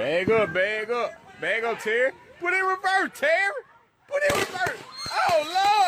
Bag 0.00 0.30
up, 0.30 0.54
bag 0.54 0.90
up, 0.90 1.12
bag 1.42 1.62
up, 1.62 1.78
Terry. 1.78 2.12
Put 2.40 2.54
it 2.54 2.60
in 2.60 2.64
reverse, 2.64 3.10
Terry. 3.20 3.52
Put 4.08 4.22
it 4.22 4.32
in 4.32 4.40
reverse. 4.40 4.78
Oh 5.12 5.42
Lord 5.44 5.79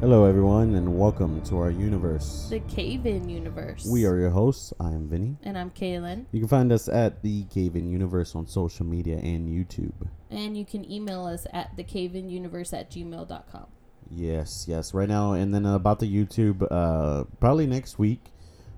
Hello, 0.00 0.24
everyone, 0.26 0.76
and 0.76 0.96
welcome 0.96 1.42
to 1.42 1.58
our 1.58 1.72
universe. 1.72 2.46
The 2.48 2.60
Cave 2.60 3.04
In 3.04 3.28
Universe. 3.28 3.84
We 3.84 4.06
are 4.06 4.16
your 4.16 4.30
hosts. 4.30 4.72
I 4.78 4.90
am 4.90 5.08
Vinny. 5.08 5.36
And 5.42 5.58
I'm 5.58 5.70
Kaylin. 5.70 6.26
You 6.30 6.38
can 6.38 6.48
find 6.48 6.70
us 6.70 6.88
at 6.88 7.20
the 7.22 7.42
Cave 7.46 7.74
In 7.74 7.90
Universe 7.90 8.36
on 8.36 8.46
social 8.46 8.86
media 8.86 9.16
and 9.16 9.48
YouTube. 9.48 10.08
And 10.30 10.56
you 10.56 10.64
can 10.64 10.88
email 10.88 11.26
us 11.26 11.48
at 11.52 11.76
thecaveinuniverse 11.76 12.78
at 12.78 12.92
gmail.com. 12.92 13.66
Yes, 14.08 14.66
yes. 14.68 14.94
Right 14.94 15.08
now, 15.08 15.32
and 15.32 15.52
then 15.52 15.66
about 15.66 15.98
the 15.98 16.06
YouTube, 16.06 16.64
uh, 16.70 17.24
probably 17.40 17.66
next 17.66 17.98
week. 17.98 18.30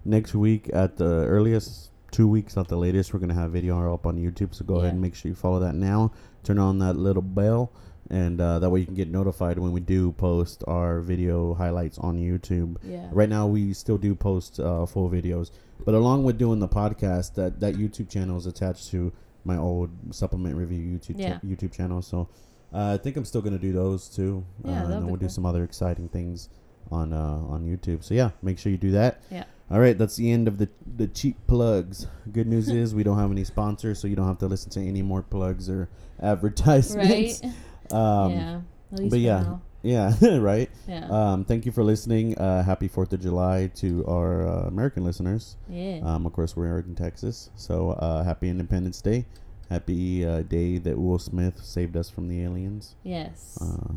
Next 0.07 0.35
week, 0.35 0.71
at 0.73 0.97
the 0.97 1.27
earliest, 1.27 1.91
two 2.11 2.29
weeks 2.29 2.57
at 2.57 2.69
the 2.69 2.79
latest, 2.79 3.13
we're 3.13 3.21
gonna 3.21 3.35
have 3.35 3.51
video 3.51 3.93
up 3.93 4.07
on 4.07 4.17
YouTube. 4.17 4.55
So 4.55 4.65
go 4.65 4.77
ahead 4.77 4.93
and 4.95 5.03
make 5.03 5.15
sure 5.15 5.29
you 5.29 5.35
follow 5.35 5.61
that 5.61 5.75
now. 5.75 6.13
Turn 6.45 6.59
on 6.59 6.79
that 6.79 6.97
little 6.97 7.21
bell, 7.21 7.71
and 8.11 8.41
uh, 8.41 8.59
that 8.59 8.69
way 8.71 8.81
you 8.81 8.87
can 8.87 8.95
get 8.95 9.09
notified 9.09 9.59
when 9.59 9.73
we 9.73 9.81
do 9.81 10.13
post 10.13 10.65
our 10.67 11.01
video 11.01 11.55
highlights 11.55 11.99
on 11.99 12.19
YouTube. 12.19 12.77
Yeah. 12.83 13.09
Right 13.13 13.29
now, 13.29 13.47
we 13.47 13.73
still 13.73 13.99
do 13.99 14.15
post 14.15 14.59
uh, 14.61 14.85
full 14.87 15.09
videos, 15.09 15.51
but 15.85 15.95
along 15.95 16.25
with 16.25 16.37
doing 16.39 16.59
the 16.59 16.69
podcast, 16.69 17.35
that 17.35 17.61
that 17.61 17.75
YouTube 17.75 18.09
channel 18.11 18.37
is 18.37 18.47
attached 18.47 18.91
to 18.91 19.13
my 19.45 19.57
old 19.57 19.91
supplement 20.11 20.57
review 20.57 20.99
YouTube 20.99 21.19
cha- 21.19 21.41
YouTube 21.47 21.73
channel. 21.73 22.03
So 22.03 22.29
uh, 22.75 22.95
I 22.95 22.97
think 23.03 23.17
I'm 23.17 23.25
still 23.25 23.43
gonna 23.43 23.59
do 23.59 23.73
those 23.73 24.09
too, 24.09 24.45
Yeah, 24.65 24.71
uh, 24.73 24.83
and 24.85 24.93
then 24.93 25.07
we'll 25.07 25.17
do 25.17 25.27
cool. 25.27 25.31
some 25.31 25.47
other 25.47 25.65
exciting 25.65 26.09
things 26.09 26.49
on 26.91 27.13
uh, 27.13 27.17
on 27.49 27.65
YouTube. 27.65 28.03
So 28.05 28.15
yeah, 28.15 28.31
make 28.43 28.59
sure 28.59 28.71
you 28.73 28.79
do 28.79 28.91
that. 28.93 29.23
Yeah. 29.31 29.45
All 29.71 29.79
right, 29.79 29.97
that's 29.97 30.17
the 30.17 30.31
end 30.33 30.49
of 30.49 30.59
the 30.59 30.69
the 30.97 31.07
cheap 31.07 31.37
plugs. 31.47 32.09
Good 32.33 32.49
news 32.49 32.69
is 32.69 32.93
we 32.93 33.05
don't 33.05 33.19
have 33.19 33.31
any 33.31 33.45
sponsors, 33.45 34.01
so 34.01 34.09
you 34.09 34.17
don't 34.17 34.27
have 34.27 34.39
to 34.39 34.47
listen 34.49 34.69
to 34.73 34.81
any 34.81 35.01
more 35.01 35.23
plugs 35.23 35.71
or 35.71 35.89
advertisements. 36.23 37.43
Right? 37.43 37.53
Um, 37.93 38.33
yeah. 38.33 38.61
But 38.93 39.19
yeah. 39.21 39.41
now. 39.43 39.63
Yeah, 39.83 40.13
right. 40.39 40.69
Yeah. 40.87 41.07
Um, 41.09 41.45
thank 41.45 41.65
you 41.65 41.73
for 41.73 41.83
listening. 41.83 42.37
Uh, 42.37 42.63
happy 42.63 42.87
Fourth 42.87 43.13
of 43.15 43.21
July 43.21 43.71
to 43.77 44.05
our 44.07 44.47
uh, 44.47 44.63
American 44.69 45.05
listeners. 45.05 45.57
yeah. 45.71 46.01
Um, 46.05 46.27
of 46.27 46.33
course, 46.35 46.55
we're 46.55 46.81
in 46.81 46.95
Texas, 46.95 47.49
so 47.57 47.93
uh, 47.93 48.23
happy 48.23 48.51
Independence 48.51 49.01
Day. 49.01 49.25
Happy 49.71 50.27
uh, 50.27 50.43
day 50.43 50.79
that 50.79 50.99
Will 50.99 51.19
Smith 51.21 51.63
saved 51.65 51.97
us 51.97 52.11
from 52.11 52.27
the 52.29 52.43
aliens. 52.43 52.97
yes. 53.05 53.57
Uh, 53.63 53.95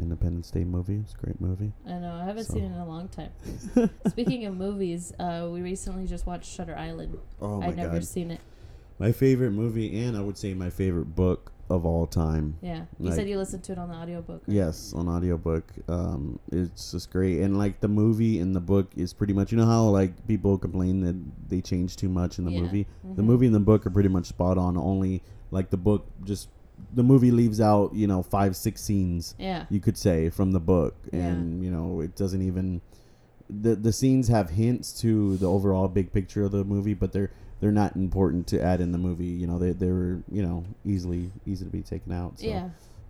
Independence 0.00 0.50
Day 0.50 0.64
movie. 0.64 0.96
It's 0.96 1.14
a 1.14 1.16
great 1.24 1.40
movie. 1.40 1.72
I 1.86 1.92
know. 2.00 2.12
I 2.20 2.24
haven't 2.24 2.44
so- 2.44 2.54
seen 2.54 2.64
it 2.64 2.72
in 2.74 2.80
a 2.80 2.86
long 2.86 3.08
time. 3.08 3.30
Speaking 4.08 4.44
of 4.44 4.56
movies, 4.56 5.12
uh, 5.20 5.48
we 5.50 5.62
recently 5.62 6.06
just 6.06 6.26
watched 6.26 6.50
Shutter 6.50 6.76
Island. 6.76 7.16
Oh 7.40 7.60
my 7.60 7.68
I'd 7.68 7.76
never 7.76 7.94
god, 7.94 8.04
seen 8.04 8.30
it. 8.32 8.40
my 8.98 9.12
favorite 9.12 9.52
movie, 9.52 10.02
and 10.04 10.16
I 10.16 10.20
would 10.20 10.36
say 10.36 10.52
my 10.52 10.68
favorite 10.68 11.14
book 11.14 11.52
of 11.70 11.84
all 11.86 12.06
time. 12.06 12.56
Yeah. 12.60 12.84
You 12.98 13.06
Like- 13.06 13.14
said 13.14 13.28
you 13.28 13.38
listened 13.38 13.62
to 13.64 13.72
it 13.72 13.78
on 13.78 13.88
the 13.88 13.94
audiobook. 13.94 14.42
right? 14.46 14.54
Yes, 14.54 14.92
on 14.94 15.08
audiobook. 15.08 15.64
Um, 15.88 16.38
it's 16.52 16.92
just 16.92 17.10
great, 17.10 17.40
and 17.40 17.56
like 17.58 17.80
the 17.80 17.88
movie 17.88 18.38
and 18.38 18.54
the 18.54 18.60
book 18.60 18.88
is 18.96 19.12
pretty 19.12 19.32
much. 19.32 19.50
You 19.52 19.58
know 19.58 19.66
how 19.66 19.88
like 19.88 20.26
people 20.26 20.58
complain 20.58 21.00
that 21.00 21.16
they 21.48 21.60
change 21.60 21.96
too 21.96 22.08
much 22.08 22.38
in 22.38 22.44
the 22.44 22.52
Yeah. 22.52 22.60
movie. 22.62 22.86
The 23.16 23.22
Mhm. 23.22 23.26
movie 23.26 23.46
and 23.46 23.54
the 23.54 23.60
book 23.60 23.86
are 23.86 23.90
pretty 23.90 24.08
much 24.10 24.26
spot 24.26 24.58
on. 24.58 24.76
Only 24.76 25.22
like 25.50 25.70
the 25.70 25.76
book 25.76 26.06
just 26.24 26.48
the 26.92 27.04
movie 27.04 27.30
leaves 27.30 27.60
out 27.60 27.94
you 27.94 28.06
know 28.06 28.20
five 28.22 28.56
six 28.56 28.82
scenes 28.82 29.34
Yeah. 29.38 29.64
you 29.70 29.78
could 29.80 29.96
say 29.96 30.28
from 30.28 30.52
the 30.52 30.60
book, 30.60 30.94
Yeah. 31.12 31.28
and 31.28 31.62
you 31.64 31.70
know 31.70 32.00
it 32.00 32.14
doesn't 32.16 32.42
even. 32.42 32.80
The 33.48 33.74
the 33.76 33.92
scenes 33.92 34.28
have 34.28 34.50
hints 34.50 34.92
to 35.00 35.36
the 35.36 35.46
overall 35.46 35.86
big 35.88 36.12
picture 36.12 36.44
of 36.44 36.52
the 36.52 36.64
movie, 36.64 36.94
but 36.94 37.12
they're 37.12 37.30
they're 37.64 37.72
not 37.72 37.96
important 37.96 38.46
to 38.48 38.62
add 38.62 38.82
in 38.82 38.92
the 38.92 38.98
movie. 38.98 39.24
You 39.24 39.46
know 39.46 39.58
they 39.58 39.70
they 39.72 39.90
were 39.90 40.22
you 40.30 40.42
know 40.42 40.64
easily 40.84 41.30
easy 41.46 41.64
to 41.64 41.70
be 41.70 41.80
taken 41.80 42.12
out. 42.12 42.38
So. 42.38 42.46
Yeah. 42.46 42.68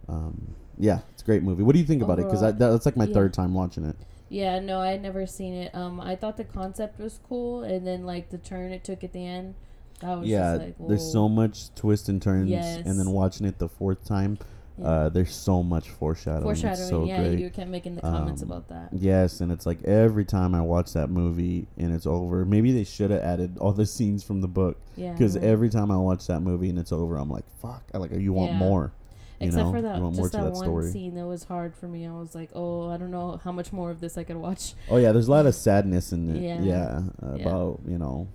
Um, 0.08 0.54
yeah, 0.78 1.00
it's 1.12 1.22
a 1.22 1.24
great 1.24 1.42
movie. 1.42 1.64
What 1.64 1.72
do 1.72 1.80
you 1.80 1.84
think 1.84 2.02
about 2.02 2.20
it? 2.20 2.26
Because 2.26 2.42
Overall, 2.42 2.72
that's 2.72 2.86
like 2.86 2.96
my 2.96 3.06
yeah. 3.06 3.14
third 3.14 3.34
time 3.34 3.52
watching 3.52 3.84
it. 3.84 3.96
Yeah, 4.28 4.60
no, 4.60 4.78
I 4.80 4.90
had 4.90 5.02
never 5.02 5.26
seen 5.26 5.54
it. 5.54 5.74
Um, 5.74 6.00
I 6.00 6.14
thought 6.14 6.36
the 6.36 6.44
concept 6.44 7.00
was 7.00 7.18
cool, 7.28 7.64
and 7.64 7.84
then 7.84 8.06
like 8.06 8.30
the 8.30 8.38
turn 8.38 8.70
it 8.70 8.84
took 8.84 9.02
at 9.02 9.12
the 9.12 9.26
end, 9.26 9.54
I 10.02 10.14
was 10.14 10.28
yeah, 10.28 10.56
just 10.56 10.60
like, 10.60 10.88
there's 10.88 11.12
so 11.12 11.28
much 11.28 11.74
twists 11.74 12.08
and 12.08 12.20
turns, 12.22 12.48
Yes. 12.50 12.82
and 12.86 12.98
then 12.98 13.10
watching 13.10 13.46
it 13.46 13.58
the 13.58 13.68
fourth 13.68 14.04
time, 14.04 14.38
Yeah. 14.78 14.86
uh, 14.86 15.08
there's 15.08 15.32
so 15.34 15.62
much 15.62 15.88
foreshadowing. 15.90 16.42
foreshadowing. 16.42 16.80
It's 16.80 16.88
so 16.88 17.04
yeah, 17.04 17.18
great. 17.22 17.38
you 17.38 17.48
kept 17.50 17.70
making 17.70 17.94
the 17.94 18.00
comments 18.00 18.42
Um, 18.42 18.50
about 18.50 18.68
that. 18.68 18.88
Yes, 18.92 19.40
and 19.40 19.52
it's 19.52 19.66
like 19.66 19.82
every 19.84 20.24
time 20.24 20.54
I 20.54 20.60
watch 20.62 20.92
that 20.94 21.10
movie 21.10 21.68
and 21.78 21.94
it's 21.94 22.06
over, 22.06 22.44
maybe 22.44 22.72
they 22.72 22.84
should 22.84 23.10
have 23.12 23.22
added 23.22 23.56
all 23.58 23.72
the 23.72 23.86
scenes 23.86 24.24
from 24.24 24.40
the 24.40 24.48
book. 24.48 24.76
Yeah, 24.96 25.12
Because 25.12 25.36
right. 25.36 25.44
every 25.44 25.68
time 25.70 25.90
I 25.90 25.96
watch 25.96 26.26
that 26.26 26.40
movie 26.40 26.70
and 26.70 26.78
it's 26.78 26.92
over, 26.92 27.16
I'm 27.16 27.30
like, 27.30 27.44
fuck, 27.62 27.84
I 27.94 27.98
like 27.98 28.12
you 28.12 28.32
want 28.32 28.52
Yeah. 28.52 28.58
more. 28.58 28.92
You 29.40 29.48
Except 29.48 29.64
know? 29.66 29.72
for 29.72 29.82
that, 29.82 29.98
just 30.14 30.16
to 30.32 30.38
that, 30.38 30.44
that 30.44 30.52
one 30.52 30.62
story. 30.64 30.90
scene 30.90 31.14
that 31.16 31.26
was 31.26 31.44
hard 31.44 31.74
for 31.74 31.86
me. 31.88 32.06
I 32.06 32.12
was 32.12 32.34
like, 32.34 32.50
oh, 32.54 32.88
I 32.88 32.96
don't 32.96 33.10
know 33.10 33.40
how 33.44 33.50
much 33.52 33.72
more 33.72 33.90
of 33.90 34.00
this 34.00 34.16
I 34.16 34.22
could 34.24 34.36
watch. 34.36 34.74
Oh 34.88 34.96
yeah, 34.96 35.12
there's 35.12 35.26
a 35.28 35.30
lot 35.30 35.44
of 35.46 35.54
sadness 35.54 36.12
in 36.12 36.34
it. 36.34 36.40
Yeah. 36.42 36.60
Yeah, 36.62 37.02
Yeah. 37.36 37.42
about 37.42 37.80
you 37.86 37.98
know 37.98 38.28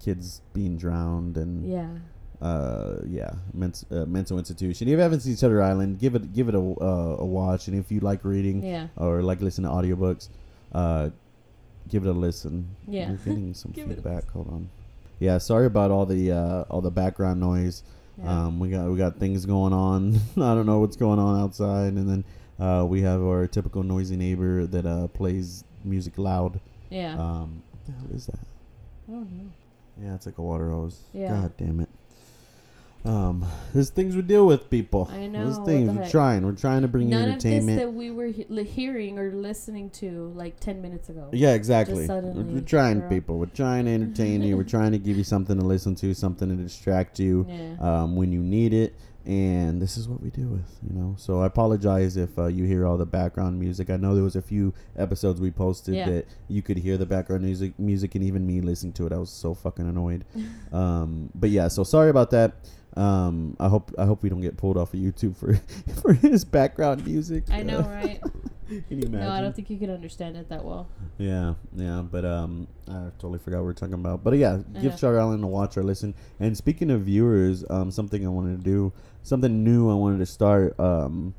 kids 0.00 0.40
being 0.52 0.76
drowned 0.76 1.36
and 1.36 1.68
Yeah, 1.68 1.88
uh 2.42 2.96
yeah 3.06 3.30
ment- 3.54 3.84
uh, 3.92 4.04
mental 4.06 4.36
institution 4.38 4.88
if 4.88 4.92
you 4.92 4.98
haven't 4.98 5.20
seen 5.20 5.36
shutter 5.36 5.62
island 5.62 5.98
give 5.98 6.14
it 6.16 6.32
give 6.32 6.48
it 6.48 6.54
a, 6.54 6.58
uh, 6.58 7.16
a 7.20 7.24
watch 7.24 7.68
and 7.68 7.78
if 7.78 7.90
you 7.92 8.00
like 8.00 8.24
reading 8.24 8.62
yeah, 8.64 8.88
or 8.96 9.22
like 9.22 9.40
listening 9.40 9.70
to 9.70 9.74
audiobooks 9.76 10.28
uh 10.74 11.08
give 11.88 12.04
it 12.04 12.08
a 12.08 12.12
listen 12.12 12.74
Yeah. 12.88 13.10
we're 13.10 13.16
getting 13.16 13.54
some 13.60 13.70
Give 13.72 13.88
it 13.88 13.92
a 13.92 13.94
feedback 13.96 14.28
hold 14.30 14.48
on 14.48 14.68
yeah 15.20 15.38
sorry 15.38 15.66
about 15.66 15.90
all 15.92 16.04
the 16.04 16.32
uh 16.32 16.62
all 16.68 16.80
the 16.80 16.90
background 16.90 17.38
noise 17.40 17.84
yeah. 18.18 18.46
um 18.46 18.58
we 18.58 18.70
got 18.70 18.88
we 18.90 18.96
got 18.98 19.18
things 19.18 19.46
going 19.46 19.72
on 19.72 20.14
i 20.36 20.54
don't 20.54 20.66
know 20.66 20.80
what's 20.80 20.96
going 20.96 21.20
on 21.20 21.40
outside 21.40 21.92
and 21.92 22.08
then 22.10 22.24
uh 22.58 22.84
we 22.84 23.02
have 23.02 23.22
our 23.22 23.46
typical 23.46 23.82
noisy 23.84 24.16
neighbor 24.16 24.66
that 24.66 24.84
uh 24.84 25.06
plays 25.08 25.62
music 25.84 26.18
loud 26.18 26.58
yeah. 26.90 27.12
um 27.14 27.62
what 27.70 27.86
the 27.86 27.92
hell 27.92 28.16
is 28.16 28.26
that 28.26 28.38
I 29.08 29.12
don't 29.12 29.30
know. 29.32 29.50
yeah, 30.00 30.14
it's 30.14 30.26
like 30.26 30.38
a 30.38 30.42
water 30.42 30.70
hose. 30.70 31.00
Yeah. 31.12 31.28
God 31.30 31.52
damn 31.58 31.80
it. 31.80 31.88
Um, 33.04 33.44
there's 33.74 33.90
things 33.90 34.14
we 34.14 34.22
deal 34.22 34.46
with, 34.46 34.70
people. 34.70 35.10
I 35.12 35.26
know, 35.26 35.44
There's 35.50 35.66
things 35.66 35.90
we're 35.90 36.08
trying. 36.08 36.44
We're 36.46 36.52
trying 36.52 36.82
to 36.82 36.88
bring 36.88 37.08
you 37.08 37.16
None 37.18 37.30
of 37.30 37.34
this 37.36 37.44
entertainment. 37.46 37.78
that 37.80 37.92
we 37.92 38.10
were 38.12 38.26
he- 38.26 38.62
hearing 38.62 39.18
or 39.18 39.32
listening 39.32 39.90
to 39.90 40.32
like 40.36 40.60
ten 40.60 40.80
minutes 40.80 41.08
ago. 41.08 41.28
yeah, 41.32 41.54
exactly. 41.54 41.96
We're, 41.96 42.06
suddenly, 42.06 42.44
we're 42.54 42.60
trying, 42.60 43.00
we're 43.00 43.08
people. 43.08 43.38
We're 43.38 43.46
trying 43.46 43.86
to 43.86 43.90
entertain 43.90 44.42
you. 44.42 44.56
We're 44.56 44.62
trying 44.78 44.92
to 44.92 44.98
give 44.98 45.16
you 45.16 45.24
something 45.24 45.58
to 45.58 45.64
listen 45.64 45.96
to, 45.96 46.14
something 46.14 46.48
to 46.48 46.54
distract 46.54 47.18
you 47.18 47.44
Yeah. 47.48 47.74
um, 47.80 48.14
when 48.14 48.30
you 48.30 48.40
need 48.40 48.72
it. 48.72 48.94
And 49.24 49.80
this 49.80 49.96
is 49.96 50.08
what 50.08 50.20
we 50.20 50.30
do 50.30 50.48
with, 50.48 50.68
you 50.82 50.98
know. 50.98 51.14
So 51.16 51.42
I 51.42 51.46
apologize 51.46 52.16
if 52.16 52.36
uh, 52.38 52.46
you 52.46 52.64
hear 52.64 52.84
all 52.84 52.96
the 52.96 53.06
background 53.06 53.60
music. 53.60 53.88
I 53.88 53.96
know 53.96 54.14
there 54.14 54.24
was 54.24 54.34
a 54.34 54.42
few 54.42 54.74
episodes 54.96 55.40
we 55.40 55.50
posted 55.52 55.94
Yeah. 55.94 56.10
that 56.10 56.26
you 56.48 56.60
could 56.60 56.78
hear 56.78 56.96
the 56.96 57.06
background 57.06 57.44
music, 57.44 57.78
music, 57.78 58.16
and 58.16 58.24
even 58.24 58.44
me 58.46 58.60
listening 58.60 58.92
to 58.94 59.06
it. 59.06 59.12
I 59.12 59.18
was 59.18 59.30
so 59.30 59.54
fucking 59.54 59.88
annoyed. 59.88 60.24
um, 60.72 61.30
but 61.36 61.50
yeah, 61.50 61.68
so 61.68 61.84
sorry 61.84 62.10
about 62.10 62.30
that. 62.30 62.54
Um, 62.96 63.56
I 63.58 63.68
hope 63.68 63.90
I 63.96 64.04
hope 64.04 64.22
we 64.22 64.28
don't 64.28 64.42
get 64.42 64.56
pulled 64.58 64.76
off 64.76 64.92
of 64.92 65.00
YouTube 65.00 65.36
for 65.36 65.54
for 66.02 66.12
his 66.12 66.44
background 66.44 67.06
music. 67.06 67.44
I 67.50 67.62
know, 67.62 67.80
right? 67.88 68.20
Can 68.68 68.84
you 68.88 69.06
imagine? 69.06 69.20
no, 69.20 69.30
I 69.30 69.40
don't 69.40 69.54
think 69.54 69.68
you 69.70 69.78
could 69.78 69.90
understand 69.90 70.36
it 70.36 70.48
that 70.48 70.64
well. 70.64 70.88
Yeah, 71.18 71.54
yeah, 71.76 72.02
but 72.02 72.24
um, 72.24 72.66
I 72.88 73.10
totally 73.18 73.38
forgot 73.38 73.58
what 73.58 73.64
we 73.66 73.70
are 73.70 73.74
talking 73.74 73.94
about. 73.94 74.24
But 74.24 74.34
yeah, 74.34 74.58
give. 74.80 74.98
Shutter 74.98 75.20
Island 75.20 75.44
a 75.44 75.46
watch 75.46 75.76
or 75.76 75.82
listen. 75.82 76.14
And 76.40 76.56
speaking 76.56 76.90
of 76.90 77.02
viewers, 77.02 77.64
um, 77.70 77.90
something 77.90 78.24
I 78.26 78.30
wanted 78.30 78.58
to 78.58 78.64
do, 78.64 78.92
something 79.22 79.62
new 79.64 79.90
I 79.90 79.94
wanted 79.94 80.18
to 80.18 80.26
start. 80.26 80.78
Um, 80.78 81.34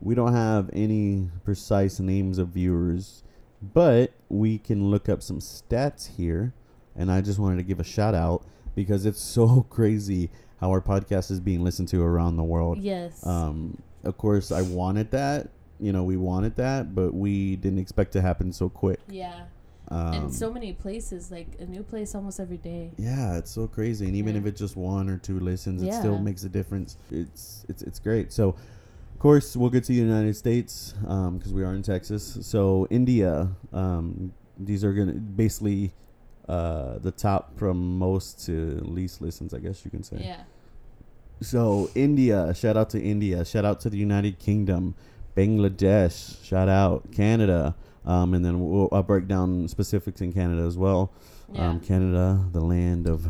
we 0.00 0.14
don't 0.14 0.32
have 0.32 0.70
any 0.72 1.28
precise 1.44 2.00
names 2.00 2.38
of 2.38 2.48
viewers, 2.48 3.22
but 3.62 4.12
we 4.28 4.58
can 4.58 4.90
look 4.90 5.08
up 5.08 5.22
some 5.22 5.38
stats 5.38 6.16
here. 6.16 6.54
And 6.96 7.10
I 7.10 7.20
just 7.20 7.38
wanted 7.38 7.56
to 7.56 7.62
give 7.62 7.80
a 7.80 7.84
shout 7.84 8.14
out 8.14 8.44
because 8.74 9.06
it's 9.06 9.20
so 9.20 9.62
crazy 9.70 10.30
how 10.60 10.70
our 10.70 10.80
podcast 10.80 11.30
is 11.30 11.40
being 11.40 11.62
listened 11.62 11.88
to 11.88 12.02
around 12.02 12.36
the 12.36 12.44
world. 12.44 12.78
Yes. 12.78 13.26
Um, 13.26 13.82
of 14.04 14.18
course, 14.18 14.52
I 14.52 14.62
wanted 14.62 15.10
that. 15.12 15.48
You 15.78 15.92
know, 15.92 16.04
we 16.04 16.16
wanted 16.18 16.56
that, 16.56 16.94
but 16.94 17.14
we 17.14 17.56
didn't 17.56 17.78
expect 17.78 18.12
to 18.12 18.20
happen 18.20 18.52
so 18.52 18.68
quick. 18.68 19.00
yeah. 19.08 19.44
Um, 19.90 20.14
and 20.14 20.32
so 20.34 20.52
many 20.52 20.72
places, 20.72 21.30
like 21.32 21.48
a 21.58 21.66
new 21.66 21.82
place 21.82 22.14
almost 22.14 22.38
every 22.38 22.58
day. 22.58 22.92
yeah, 22.96 23.36
it's 23.38 23.50
so 23.50 23.66
crazy, 23.66 24.06
and 24.06 24.14
even 24.14 24.34
Yeah. 24.34 24.40
if 24.42 24.46
it's 24.46 24.60
just 24.60 24.76
one 24.76 25.08
or 25.10 25.18
two 25.18 25.40
listens, 25.40 25.82
it 25.82 25.92
still 25.92 26.18
makes 26.18 26.44
a 26.44 26.48
difference. 26.48 26.96
It's 27.10 27.64
it's 27.68 27.82
it's 27.82 27.98
great. 27.98 28.32
So, 28.32 28.50
of 28.50 29.18
course, 29.18 29.56
we'll 29.56 29.70
get 29.70 29.82
to 29.84 29.92
the 29.92 29.98
United 29.98 30.36
States 30.36 30.94
because 31.00 31.52
we 31.52 31.64
are 31.64 31.74
in 31.74 31.82
Texas. 31.82 32.38
So, 32.42 32.86
India, 32.90 33.48
um, 33.72 34.32
these 34.58 34.84
are 34.84 34.92
gonna 34.92 35.14
basically 35.14 35.92
uh, 36.48 36.98
the 36.98 37.10
top 37.12 37.58
from 37.58 37.98
most 37.98 38.44
to 38.46 38.80
least 38.84 39.20
listens, 39.20 39.52
I 39.54 39.58
guess 39.58 39.84
you 39.84 39.90
can 39.90 40.02
say. 40.04 40.18
Yeah. 40.20 40.42
So 41.42 41.90
India, 41.94 42.52
shout 42.54 42.76
out 42.76 42.90
to 42.90 43.00
India, 43.00 43.44
shout 43.44 43.64
out 43.64 43.80
to 43.80 43.90
the 43.90 43.96
United 43.96 44.38
Kingdom, 44.38 44.94
Bangladesh, 45.36 46.44
shout 46.44 46.68
out 46.68 47.10
Canada, 47.12 47.74
um, 48.06 48.34
and 48.34 48.44
then 48.44 48.60
we'll 48.60 48.88
I'll 48.92 49.02
break 49.02 49.26
down 49.28 49.68
specifics 49.68 50.20
in 50.20 50.32
Canada 50.32 50.62
as 50.62 50.76
well. 50.78 51.12
Yeah. 51.52 51.68
Um, 51.68 51.80
Canada, 51.80 52.44
the 52.52 52.60
land 52.60 53.06
of 53.08 53.28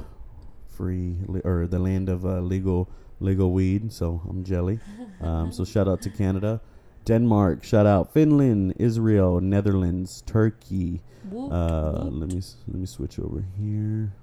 free 0.69 1.17
le- 1.27 1.41
or 1.45 1.67
the 1.67 1.79
land 1.79 2.09
of 2.09 2.25
uh, 2.25 2.41
legal 2.41 2.89
legal 3.21 3.53
weed. 3.53 3.93
So 3.93 4.21
I'm 4.29 4.45
jelly. 4.45 4.79
Um, 5.21 5.53
so 5.53 5.67
shout 5.67 5.87
out 5.87 6.01
to 6.03 6.09
Canada, 6.09 6.63
Denmark, 7.05 7.63
shout 7.63 7.85
out 7.85 8.11
Finland, 8.15 8.73
Israel, 8.79 9.39
Netherlands, 9.43 10.23
Turkey. 10.25 11.03
Whoop, 11.31 11.53
Uh, 11.53 11.93
whoop. 12.09 12.13
let 12.25 12.29
me 12.33 12.41
let 12.69 12.77
me 12.81 12.87
switch 12.87 13.19
over 13.19 13.45
here. 13.61 14.15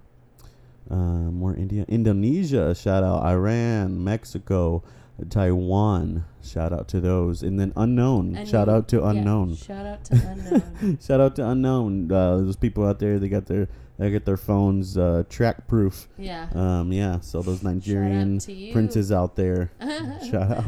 Uh, 0.89 1.29
more 1.29 1.53
India, 1.55 1.85
Indonesia. 1.87 2.73
Shout 2.73 3.03
out 3.03 3.21
Iran, 3.23 4.03
Mexico, 4.03 4.81
Taiwan. 5.29 6.25
Shout 6.43 6.71
out 6.71 6.87
to 6.89 7.01
those, 7.01 7.43
and 7.43 7.59
then 7.59 7.73
unknown. 7.75 8.45
Shout 8.45 8.69
out 8.69 8.87
to 8.89 8.97
yeah, 8.97 9.09
unknown. 9.09 9.55
Shout 9.55 9.85
out 9.85 10.03
to 10.05 10.13
unknown. 10.15 10.99
Shout 11.01 11.19
out 11.19 11.35
to 11.35 11.49
unknown. 11.49 12.11
Uh, 12.11 12.37
those 12.37 12.55
people 12.55 12.85
out 12.85 12.99
there, 12.99 13.19
they 13.19 13.29
got 13.29 13.47
their 13.47 13.67
they 13.97 14.11
get 14.11 14.25
their 14.25 14.37
phones 14.37 14.97
uh, 14.97 15.23
track 15.29 15.67
proof. 15.67 16.07
yeah. 16.17 16.47
Um, 16.53 16.91
yeah. 16.91 17.19
So 17.19 17.41
those 17.41 17.63
Nigerian 17.63 18.39
princes 18.71 19.11
out 19.11 19.35
there, 19.35 19.71
shout 20.29 20.51
out. 20.51 20.65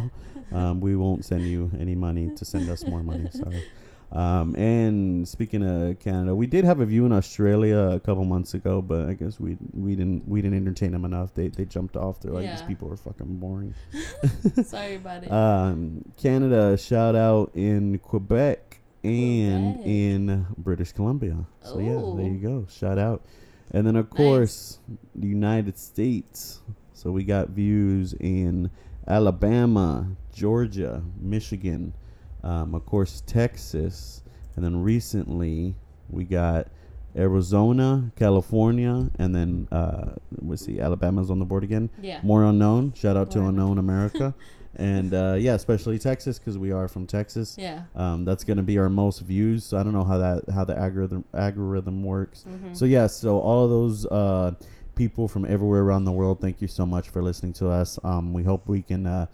Um, 0.51 0.81
we 0.81 0.96
won't 0.96 1.24
send 1.24 1.44
you 1.44 1.69
any 1.80 1.94
money 1.94 2.31
to 2.36 2.44
send 2.44 2.69
us 2.69 2.84
more 2.86 3.04
money. 3.04 3.30
Sorry. 3.31 3.63
Um, 4.12 4.56
and 4.56 5.28
speaking 5.28 5.62
of 5.64 6.00
Canada, 6.00 6.34
we 6.34 6.48
did 6.48 6.66
have 6.66 6.80
a 6.80 6.86
view 6.86 7.06
in 7.06 7.12
Australia 7.12 7.78
a 7.78 8.00
couple 8.00 8.26
months 8.26 8.56
ago, 8.56 8.82
but 8.82 9.08
I 9.08 9.14
guess 9.14 9.40
we 9.40 9.58
we 9.74 9.96
didn't 9.96 10.28
we 10.28 10.42
didn't 10.42 10.58
entertain 10.58 10.92
them 10.92 11.06
enough. 11.06 11.34
They 11.36 11.50
they 11.50 11.66
jumped 11.66 11.96
off. 11.96 12.20
They're 12.20 12.32
like 12.32 12.50
these 12.50 12.64
people 12.64 12.92
are 12.92 12.98
fucking 12.98 13.38
boring. 13.38 13.76
Sorry 14.64 14.96
about 14.96 15.24
it. 15.24 15.32
Um, 15.32 16.04
Canada, 16.18 16.76
shout 16.78 17.16
out 17.16 17.52
in 17.54 18.00
Quebec 18.00 18.80
and 19.04 19.76
Quebec. 19.76 19.88
in 19.88 20.48
British 20.58 20.92
Columbia. 20.92 21.46
So 21.62 21.78
yeah, 21.80 22.02
there 22.18 22.32
you 22.34 22.40
go. 22.40 22.66
Shout 22.70 22.98
out. 22.98 23.24
And 23.72 23.86
then 23.86 23.96
of 23.96 24.10
course, 24.10 24.80
the 25.14 25.28
United 25.28 25.78
States. 25.78 26.62
So 26.94 27.12
we 27.12 27.24
got 27.24 27.50
views 27.50 28.14
in 28.20 28.72
Alabama, 29.08 30.08
Georgia, 30.34 31.04
Michigan, 31.20 31.94
um, 32.44 32.74
of 32.75 32.86
course 32.86 33.21
Texas, 33.25 34.24
and 34.56 34.63
then 34.65 34.81
recently 34.83 35.75
we 36.09 36.24
got 36.24 36.68
Arizona, 37.15 38.12
California, 38.15 39.09
and 39.19 39.36
then 39.36 39.68
uh, 39.71 40.12
let's 40.41 40.65
see, 40.65 40.80
Alabama's 40.80 41.30
on 41.31 41.39
the 41.39 41.45
board 41.45 41.63
again. 41.63 41.89
yeah. 42.01 42.19
More 42.24 42.44
unknown. 42.44 42.94
Shout 42.94 43.18
out 43.18 43.31
to 43.31 43.39
unknown 43.45 43.77
America, 43.77 44.33
and 44.75 45.13
uh, 45.13 45.36
yeah, 45.38 45.53
especially 45.56 45.97
Texas 46.00 46.39
because 46.39 46.57
we 46.57 46.71
are 46.71 46.88
from 46.88 47.06
Texas. 47.07 47.56
Yeah. 47.57 47.83
Um, 47.95 48.25
that's 48.25 48.44
gonna 48.44 48.63
be 48.63 48.77
our 48.77 48.89
most 48.89 49.19
views. 49.21 49.65
So 49.65 49.77
I 49.77 49.83
don't 49.83 49.94
know 49.94 50.03
how 50.03 50.18
that 50.19 50.44
how 50.53 50.63
the 50.65 50.77
algorithm 50.77 51.25
algorithm 51.33 52.03
works. 52.03 52.45
Mhm. 52.47 52.75
So 52.77 52.86
yeah, 52.86 53.07
so 53.07 53.39
all 53.39 53.63
of 53.65 53.69
those 53.69 54.06
uh, 54.06 54.53
people 54.95 55.27
from 55.27 55.45
everywhere 55.45 55.81
around 55.81 56.06
the 56.06 56.12
world, 56.12 56.39
thank 56.39 56.62
you 56.62 56.68
so 56.68 56.86
much 56.86 57.09
for 57.09 57.21
listening 57.24 57.53
to 57.53 57.69
us. 57.69 57.97
Um, 58.03 58.33
we 58.33 58.44
hope 58.44 58.68
we 58.68 58.81
can 58.81 59.07
uh, 59.07 59.25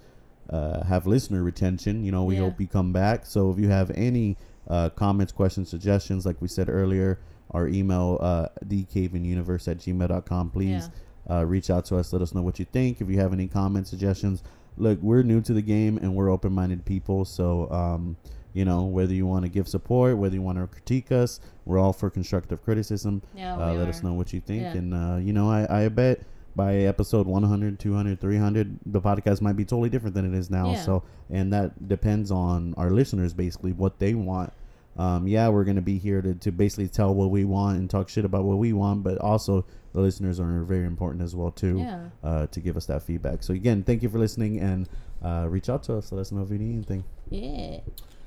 uh, 0.49 0.83
have 0.83 1.07
listener 1.07 1.43
retention. 1.43 2.03
You 2.03 2.11
know, 2.11 2.23
we 2.23 2.35
Yeah. 2.35 2.41
hope 2.41 2.59
you 2.61 2.67
come 2.67 2.91
back. 2.93 3.25
So 3.25 3.51
if 3.51 3.59
you 3.59 3.69
have 3.69 3.91
any 3.95 4.37
uh, 4.67 4.89
comments, 4.89 5.31
questions, 5.31 5.69
suggestions, 5.69 6.25
like 6.25 6.41
we 6.41 6.47
said 6.47 6.69
earlier, 6.69 7.19
our 7.51 7.67
email 7.67 8.17
uh, 8.19 8.47
thecaveinuniverse 8.65 9.67
at 9.67 9.77
gmail.com. 9.77 10.49
Please 10.51 10.89
Yeah. 11.29 11.37
uh, 11.37 11.43
reach 11.45 11.69
out 11.69 11.85
to 11.85 11.97
us. 11.97 12.11
Let 12.13 12.21
us 12.21 12.33
know 12.33 12.41
what 12.41 12.57
you 12.59 12.65
think. 12.65 13.01
If 13.01 13.09
you 13.09 13.19
have 13.19 13.33
any 13.33 13.47
comments, 13.47 13.89
suggestions, 13.89 14.43
look, 14.77 14.99
we're 15.01 15.23
new 15.23 15.41
to 15.41 15.53
the 15.53 15.61
game 15.61 15.97
and 16.01 16.15
we're 16.15 16.29
open 16.29 16.51
minded 16.53 16.85
people. 16.85 17.25
So, 17.25 17.69
um, 17.71 18.17
you 18.53 18.65
know, 18.65 18.83
whether 18.85 19.13
you 19.13 19.25
want 19.27 19.43
to 19.43 19.49
give 19.49 19.67
support, 19.67 20.17
whether 20.17 20.33
you 20.35 20.41
want 20.41 20.57
to 20.57 20.65
critique 20.67 21.11
us, 21.11 21.39
we're 21.65 21.77
all 21.77 21.93
for 21.93 22.09
constructive 22.09 22.63
criticism. 22.63 23.21
Yeah. 23.35 23.53
uh, 23.55 23.73
let 23.73 23.85
are. 23.87 23.89
us 23.89 24.01
know 24.03 24.13
what 24.13 24.33
you 24.33 24.39
think. 24.39 24.63
Yeah. 24.63 24.73
And, 24.73 24.93
uh, 24.93 25.17
you 25.21 25.33
know, 25.33 25.49
I, 25.49 25.83
I 25.85 25.89
bet 25.89 26.21
by 26.55 26.75
episode 26.75 27.27
100, 27.27 27.79
200, 27.79 28.19
300, 28.19 28.79
the 28.85 29.01
podcast 29.01 29.41
might 29.41 29.55
be 29.57 29.65
totally 29.65 29.89
different 29.89 30.15
than 30.15 30.25
it 30.33 30.37
is 30.37 30.49
now. 30.49 30.71
Yeah. 30.71 30.81
So, 30.81 31.03
and 31.29 31.51
that 31.53 31.87
depends 31.87 32.31
on 32.31 32.73
our 32.77 32.89
listeners, 32.89 33.33
basically, 33.33 33.73
what 33.73 33.99
they 33.99 34.13
want. 34.13 34.53
Um, 34.97 35.27
yeah, 35.27 35.49
we're 35.49 35.65
going 35.65 35.75
to 35.75 35.81
be 35.81 35.97
here 35.97 36.21
to, 36.21 36.33
to 36.35 36.51
basically 36.51 36.87
tell 36.87 37.13
what 37.13 37.29
we 37.29 37.43
want 37.43 37.77
and 37.77 37.89
talk 37.89 38.07
shit 38.07 38.23
about 38.23 38.45
what 38.45 38.57
we 38.57 38.71
want, 38.71 39.03
but 39.03 39.17
also 39.17 39.65
the 39.91 39.99
listeners 39.99 40.39
are 40.39 40.63
very 40.63 40.85
important 40.85 41.21
as 41.21 41.35
well, 41.35 41.51
too 41.51 41.79
Yeah. 41.79 42.05
uh, 42.23 42.47
to 42.47 42.59
give 42.61 42.77
us 42.77 42.85
that 42.85 43.03
feedback. 43.03 43.43
So 43.43 43.53
again, 43.53 43.83
thank 43.83 44.01
you 44.03 44.07
for 44.09 44.19
listening 44.19 44.59
and 44.61 44.87
uh, 45.21 45.47
reach 45.49 45.67
out 45.69 45.83
to 45.83 45.97
us. 45.97 46.13
Let 46.13 46.21
us 46.21 46.31
know 46.31 46.43
if 46.43 46.49
you 46.49 46.57
need 46.57 46.73
anything. 46.73 47.03
Yeah. 47.29 47.79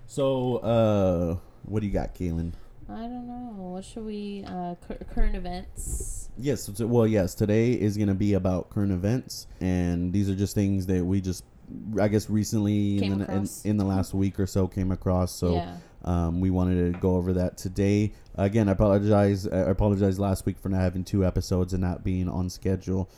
So, 0.06 0.56
uh, 0.58 1.36
what 1.64 1.80
do 1.80 1.86
you 1.86 1.92
got, 1.92 2.14
Kaylin? 2.14 2.52
I 2.90 3.02
don't 3.02 3.26
know. 3.26 3.52
What 3.56 3.84
should 3.84 4.04
we? 4.06 4.44
Uh, 4.46 4.74
cur- 4.86 4.98
current 5.14 5.36
events. 5.36 6.30
Yes. 6.38 6.68
Well, 6.80 7.06
yes. 7.06 7.34
Today 7.34 7.72
is 7.72 7.96
going 7.96 8.08
to 8.08 8.14
be 8.14 8.34
about 8.34 8.70
current 8.70 8.92
events, 8.92 9.46
and 9.60 10.12
these 10.12 10.30
are 10.30 10.34
just 10.34 10.54
things 10.54 10.86
that 10.86 11.04
we 11.04 11.20
just, 11.20 11.44
I 12.00 12.08
guess, 12.08 12.30
recently 12.30 13.02
in 13.04 13.18
the, 13.18 13.30
in, 13.32 13.48
in 13.64 13.76
the 13.76 13.84
last 13.84 14.14
week 14.14 14.40
or 14.40 14.46
so 14.46 14.66
came 14.66 14.90
across. 14.90 15.32
So. 15.32 15.54
yeah. 15.54 15.76
Um, 16.04 16.40
we 16.40 16.48
wanted 16.48 16.92
to 16.94 16.98
go 17.00 17.16
over 17.16 17.32
that 17.34 17.58
today. 17.58 18.12
Again, 18.36 18.68
I 18.68 18.72
apologize. 18.72 19.48
I 19.48 19.58
apologize 19.58 20.16
last 20.20 20.46
week 20.46 20.56
for 20.60 20.68
not 20.68 20.80
having 20.80 21.02
two 21.02 21.26
episodes 21.26 21.72
and 21.72 21.82
not 21.82 22.04
being 22.04 22.28
on 22.28 22.48
schedule. 22.50 23.10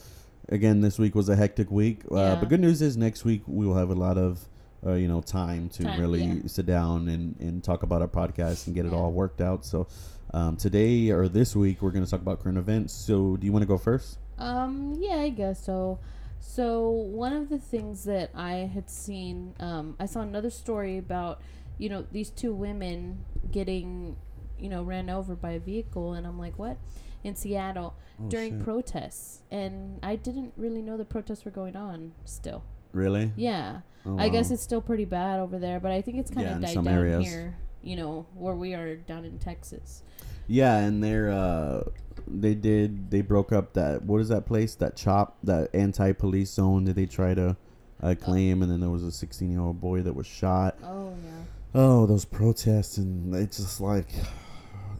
Again, 0.49 0.81
this 0.81 0.99
week 0.99 1.15
was 1.15 1.29
a 1.29 1.37
hectic 1.37 1.71
week. 1.71 2.01
Uh, 2.11 2.15
Yeah. 2.17 2.35
But 2.37 2.49
good 2.49 2.59
news 2.61 2.81
is 2.81 2.97
next 2.97 3.23
week 3.23 3.43
we 3.47 3.67
will 3.67 3.75
have 3.77 3.91
a 3.91 3.95
lot 3.95 4.17
of, 4.17 4.49
uh, 4.87 4.93
you 4.93 5.09
know, 5.09 5.21
time 5.21 5.69
to 5.71 5.83
Time, 5.85 6.01
really 6.01 6.25
yeah. 6.25 6.43
sit 6.47 6.67
down 6.67 7.09
and, 7.09 7.37
and 7.41 7.63
talk 7.63 7.83
about 7.83 8.01
our 8.03 8.09
podcast 8.09 8.67
and 8.67 8.75
get 8.75 8.87
it 8.87 8.93
all 8.93 9.13
worked 9.13 9.41
out. 9.41 9.65
So 9.65 9.87
um, 10.33 10.57
today 10.57 11.11
or 11.11 11.29
this 11.29 11.55
week 11.57 11.83
we're 11.83 11.91
going 11.91 12.05
to 12.05 12.11
talk 12.11 12.21
about 12.21 12.43
current 12.43 12.59
events. 12.59 12.93
So 12.95 13.37
do 13.37 13.45
you 13.47 13.53
want 13.53 13.63
to 13.63 13.67
go 13.69 13.79
first? 13.79 14.19
Um, 14.39 14.97
yeah, 14.99 15.17
I 15.17 15.29
guess 15.31 15.65
so. 15.65 15.99
So 16.41 16.89
one 16.91 17.35
of 17.35 17.51
the 17.51 17.59
things 17.59 18.05
that 18.05 18.31
I 18.35 18.71
had 18.73 18.89
seen, 18.89 19.55
um, 19.61 19.97
I 20.01 20.07
saw 20.07 20.21
another 20.21 20.51
story 20.51 20.97
about, 20.97 21.43
you 21.77 21.89
know, 21.91 22.07
these 22.11 22.31
two 22.31 22.55
women 22.55 23.25
getting, 23.51 24.17
you 24.59 24.71
know, 24.71 24.83
ran 24.83 25.11
over 25.11 25.35
by 25.35 25.51
a 25.53 25.59
vehicle, 25.61 26.15
and 26.15 26.27
I'm 26.27 26.39
like, 26.39 26.59
what? 26.59 26.79
In 27.23 27.37
Seattle 27.37 27.95
Oh, 28.23 28.29
during 28.29 28.57
shit. 28.59 28.65
protests, 28.65 29.43
and 29.51 29.99
I 30.03 30.17
didn't 30.17 30.53
really 30.57 30.83
know 30.83 30.97
the 30.97 31.05
protests 31.05 31.45
were 31.45 31.51
going 31.51 31.75
on 31.77 32.13
still. 32.25 32.63
Really? 32.93 33.33
Yeah, 33.37 33.81
Oh, 34.07 34.19
I 34.19 34.29
guess 34.31 34.51
it's 34.51 34.63
still 34.63 34.81
pretty 34.81 35.05
bad 35.05 35.41
over 35.41 35.59
there, 35.59 35.79
but 35.79 35.93
I 35.93 36.01
think 36.01 36.19
it's 36.19 36.31
kind 36.31 36.47
of 36.49 36.61
died 36.61 36.75
down 36.75 36.89
areas. 36.89 37.25
here. 37.27 37.57
You 37.83 37.97
know, 37.97 38.27
where 38.35 38.55
we 38.55 38.75
are 38.75 38.97
down 38.97 39.25
in 39.25 39.39
Texas. 39.39 40.03
Yeah, 40.47 40.77
and 40.79 41.03
they're 41.03 41.31
uh 41.31 41.85
they 42.27 42.55
did 42.55 43.11
they 43.11 43.21
broke 43.23 43.53
up 43.53 43.73
that 43.75 44.03
what 44.03 44.21
is 44.21 44.29
that 44.29 44.47
place 44.47 44.75
that 44.77 44.97
chop 44.97 45.39
that 45.45 45.69
anti 45.75 46.13
police 46.13 46.51
zone 46.51 46.85
that 46.85 46.95
they 46.97 47.07
try 47.07 47.35
to 47.35 47.57
uh, 48.03 48.15
claim 48.21 48.63
and 48.63 48.71
then 48.71 48.81
there 48.81 48.91
was 48.91 49.03
a 49.05 49.11
16 49.13 49.51
year 49.51 49.61
old 49.61 49.81
boy 49.81 50.01
that 50.03 50.15
was 50.15 50.27
shot. 50.27 50.77
Oh 50.85 51.13
yeah. 51.25 51.31
Oh, 51.75 52.07
those 52.07 52.25
protests 52.25 52.99
and 52.99 53.35
it's 53.35 53.59
just 53.59 53.81
like 53.81 54.09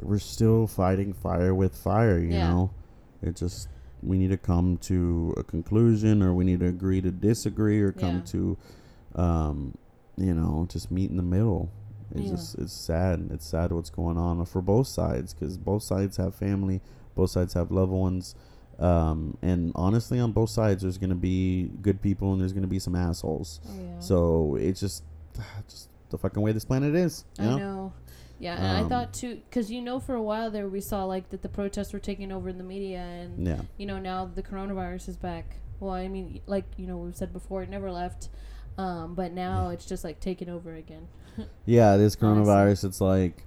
we're 0.01 0.19
still 0.19 0.67
fighting 0.67 1.13
fire 1.13 1.55
with 1.55 1.75
fire, 1.77 2.19
you 2.19 2.29
Yeah. 2.31 2.49
know. 2.51 2.71
It 3.23 3.37
just 3.37 3.69
we 4.03 4.19
need 4.19 4.31
to 4.31 4.37
come 4.37 4.77
to 4.79 5.35
a 5.37 5.43
conclusion 5.43 6.23
or 6.23 6.33
we 6.35 6.45
need 6.45 6.61
to 6.61 6.67
agree 6.67 7.01
to 7.01 7.11
disagree 7.11 7.81
or 7.81 7.93
come 7.93 8.17
Yeah. 8.17 8.23
to 8.33 8.57
um 9.15 9.75
you 10.17 10.35
know, 10.35 10.67
just 10.69 10.91
meet 10.91 11.11
in 11.11 11.17
the 11.17 11.23
middle. 11.23 11.71
It's 12.15 12.25
Yeah. 12.25 12.31
just 12.33 12.59
it's 12.59 12.73
sad. 12.73 13.29
It's 13.33 13.47
sad 13.47 13.73
what's 13.73 13.91
going 13.91 14.19
on 14.19 14.45
for 14.45 14.61
both 14.61 14.87
sides 14.87 15.33
cuz 15.33 15.57
both 15.57 15.83
sides 15.83 16.17
have 16.19 16.35
family, 16.35 16.81
both 17.15 17.31
sides 17.31 17.55
have 17.55 17.71
loved 17.71 17.93
ones. 17.93 18.35
Um, 18.79 19.37
and 19.43 19.73
honestly, 19.75 20.19
on 20.19 20.33
both 20.33 20.49
sides, 20.51 20.83
there's 20.83 20.97
gonna 20.99 21.15
be 21.15 21.71
good 21.83 22.01
people 22.01 22.33
and 22.33 22.41
there's 22.41 22.53
gonna 22.55 22.67
be 22.67 22.79
some 22.79 22.95
assholes. 22.95 23.61
Yeah. 23.67 23.99
So 24.01 24.57
it's 24.57 24.81
just, 24.81 25.05
just 25.69 25.89
the 26.09 26.17
fucking 26.19 26.43
way 26.43 26.53
this 26.53 26.65
planet 26.65 26.95
is. 26.95 27.25
You 27.39 27.45
know? 27.45 27.55
I 27.55 27.59
know. 27.59 27.93
Yeah, 28.41 28.57
and 28.57 28.67
I 28.67 28.81
Um, 28.81 28.89
thought 28.89 29.13
too, 29.13 29.37
because 29.49 29.71
you 29.71 29.81
know, 29.83 30.01
for 30.01 30.15
a 30.15 30.23
while 30.23 30.51
there, 30.51 30.67
we 30.69 30.81
saw 30.81 31.05
like 31.05 31.29
that 31.29 31.43
the 31.43 31.49
protests 31.49 31.93
were 31.93 31.99
taking 32.01 32.33
over 32.33 32.49
in 32.49 32.57
the 32.59 32.65
media, 32.65 33.01
and 33.01 33.47
Yeah. 33.47 33.61
you 33.77 33.87
know 33.87 33.99
now 34.01 34.25
the 34.35 34.43
coronavirus 34.43 35.11
is 35.11 35.17
back. 35.17 35.57
Well, 35.79 35.93
I 35.93 36.09
mean, 36.09 36.41
like 36.47 36.65
you 36.77 36.87
know 36.87 36.97
we've 36.97 37.15
said 37.17 37.33
before, 37.33 37.63
it 37.63 37.69
never 37.71 37.93
left, 37.93 38.29
um, 38.79 39.15
but 39.15 39.33
now 39.33 39.69
it's 39.69 39.85
just 39.87 40.05
like 40.05 40.21
taking 40.21 40.49
over 40.49 40.75
again. 40.75 41.07
Yeah, 41.67 41.97
this 41.97 42.17
Honestly. 42.21 42.45
coronavirus, 42.53 42.85
it's 42.85 43.01
like, 43.01 43.45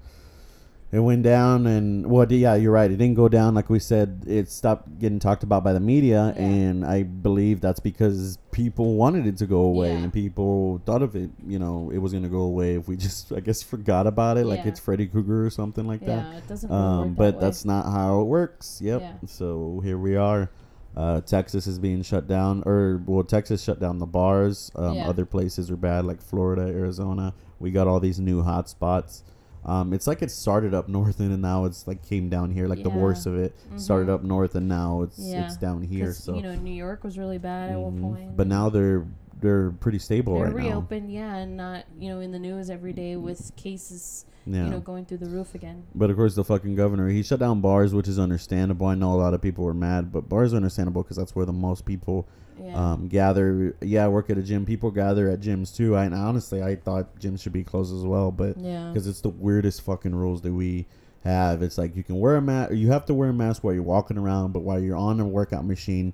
it 0.94 1.00
went 1.00 1.24
down, 1.24 1.66
and 1.68 2.06
well, 2.10 2.32
yeah, 2.32 2.54
you're 2.56 2.72
right. 2.72 2.90
It 2.92 2.98
didn't 2.98 3.16
go 3.16 3.28
down 3.28 3.56
like 3.56 3.70
we 3.70 3.80
said. 3.80 4.24
It 4.28 4.50
stopped 4.50 5.00
getting 5.00 5.18
talked 5.20 5.42
about 5.44 5.64
by 5.64 5.74
the 5.74 5.80
media, 5.80 6.34
Yeah. 6.38 6.44
and 6.44 6.86
I 6.86 7.02
believe 7.04 7.60
that's 7.62 7.80
because 7.80 8.38
people 8.52 8.94
wanted 8.94 9.26
it 9.26 9.38
to 9.38 9.48
go 9.48 9.62
away, 9.62 9.92
Yeah. 9.92 10.04
and 10.04 10.14
people 10.14 10.82
thought 10.86 11.02
of 11.02 11.16
it. 11.16 11.32
You 11.48 11.58
know, 11.60 11.90
it 11.92 11.98
was 11.98 12.14
gonna 12.14 12.30
go 12.30 12.42
away 12.44 12.76
if 12.76 12.88
we 12.88 12.96
just, 13.08 13.34
I 13.34 13.40
guess, 13.40 13.64
forgot 13.64 14.06
about 14.08 14.38
it, 14.38 14.46
like 14.46 14.60
Yeah. 14.60 14.68
it's 14.70 14.80
Freddy 14.80 15.08
Krueger 15.08 15.44
or 15.46 15.50
something 15.50 15.88
like 15.88 16.02
that. 16.02 16.26
Yeah, 16.32 16.38
it 16.38 16.48
doesn't 16.48 16.72
Um, 16.72 17.00
work 17.10 17.16
but 17.18 17.32
that 17.32 17.42
that's 17.42 17.66
not 17.66 17.86
how 17.92 18.22
it 18.22 18.26
works. 18.26 18.80
Yep. 18.82 19.02
Yeah. 19.02 19.14
So 19.26 19.82
here 19.84 19.98
we 19.98 20.16
are. 20.16 20.52
Uh, 20.96 21.22
Texas 21.22 21.66
is 21.66 21.80
being 21.80 22.04
shut 22.04 22.28
down, 22.28 22.62
or 22.68 23.02
well, 23.08 23.24
Texas 23.24 23.64
shut 23.64 23.80
down 23.80 23.98
the 23.98 24.06
bars. 24.06 24.72
Um, 24.76 24.94
Yeah. 24.94 25.10
Other 25.10 25.26
places 25.26 25.72
are 25.72 25.76
bad, 25.76 26.06
like 26.06 26.22
Florida, 26.22 26.62
Arizona. 26.68 27.34
We 27.60 27.72
got 27.72 27.88
all 27.88 28.00
these 28.00 28.20
new 28.20 28.44
hot 28.44 28.70
spots. 28.70 29.24
Um, 29.66 29.94
it's 29.94 30.08
like 30.08 30.22
it 30.22 30.30
started 30.32 30.74
up 30.74 30.88
north 30.90 31.20
and 31.20 31.42
now 31.42 31.66
it's 31.66 31.88
like 31.88 32.02
came 32.04 32.30
down 32.30 32.52
here. 32.52 32.68
Like 32.68 32.84
the 32.84 32.90
worst 32.90 33.26
of 33.26 33.38
it 33.38 33.56
started 33.78 34.08
Mhm. 34.10 34.14
up 34.16 34.24
north 34.24 34.56
and 34.56 34.68
now 34.68 35.04
it's 35.04 35.18
Yeah. 35.20 35.46
it's 35.46 35.58
down 35.58 35.82
here. 35.84 36.12
So 36.14 36.36
you 36.36 36.42
know, 36.42 36.56
New 36.56 36.74
York 36.74 37.04
was 37.04 37.18
really 37.18 37.38
bad 37.38 37.72
at 37.72 37.80
one 37.80 37.98
Mhm. 37.98 38.02
point. 38.02 38.38
but 38.38 38.48
now 38.48 38.70
they're 38.70 39.06
they're 39.42 39.72
pretty 39.72 40.00
stable 40.00 40.36
they're 40.36 40.46
right 40.46 40.56
now. 40.56 40.62
reopened, 40.70 41.12
yeah, 41.12 41.36
and 41.36 41.58
not 41.58 41.84
you 42.00 42.08
know 42.10 42.20
in 42.22 42.32
the 42.32 42.40
news 42.40 42.70
every 42.70 42.94
day 42.94 43.16
with 43.18 43.54
cases 43.58 44.26
Yeah. 44.46 44.66
you 44.66 44.70
know 44.72 44.80
going 44.80 45.06
through 45.06 45.18
the 45.20 45.30
roof 45.30 45.56
again. 45.56 45.84
But 45.96 46.10
of 46.10 46.16
course, 46.18 46.36
the 46.36 46.44
fucking 46.44 46.76
governor, 46.76 47.08
he 47.10 47.24
shut 47.24 47.40
down 47.40 47.62
bars, 47.62 47.94
which 47.94 48.08
is 48.08 48.20
understandable. 48.20 48.88
I 48.88 48.96
know 48.96 49.14
a 49.14 49.16
lot 49.16 49.34
of 49.34 49.42
people 49.42 49.64
were 49.64 49.74
mad, 49.74 50.12
but 50.12 50.28
bars 50.28 50.54
are 50.54 50.58
understandable 50.58 51.04
because 51.04 51.18
that's 51.18 51.36
where 51.36 51.46
the 51.46 51.54
most 51.54 51.86
people 51.86 52.28
Yeah. 52.62 52.76
um, 52.94 53.08
gather. 53.08 53.76
Yeah, 53.82 54.06
I 54.06 54.08
work 54.10 54.30
at 54.30 54.38
a 54.38 54.44
gym. 54.44 54.66
People 54.66 54.92
gather 54.92 55.30
at 55.30 55.40
gyms 55.40 55.76
too. 55.76 55.96
I 55.96 56.06
and 56.06 56.14
honestly, 56.14 56.62
I 56.62 56.76
thought 56.76 57.18
gyms 57.20 57.42
should 57.42 57.54
be 57.54 57.64
closed 57.64 57.96
as 57.96 58.04
well, 58.04 58.32
but 58.32 58.58
yeah. 58.60 58.90
because 58.92 59.08
it's 59.08 59.22
the 59.22 59.30
weirdest 59.30 59.82
fucking 59.82 60.14
rules 60.14 60.42
that 60.42 60.52
we 60.52 60.86
have. 61.24 61.64
It's 61.64 61.78
like 61.78 61.96
you 61.96 62.04
can 62.04 62.20
wear 62.20 62.36
a 62.36 62.42
mask, 62.42 62.74
you 62.74 62.90
have 62.92 63.06
to 63.06 63.14
wear 63.14 63.30
a 63.30 63.34
mask 63.34 63.64
while 63.64 63.74
you're 63.74 63.82
walking 63.82 64.18
around, 64.18 64.52
but 64.52 64.60
while 64.64 64.80
you're 64.80 64.98
on 64.98 65.20
a 65.22 65.26
workout 65.26 65.66
machine, 65.66 66.12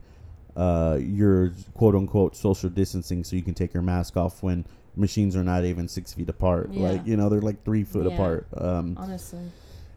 uh, 0.56 1.00
you're 1.02 1.52
quote 1.74 1.96
unquote 1.96 2.36
social 2.36 2.70
distancing, 2.70 3.24
so 3.24 3.36
you 3.36 3.42
can 3.42 3.54
take 3.56 3.74
your 3.74 3.82
mask 3.84 4.16
off 4.18 4.44
when 4.44 4.66
machines 5.00 5.36
are 5.36 5.44
not 5.44 5.66
even 5.66 5.88
six 5.88 6.14
feet 6.14 6.30
apart. 6.30 6.70
Yeah. 6.72 6.90
Like 6.90 7.08
you 7.08 7.18
know, 7.18 7.30
they're 7.30 7.42
like 7.42 7.64
three 7.64 7.84
foot 7.84 8.06
Yeah. 8.06 8.14
apart. 8.14 8.48
Um, 8.56 8.96
Honestly. 9.00 9.40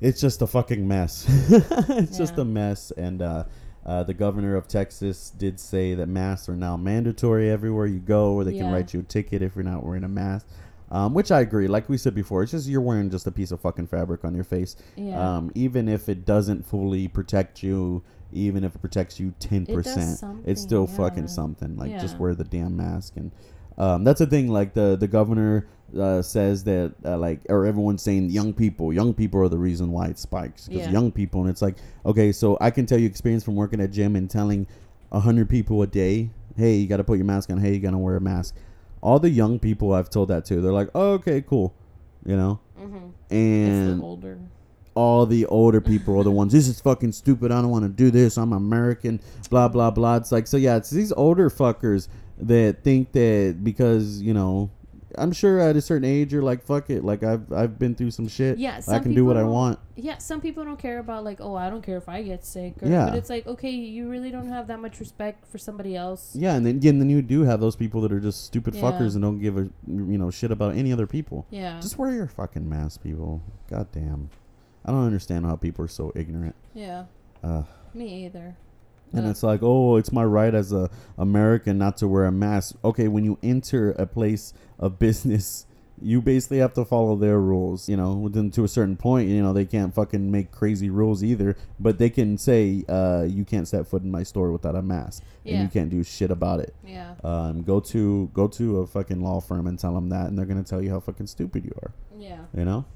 it's 0.01 0.21
just 0.21 0.41
a 0.43 0.47
fucking 0.47 0.87
mess. 0.87 1.27
it's 1.51 2.17
just 2.17 2.39
a 2.39 2.45
mess. 2.45 2.93
And 2.93 3.21
uh, 3.21 3.45
uh, 3.85 4.05
the 4.05 4.15
governor 4.15 4.57
of 4.57 4.69
Texas 4.69 5.31
did 5.31 5.59
say 5.59 5.95
that 5.95 6.07
masks 6.07 6.49
are 6.49 6.57
now 6.57 6.77
mandatory 6.77 7.51
everywhere 7.51 7.87
you 7.87 7.99
go, 7.99 8.35
or 8.35 8.45
they 8.45 8.57
can 8.57 8.71
write 8.73 8.95
you 8.95 9.01
a 9.01 9.03
ticket 9.03 9.43
if 9.43 9.57
you're 9.57 9.65
not 9.65 9.85
wearing 9.85 10.05
a 10.05 10.09
mask. 10.09 10.47
Um, 10.91 11.15
which 11.15 11.33
I 11.33 11.41
agree. 11.41 11.69
Like 11.69 11.89
we 11.89 11.97
said 11.97 12.15
before, 12.15 12.43
it's 12.43 12.53
just 12.53 12.69
you're 12.69 12.83
wearing 12.83 13.09
just 13.09 13.27
a 13.27 13.31
piece 13.33 13.51
of 13.51 13.61
fucking 13.61 13.87
fabric 13.87 14.27
on 14.27 14.35
your 14.35 14.45
face. 14.45 14.77
Yeah. 14.95 15.37
Um, 15.37 15.51
even 15.55 15.89
if 15.89 16.11
it 16.11 16.27
doesn't 16.27 16.67
fully 16.67 17.09
protect 17.09 17.63
you, 17.63 18.03
even 18.31 18.63
if 18.63 18.75
it 18.75 18.79
protects 18.79 19.19
you 19.19 19.33
ten 19.41 19.65
percent, 19.65 20.23
it's 20.45 20.61
still 20.61 20.87
yeah. 20.89 20.97
fucking 20.97 21.29
something. 21.29 21.77
Like 21.79 21.99
just 21.99 22.19
wear 22.19 22.35
the 22.35 22.45
damn 22.45 22.77
mask 22.77 23.15
and. 23.17 23.33
Um, 23.79 24.05
that's 24.05 24.19
the 24.19 24.27
thing. 24.27 24.49
Like 24.49 24.75
the 24.75 24.97
the 24.97 25.09
governor 25.09 25.67
uh, 25.99 26.23
says 26.23 26.65
that 26.65 26.95
uh, 27.05 27.17
like 27.19 27.41
or 27.49 27.67
everyone's 27.67 28.03
saying 28.03 28.31
young 28.31 28.53
people, 28.53 28.93
young 28.93 29.15
people 29.15 29.41
are 29.41 29.49
the 29.49 29.59
reason 29.59 29.91
why 29.93 30.07
it 30.07 30.19
spikes 30.19 30.69
because 30.69 30.87
Yeah. 30.87 30.93
young 30.93 31.11
people, 31.13 31.41
and 31.43 31.51
it's 31.51 31.63
like 31.63 31.77
okay, 32.07 32.33
so 32.33 32.57
I 32.61 32.71
can 32.71 32.87
tell 32.87 32.99
you 32.99 33.07
experience 33.07 33.45
from 33.45 33.57
working 33.57 33.81
at 33.81 33.91
gym 33.91 34.17
and 34.17 34.29
telling 34.29 34.67
a 35.11 35.21
hundred 35.21 35.49
people 35.49 35.83
a 35.83 35.87
day, 35.87 36.31
hey, 36.57 36.77
you 36.77 36.87
got 36.87 36.99
to 36.99 37.05
put 37.05 37.19
your 37.19 37.27
mask 37.27 37.51
on. 37.51 37.59
Hey, 37.59 37.75
you 37.75 37.81
got 37.81 37.91
to 37.91 37.99
wear 37.99 38.17
a 38.17 38.21
mask. 38.21 38.55
All 39.03 39.19
the 39.19 39.31
young 39.31 39.59
people 39.59 39.93
I've 39.93 40.09
told 40.11 40.29
that 40.29 40.45
to, 40.47 40.61
they're 40.61 40.73
like, 40.73 40.89
oh, 40.95 41.13
okay, 41.15 41.43
cool, 41.43 41.75
you 42.25 42.37
know, 42.37 42.61
mm-hmm. 42.79 43.09
It's 43.29 43.33
and 43.33 44.01
the 44.01 44.05
older. 44.05 44.39
All 44.95 45.25
the 45.27 45.47
older 45.47 45.81
people 45.81 46.19
are 46.19 46.25
the 46.25 46.31
ones 46.31 46.53
this 46.53 46.69
is 46.69 46.81
fucking 46.81 47.13
stupid 47.13 47.51
i 47.51 47.61
don't 47.61 47.71
want 47.71 47.83
to 47.85 47.89
do 47.89 48.11
this 48.11 48.37
i'm 48.37 48.53
american 48.53 49.21
blah 49.51 49.69
blah 49.69 49.91
blah 49.91 50.17
it's 50.17 50.31
like 50.33 50.47
so 50.47 50.57
yeah 50.57 50.77
it's 50.77 50.91
these 50.91 51.13
older 51.13 51.49
fuckers 51.49 52.09
that 52.39 52.83
think 52.85 53.11
that 53.13 53.57
because 53.63 54.21
you 54.21 54.35
know 54.35 54.71
i'm 55.19 55.31
sure 55.33 55.61
at 55.61 55.77
a 55.77 55.81
certain 55.81 56.05
age 56.09 56.33
you're 56.33 56.43
like 56.43 56.63
fuck 56.63 56.89
it 56.91 57.05
like 57.05 57.23
i've 57.23 57.51
i've 57.53 57.79
been 57.79 57.95
through 57.95 58.11
some 58.11 58.27
shit 58.27 58.57
Yeah, 58.59 58.81
i 58.89 58.99
can 58.99 59.15
do 59.15 59.25
what 59.27 59.37
i 59.37 59.45
want 59.45 59.79
Yeah, 59.95 60.17
some 60.19 60.41
people 60.41 60.65
don't 60.65 60.79
care 60.79 60.99
about 61.01 61.23
like, 61.23 61.39
oh, 61.43 61.55
I 61.55 61.69
don't 61.69 61.83
care 61.83 61.99
if 61.99 62.09
I 62.09 62.23
get 62.23 62.47
sick. 62.47 62.83
Or, 62.83 62.89
Yeah. 62.89 63.11
But 63.11 63.19
it's 63.19 63.29
like, 63.29 63.47
okay, 63.47 63.71
you 63.71 64.09
really 64.09 64.31
don't 64.31 64.49
have 64.49 64.69
that 64.69 64.81
much 64.81 64.99
respect 65.01 65.47
for 65.47 65.59
somebody 65.59 65.95
else. 65.97 66.35
yeah 66.35 66.55
and 66.55 66.65
then 66.65 66.77
again 66.77 66.99
then 66.99 67.11
you 67.11 67.21
do 67.21 67.43
have 67.43 67.61
those 67.61 67.77
people 67.77 68.01
that 68.01 68.11
are 68.13 68.21
just 68.21 68.45
stupid 68.45 68.75
Yeah. 68.75 68.83
fuckers 68.83 69.13
and 69.15 69.23
don't 69.23 69.39
give 69.39 69.59
a 69.59 69.69
you 69.87 70.17
know 70.19 70.31
shit 70.31 70.51
about 70.51 70.75
any 70.77 70.93
other 70.95 71.07
people 71.07 71.47
Yeah. 71.51 71.79
just 71.81 71.99
wear 71.99 72.11
your 72.13 72.27
fucking 72.27 72.67
mask 72.67 73.03
people 73.03 73.43
god 73.69 73.89
damn 73.93 74.31
i 74.85 74.91
don't 74.91 75.05
understand 75.07 75.45
how 75.47 75.57
people 75.57 75.85
are 75.85 75.89
so 75.89 76.13
ignorant 76.15 76.55
yeah. 76.75 77.05
uh 77.43 77.63
Me 77.95 78.25
either. 78.27 78.57
And 79.13 79.27
Uh, 79.27 79.31
it's 79.31 79.43
like, 79.43 79.61
oh, 79.63 79.97
it's 79.97 80.11
my 80.11 80.25
right 80.25 80.55
as 80.55 80.73
a 80.73 80.89
American 81.19 81.77
not 81.77 81.99
to 81.99 82.09
wear 82.09 82.25
a 82.25 82.33
mask. 82.33 82.77
Okay, 82.83 83.09
when 83.09 83.25
you 83.25 83.37
enter 83.43 83.91
a 83.93 84.07
place 84.07 84.55
of 84.79 84.99
business, 85.07 85.67
you 86.01 86.23
basically 86.23 86.59
have 86.59 86.73
to 86.73 86.85
follow 86.87 87.15
their 87.17 87.39
rules. 87.39 87.91
You 87.91 87.99
know, 87.99 88.15
within 88.15 88.51
to 88.53 88.65
a 88.65 88.69
certain 88.69 88.97
point, 88.97 89.29
you 89.29 89.43
know, 89.43 89.53
they 89.53 89.67
can't 89.67 89.93
fucking 89.95 90.31
make 90.31 90.51
crazy 90.51 90.89
rules 90.89 91.23
either. 91.23 91.55
But 91.79 91.99
they 91.99 92.09
can 92.09 92.39
say, 92.39 92.85
uh, 92.89 93.27
you 93.29 93.45
can't 93.45 93.69
set 93.69 93.87
foot 93.87 94.03
in 94.03 94.11
my 94.11 94.23
store 94.23 94.51
without 94.51 94.77
a 94.77 94.83
mask, 94.83 95.23
and 95.45 95.63
you 95.63 95.69
can't 95.69 95.91
do 95.91 96.03
shit 96.03 96.31
about 96.31 96.61
it. 96.61 96.75
yeah. 96.83 97.13
Um, 97.23 97.63
go 97.63 97.81
to 97.93 98.31
go 98.33 98.49
to 98.49 98.79
a 98.81 98.87
fucking 98.87 99.21
law 99.21 99.41
firm 99.41 99.67
and 99.67 99.79
tell 99.79 99.93
them 99.95 100.09
that, 100.09 100.29
and 100.29 100.39
they're 100.39 100.47
gonna 100.47 100.65
tell 100.65 100.81
you 100.81 100.89
how 100.89 101.01
fucking 101.01 101.27
stupid 101.27 101.67
you 101.67 101.75
are. 101.83 101.93
Yeah. 102.19 102.39
You 102.57 102.65
know. 102.65 102.87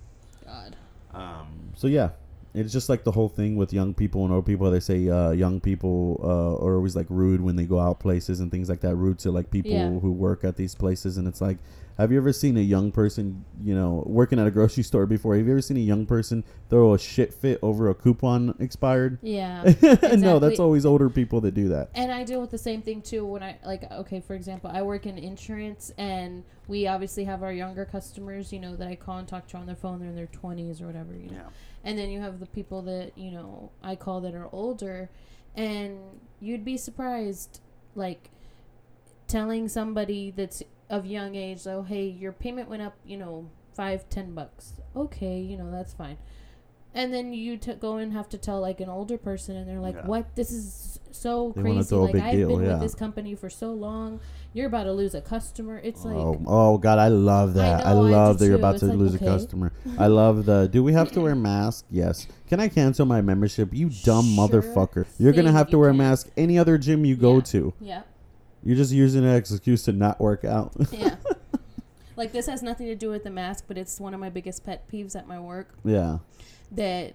God. 0.46 0.76
Um, 1.16 1.72
so 1.74 1.86
yeah, 1.86 2.10
it's 2.54 2.72
just 2.72 2.88
like 2.88 3.04
the 3.04 3.12
whole 3.12 3.28
thing 3.28 3.56
with 3.56 3.72
young 3.72 3.94
people 3.94 4.24
and 4.24 4.32
old 4.32 4.46
people. 4.46 4.70
They 4.70 4.80
say 4.80 5.08
uh, 5.08 5.30
young 5.30 5.60
people 5.60 6.20
uh, 6.22 6.64
are 6.64 6.74
always 6.76 6.94
like 6.96 7.06
rude 7.08 7.40
when 7.40 7.56
they 7.56 7.64
go 7.64 7.80
out 7.80 8.00
places 8.00 8.40
and 8.40 8.50
things 8.50 8.68
like 8.68 8.80
that. 8.80 8.94
Rude 8.96 9.18
to 9.20 9.30
like 9.30 9.50
people 9.50 9.72
Yeah. 9.72 9.88
who 9.90 10.12
work 10.12 10.44
at 10.44 10.56
these 10.56 10.74
places, 10.74 11.16
and 11.16 11.26
it's 11.26 11.40
like, 11.40 11.58
have 11.98 12.12
you 12.12 12.18
ever 12.18 12.32
seen 12.32 12.58
a 12.58 12.60
young 12.60 12.92
person, 12.92 13.44
you 13.62 13.74
know, 13.74 14.02
working 14.06 14.38
at 14.38 14.46
a 14.46 14.50
grocery 14.50 14.82
store 14.82 15.06
before? 15.06 15.34
Have 15.36 15.46
you 15.46 15.52
ever 15.52 15.62
seen 15.62 15.78
a 15.78 15.80
young 15.80 16.04
person 16.04 16.44
throw 16.68 16.92
a 16.92 16.98
shit 16.98 17.32
fit 17.32 17.58
over 17.62 17.88
a 17.88 17.94
coupon 17.94 18.54
expired? 18.60 19.18
Yeah. 19.22 19.62
no, 20.16 20.38
that's 20.38 20.60
always 20.60 20.84
older 20.84 21.08
people 21.08 21.40
that 21.42 21.54
do 21.54 21.68
that. 21.68 21.88
And 21.94 22.12
I 22.12 22.24
deal 22.24 22.40
with 22.40 22.50
the 22.50 22.58
same 22.58 22.82
thing 22.82 23.00
too 23.00 23.24
when 23.24 23.42
I 23.42 23.58
like 23.64 23.90
okay, 23.90 24.20
for 24.20 24.34
example, 24.34 24.70
I 24.72 24.82
work 24.82 25.06
in 25.06 25.16
insurance 25.16 25.90
and 25.96 26.44
we 26.68 26.86
obviously 26.86 27.24
have 27.24 27.42
our 27.42 27.52
younger 27.52 27.86
customers, 27.86 28.52
you 28.52 28.60
know, 28.60 28.76
that 28.76 28.88
I 28.88 28.96
call 28.96 29.16
and 29.18 29.26
talk 29.26 29.46
to 29.48 29.56
on 29.56 29.66
their 29.66 29.76
phone, 29.76 29.98
they're 29.98 30.10
in 30.10 30.16
their 30.16 30.26
twenties 30.26 30.82
or 30.82 30.86
whatever, 30.86 31.14
you 31.14 31.30
know. 31.30 31.48
And 31.82 31.98
then 31.98 32.10
you 32.10 32.20
have 32.20 32.40
the 32.40 32.46
people 32.46 32.82
that, 32.82 33.16
you 33.16 33.30
know, 33.30 33.70
I 33.82 33.96
call 33.96 34.20
that 34.22 34.34
are 34.34 34.48
older 34.52 35.08
and 35.54 35.98
you'd 36.40 36.64
be 36.64 36.76
surprised 36.76 37.60
like 37.94 38.30
telling 39.26 39.68
somebody 39.68 40.30
that's 40.30 40.62
of 40.90 41.06
young 41.06 41.34
age, 41.34 41.66
oh 41.66 41.82
hey, 41.82 42.06
your 42.06 42.32
payment 42.32 42.68
went 42.68 42.82
up, 42.82 42.94
you 43.04 43.16
know, 43.16 43.50
five, 43.74 44.08
ten 44.08 44.34
bucks. 44.34 44.74
Okay, 44.94 45.40
you 45.40 45.56
know, 45.56 45.70
that's 45.70 45.92
fine. 45.94 46.18
And 46.94 47.12
then 47.12 47.34
you 47.34 47.58
t- 47.58 47.74
go 47.74 47.96
and 47.98 48.14
have 48.14 48.26
to 48.30 48.38
tell 48.38 48.60
like 48.60 48.80
an 48.80 48.88
older 48.88 49.18
person, 49.18 49.54
and 49.56 49.68
they're 49.68 49.80
like, 49.80 49.96
Yeah. 49.96 50.06
"What? 50.06 50.34
This 50.34 50.50
is 50.50 50.98
so 51.10 51.52
They 51.54 51.62
wanna 51.62 51.74
crazy! 51.74 51.88
throw 51.90 51.98
a 51.98 52.04
Like 52.04 52.12
big 52.14 52.22
I've 52.22 52.32
deal, 52.32 52.48
been 52.48 52.62
yeah. 52.64 52.72
with 52.72 52.80
this 52.80 52.94
company 52.94 53.34
for 53.34 53.50
so 53.50 53.72
long. 53.72 54.20
You're 54.54 54.68
about 54.68 54.84
to 54.84 54.92
lose 54.94 55.14
a 55.14 55.20
customer. 55.20 55.78
It's 55.84 56.06
oh, 56.06 56.08
like, 56.08 56.16
oh, 56.16 56.42
oh 56.46 56.78
God, 56.78 56.98
I 56.98 57.08
love 57.08 57.52
that. 57.54 57.84
I, 57.84 57.92
know, 57.92 58.06
I 58.06 58.10
love 58.10 58.38
do 58.38 58.44
that 58.44 58.46
you're 58.46 58.56
about 58.58 58.76
It's 58.76 58.80
to 58.80 58.86
like, 58.86 58.96
lose 58.98 59.14
okay. 59.16 59.26
a 59.26 59.28
customer. 59.28 59.72
I 59.98 60.06
love 60.06 60.46
the. 60.46 60.68
Do 60.68 60.82
we 60.82 60.94
have 60.94 61.12
to 61.12 61.20
wear 61.20 61.32
a 61.32 61.36
mask? 61.36 61.84
Yes. 61.90 62.26
Can 62.48 62.60
I 62.60 62.68
cancel 62.68 63.04
my 63.04 63.20
membership? 63.20 63.68
You 63.74 63.90
dumb 63.90 64.24
Sure 64.24 64.48
motherfucker. 64.48 65.04
You're 65.18 65.34
gonna 65.34 65.52
have 65.52 65.66
to 65.66 65.72
you 65.72 65.80
wear 65.80 65.90
a 65.90 65.94
mask 65.94 66.30
any 66.38 66.58
other 66.58 66.78
gym 66.78 67.04
you 67.04 67.16
go 67.16 67.42
to. 67.42 67.74
yeah, 67.78 68.02
You're 68.66 68.76
just 68.76 68.92
using 68.92 69.24
an 69.24 69.34
excuse 69.36 69.82
to 69.84 69.92
not 69.92 70.20
work 70.20 70.44
out. 70.44 70.72
yeah." 70.90 71.16
like 72.16 72.32
this 72.32 72.46
has 72.46 72.62
nothing 72.62 72.86
to 72.86 72.94
do 72.94 73.10
with 73.10 73.24
the 73.24 73.30
mask, 73.30 73.64
but 73.68 73.76
it's 73.78 74.00
one 74.00 74.14
of 74.14 74.20
my 74.20 74.30
biggest 74.30 74.64
pet 74.64 74.88
peeves 74.90 75.14
at 75.16 75.26
my 75.26 75.38
work. 75.38 75.74
yeah. 75.84 76.18
That 76.72 77.14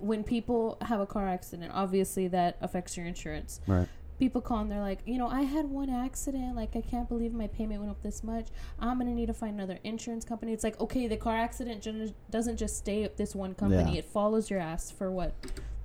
when 0.00 0.22
people 0.22 0.78
have 0.82 1.00
a 1.00 1.06
car 1.06 1.28
accident, 1.28 1.72
obviously 1.74 2.28
that 2.28 2.56
affects 2.60 2.96
your 2.96 3.04
insurance. 3.06 3.60
Right. 3.66 3.88
people 4.20 4.40
call 4.40 4.58
and 4.60 4.70
they're 4.70 4.80
like, 4.80 5.00
you 5.06 5.18
know, 5.18 5.28
I 5.28 5.42
had 5.42 5.66
one 5.66 5.90
accident. 5.90 6.54
Like, 6.54 6.76
I 6.76 6.80
can't 6.80 7.08
believe 7.08 7.32
my 7.32 7.46
payment 7.48 7.80
went 7.80 7.90
up 7.90 8.02
this 8.02 8.22
much. 8.22 8.46
I'm 8.78 8.98
gonna 8.98 9.14
need 9.14 9.26
to 9.26 9.34
find 9.34 9.54
another 9.54 9.78
insurance 9.82 10.24
company. 10.24 10.52
It's 10.52 10.62
like, 10.64 10.78
okay, 10.80 11.08
the 11.08 11.16
car 11.16 11.36
accident 11.36 11.82
ju- 11.82 12.14
doesn't 12.30 12.56
just 12.58 12.76
stay 12.76 13.02
at 13.02 13.16
this 13.16 13.34
one 13.34 13.54
company. 13.54 13.92
Yeah. 13.94 13.98
It 13.98 14.04
follows 14.04 14.50
your 14.50 14.60
ass 14.60 14.90
for 14.92 15.10
what 15.10 15.34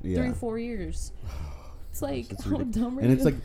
Yeah. 0.03 0.17
three, 0.17 0.31
four 0.33 0.59
years. 0.59 1.11
It's 1.91 2.01
like 2.01 2.31
it's 2.31 2.43
how 2.43 2.57
dumb 2.57 2.97
are 2.97 3.01
and 3.01 3.11
it's 3.11 3.23
like 3.23 3.35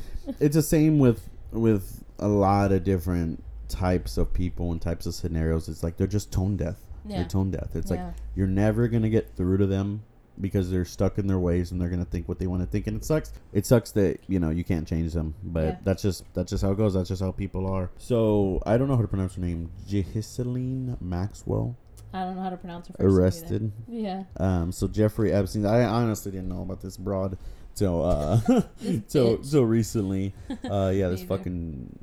it's 0.41 0.55
the 0.57 0.63
same 0.63 0.99
with 0.99 1.21
with 1.53 2.05
a 2.19 2.29
lot 2.29 2.73
of 2.73 2.85
different 2.85 3.43
types 3.69 4.17
of 4.17 4.33
people 4.33 4.73
and 4.73 4.81
types 4.81 5.07
of 5.07 5.15
scenarios. 5.15 5.69
It's 5.69 5.83
like 5.83 5.97
they're 5.97 6.07
just 6.07 6.33
tone 6.33 6.57
deaf. 6.57 6.77
Yeah. 7.07 7.19
They're 7.19 7.29
tone 7.29 7.51
deaf. 7.51 7.75
It's 7.75 7.91
Yeah. 7.91 8.07
like 8.07 8.15
you're 8.35 8.47
never 8.47 8.89
gonna 8.89 9.09
get 9.11 9.35
through 9.37 9.59
to 9.59 9.67
them 9.67 10.03
because 10.41 10.71
they're 10.71 10.85
stuck 10.85 11.19
in 11.19 11.27
their 11.27 11.39
ways 11.39 11.73
and 11.73 11.81
they're 11.81 11.89
gonna 11.89 12.05
think 12.05 12.29
what 12.29 12.39
they 12.39 12.47
want 12.47 12.63
to 12.63 12.67
think. 12.67 12.87
And 12.87 12.97
it 12.97 13.05
sucks. 13.05 13.33
It 13.53 13.67
sucks 13.67 13.91
that 13.93 14.21
you 14.29 14.39
know 14.41 14.51
you 14.51 14.65
can't 14.65 14.87
change 14.87 15.13
them. 15.13 15.35
But 15.43 15.65
Yeah. 15.65 15.77
that's 15.85 16.03
just 16.03 16.25
that's 16.35 16.51
just 16.51 16.63
how 16.63 16.73
it 16.73 16.77
goes. 16.77 16.95
That's 16.95 17.09
just 17.09 17.23
how 17.23 17.31
people 17.33 17.67
are. 17.67 17.91
So 17.99 18.63
I 18.67 18.77
don't 18.79 18.89
know 18.89 18.97
how 18.97 19.03
to 19.03 19.09
pronounce 19.09 19.35
her 19.35 19.41
name. 19.43 19.71
Jehiceline 19.89 21.01
Maxwell. 21.01 21.77
I 22.13 22.25
don't 22.25 22.37
know 22.37 22.43
how 22.43 22.51
to 22.51 22.57
pronounce 22.57 22.89
her 22.89 22.95
first 22.95 23.05
name 23.05 23.19
arrested. 23.19 23.73
Yeah. 23.87 24.25
Um, 24.39 24.73
so 24.73 24.89
Jeffrey 24.89 25.31
Epstein, 25.31 25.67
I 25.67 25.85
honestly 25.85 26.33
didn't 26.33 26.49
know 26.49 26.63
about 26.63 26.81
this 26.81 26.97
broad 26.97 27.37
till 27.79 28.05
uh, 28.05 28.41
till 29.09 29.39
till 29.39 29.65
recently. 29.65 30.35
Uh, 30.71 30.91
yeah, 30.95 31.09
this 31.09 31.21
Neither. 31.21 31.37
fucking 31.37 31.99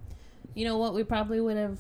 You 0.55 0.65
know 0.65 0.77
what? 0.77 0.94
We 0.94 1.03
probably 1.03 1.41
would 1.41 1.58
have 1.58 1.79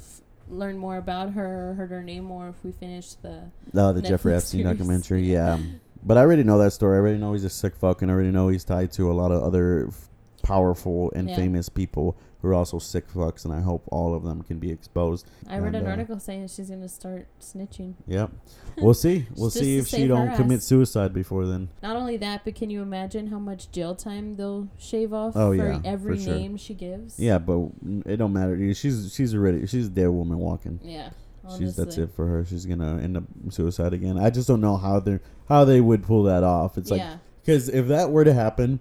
learned 0.49 0.77
more 0.77 0.97
about 0.97 1.31
her, 1.33 1.73
heard 1.75 1.89
her 1.89 2.03
name 2.03 2.23
more 2.25 2.49
if 2.49 2.55
we 2.63 2.71
finished 2.71 3.21
the. 3.23 3.43
oh 3.73 3.93
the 3.93 4.01
Jeffrey 4.01 4.33
Netflix 4.33 4.37
Epstein 4.37 4.61
series. 4.61 4.77
documentary. 4.77 5.23
Yeah, 5.31 5.57
but 6.03 6.17
I 6.17 6.21
already 6.21 6.43
know 6.43 6.57
that 6.59 6.71
story. 6.71 6.97
I 6.97 6.99
already 6.99 7.17
know 7.17 7.33
he's 7.33 7.45
a 7.45 7.49
sick 7.49 7.75
fuck, 7.75 8.01
and 8.01 8.11
I 8.11 8.13
already 8.13 8.31
know 8.31 8.49
he's 8.49 8.63
tied 8.63 8.91
to 8.93 9.09
a 9.11 9.13
lot 9.13 9.31
of 9.31 9.41
other 9.41 9.87
f- 9.87 10.09
powerful 10.43 11.11
and 11.15 11.29
Yeah. 11.29 11.35
famous 11.35 11.69
people 11.69 12.15
who 12.41 12.49
are 12.49 12.53
also 12.53 12.79
sick 12.79 13.07
fucks, 13.11 13.45
and 13.45 13.53
I 13.53 13.61
hope 13.61 13.83
all 13.87 14.13
of 14.13 14.23
them 14.23 14.43
can 14.43 14.59
be 14.59 14.71
exposed. 14.71 15.27
I 15.49 15.57
read 15.57 15.67
And, 15.67 15.77
an 15.77 15.87
uh, 15.87 15.89
article 15.91 16.19
saying 16.19 16.47
she's 16.49 16.69
gonna 16.69 16.89
start 16.89 17.27
snitching. 17.41 17.93
Yep, 18.07 18.31
we'll 18.77 18.93
see. 18.93 19.25
We'll 19.35 19.49
see 19.49 19.77
if 19.77 19.87
she 19.87 20.07
don't 20.07 20.35
commit 20.35 20.61
suicide 20.63 21.13
before 21.13 21.45
then. 21.45 21.69
Not 21.83 21.95
only 21.95 22.17
that, 22.17 22.43
but 22.45 22.55
can 22.55 22.69
you 22.69 22.81
imagine 22.81 23.27
how 23.27 23.39
much 23.39 23.71
jail 23.71 23.95
time 23.95 24.35
they'll 24.35 24.67
shave 24.77 25.13
off 25.13 25.33
Oh, 25.35 25.55
for 25.55 25.55
yeah, 25.55 25.79
every 25.83 26.17
for 26.17 26.23
sure. 26.23 26.35
name 26.35 26.57
she 26.57 26.73
gives? 26.73 27.19
Yeah, 27.19 27.37
but 27.39 27.69
it 28.05 28.17
don't 28.17 28.33
matter. 28.33 28.73
She's 28.73 29.13
she's 29.13 29.33
already 29.35 29.65
she's 29.67 29.87
a 29.87 29.89
dead 29.89 30.09
woman 30.09 30.37
walking. 30.37 30.79
Yeah. 30.83 31.09
She's 31.57 31.75
that's 31.75 31.97
it 31.99 32.09
for 32.15 32.25
her. 32.25 32.43
She's 32.43 32.65
gonna 32.65 32.99
end 33.01 33.17
up 33.17 33.23
suicide 33.49 33.93
again. 33.93 34.17
I 34.17 34.31
just 34.31 34.47
don't 34.47 34.61
know 34.61 34.77
how 34.77 34.99
they 34.99 35.19
how 35.47 35.63
they 35.63 35.79
would 35.79 36.01
pull 36.03 36.23
that 36.23 36.43
off. 36.43 36.75
It's 36.77 36.89
like 36.89 37.03
because 37.43 37.69
if 37.69 37.87
that 37.89 38.09
were 38.09 38.23
to 38.25 38.33
happen, 38.33 38.79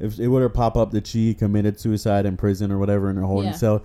if 0.00 0.18
it 0.18 0.28
were 0.28 0.42
to 0.42 0.50
pop 0.50 0.76
up 0.76 0.90
that 0.92 1.06
she 1.06 1.34
committed 1.34 1.78
suicide 1.78 2.26
in 2.26 2.36
prison 2.36 2.70
or 2.72 2.78
whatever 2.78 3.10
in 3.10 3.16
her 3.16 3.22
holding 3.22 3.50
Yeah. 3.50 3.56
cell, 3.56 3.82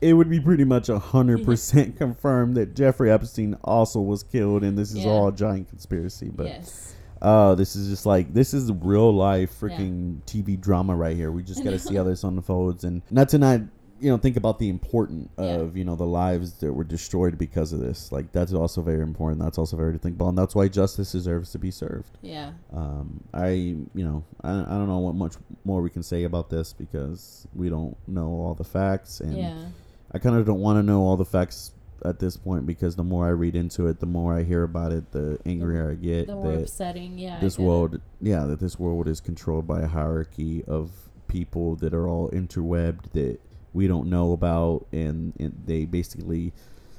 it 0.00 0.14
would 0.14 0.30
be 0.30 0.40
pretty 0.40 0.64
much 0.64 0.88
a 0.88 0.98
hundred 0.98 1.44
percent 1.46 1.96
confirmed 1.96 2.56
that 2.56 2.74
Jeffrey 2.74 3.10
Epstein 3.10 3.56
also 3.64 4.00
was 4.00 4.22
killed, 4.22 4.62
and 4.64 4.76
this 4.78 4.90
is 4.92 5.04
Yeah. 5.04 5.10
all 5.10 5.28
a 5.28 5.32
giant 5.32 5.68
conspiracy. 5.68 6.30
But 6.34 6.46
yes. 6.46 6.94
oh, 7.22 7.54
this 7.54 7.76
is 7.76 7.88
just 7.88 8.06
like 8.06 8.32
this 8.32 8.54
is 8.54 8.70
real 8.72 9.12
life 9.14 9.58
freaking 9.60 10.20
TV 10.26 10.58
drama 10.60 10.94
right 10.96 11.16
here. 11.16 11.30
We 11.30 11.42
just 11.42 11.62
got 11.64 11.70
to 11.70 11.78
see 11.86 11.96
how 11.96 12.04
this 12.04 12.24
unfolds, 12.24 12.84
and 12.84 13.02
not 13.10 13.28
to 13.30 13.38
not 13.38 13.60
you 14.00 14.10
know 14.10 14.16
think 14.16 14.36
about 14.36 14.58
the 14.58 14.68
important 14.68 15.30
Yeah. 15.38 15.44
of 15.60 15.76
you 15.76 15.84
know 15.84 15.94
the 15.96 16.06
lives 16.06 16.54
that 16.60 16.72
were 16.72 16.84
destroyed 16.84 17.36
because 17.38 17.72
of 17.72 17.80
this. 17.80 18.10
Like 18.10 18.32
that's 18.32 18.52
also 18.52 18.82
very 18.82 19.02
important. 19.02 19.40
That's 19.40 19.58
also 19.58 19.76
very 19.76 19.92
to 19.92 19.98
think 19.98 20.16
about, 20.16 20.28
and 20.30 20.38
that's 20.38 20.54
why 20.54 20.68
justice 20.68 21.12
deserves 21.12 21.52
to 21.52 21.58
be 21.58 21.70
served. 21.70 22.18
Yeah. 22.22 22.52
Um, 22.72 23.22
I 23.34 23.48
you 23.50 24.04
know 24.04 24.24
I, 24.42 24.50
I 24.50 24.76
don't 24.78 24.88
know 24.88 24.98
what 24.98 25.14
much 25.14 25.34
more 25.64 25.82
we 25.82 25.90
can 25.90 26.02
say 26.02 26.24
about 26.24 26.50
this 26.50 26.72
because 26.72 27.46
we 27.54 27.68
don't 27.68 27.96
know 28.08 28.28
all 28.28 28.54
the 28.54 28.64
facts, 28.64 29.20
and 29.20 29.36
Yeah. 29.36 29.64
I 30.12 30.18
kind 30.18 30.34
of 30.36 30.44
don't 30.46 30.60
want 30.60 30.78
to 30.78 30.82
know 30.82 31.02
all 31.02 31.16
the 31.16 31.24
facts 31.24 31.72
at 32.04 32.18
this 32.18 32.36
point 32.36 32.64
because 32.64 32.96
the 32.96 33.04
more 33.04 33.26
I 33.26 33.30
read 33.30 33.54
into 33.54 33.86
it, 33.86 34.00
the 34.00 34.06
more 34.06 34.34
I 34.34 34.42
hear 34.42 34.62
about 34.62 34.90
it, 34.90 35.12
the 35.12 35.38
angrier 35.44 35.90
I 35.90 35.94
get. 35.94 36.26
The 36.28 36.34
more 36.34 36.54
upsetting. 36.54 37.18
Yeah. 37.18 37.38
This 37.40 37.56
get 37.58 37.62
it. 37.62 37.66
world 37.66 38.00
yeah 38.22 38.44
that 38.46 38.58
this 38.60 38.78
world 38.78 39.06
is 39.06 39.20
controlled 39.20 39.66
by 39.66 39.82
a 39.82 39.86
hierarchy 39.86 40.64
of 40.64 40.90
people 41.28 41.76
that 41.76 41.92
are 41.94 42.08
all 42.08 42.28
interwebbed 42.30 43.12
that 43.12 43.38
we 43.72 43.86
don't 43.86 44.08
know 44.08 44.32
about 44.32 44.86
and, 44.92 45.32
and 45.38 45.52
they 45.66 45.84
basically 45.84 46.52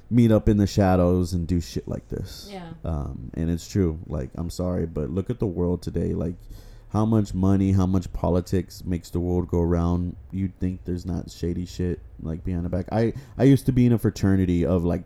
meet 0.09 0.31
up 0.31 0.49
in 0.49 0.57
the 0.57 0.67
shadows 0.67 1.33
and 1.33 1.47
do 1.47 1.61
shit 1.61 1.87
like 1.87 2.07
this 2.09 2.49
Yeah. 2.51 2.69
um, 2.83 3.31
and 3.33 3.49
it's 3.49 3.67
true 3.67 3.99
like 4.07 4.29
i'm 4.35 4.49
sorry 4.49 4.85
but 4.85 5.09
look 5.09 5.29
at 5.29 5.39
the 5.39 5.47
world 5.47 5.81
today 5.81 6.13
like 6.13 6.35
how 6.89 7.05
much 7.05 7.33
money 7.33 7.71
how 7.71 7.85
much 7.85 8.11
politics 8.11 8.83
makes 8.83 9.09
the 9.09 9.19
world 9.21 9.47
go 9.47 9.61
around 9.61 10.15
you'd 10.31 10.57
think 10.59 10.83
there's 10.83 11.05
not 11.05 11.31
shady 11.31 11.65
shit 11.65 12.01
like 12.21 12.43
behind 12.43 12.65
the 12.65 12.69
back 12.69 12.87
i 12.91 13.13
i 13.37 13.43
used 13.45 13.65
to 13.65 13.71
be 13.71 13.85
in 13.85 13.93
a 13.93 13.97
fraternity 13.97 14.65
of 14.65 14.83
like 14.83 15.03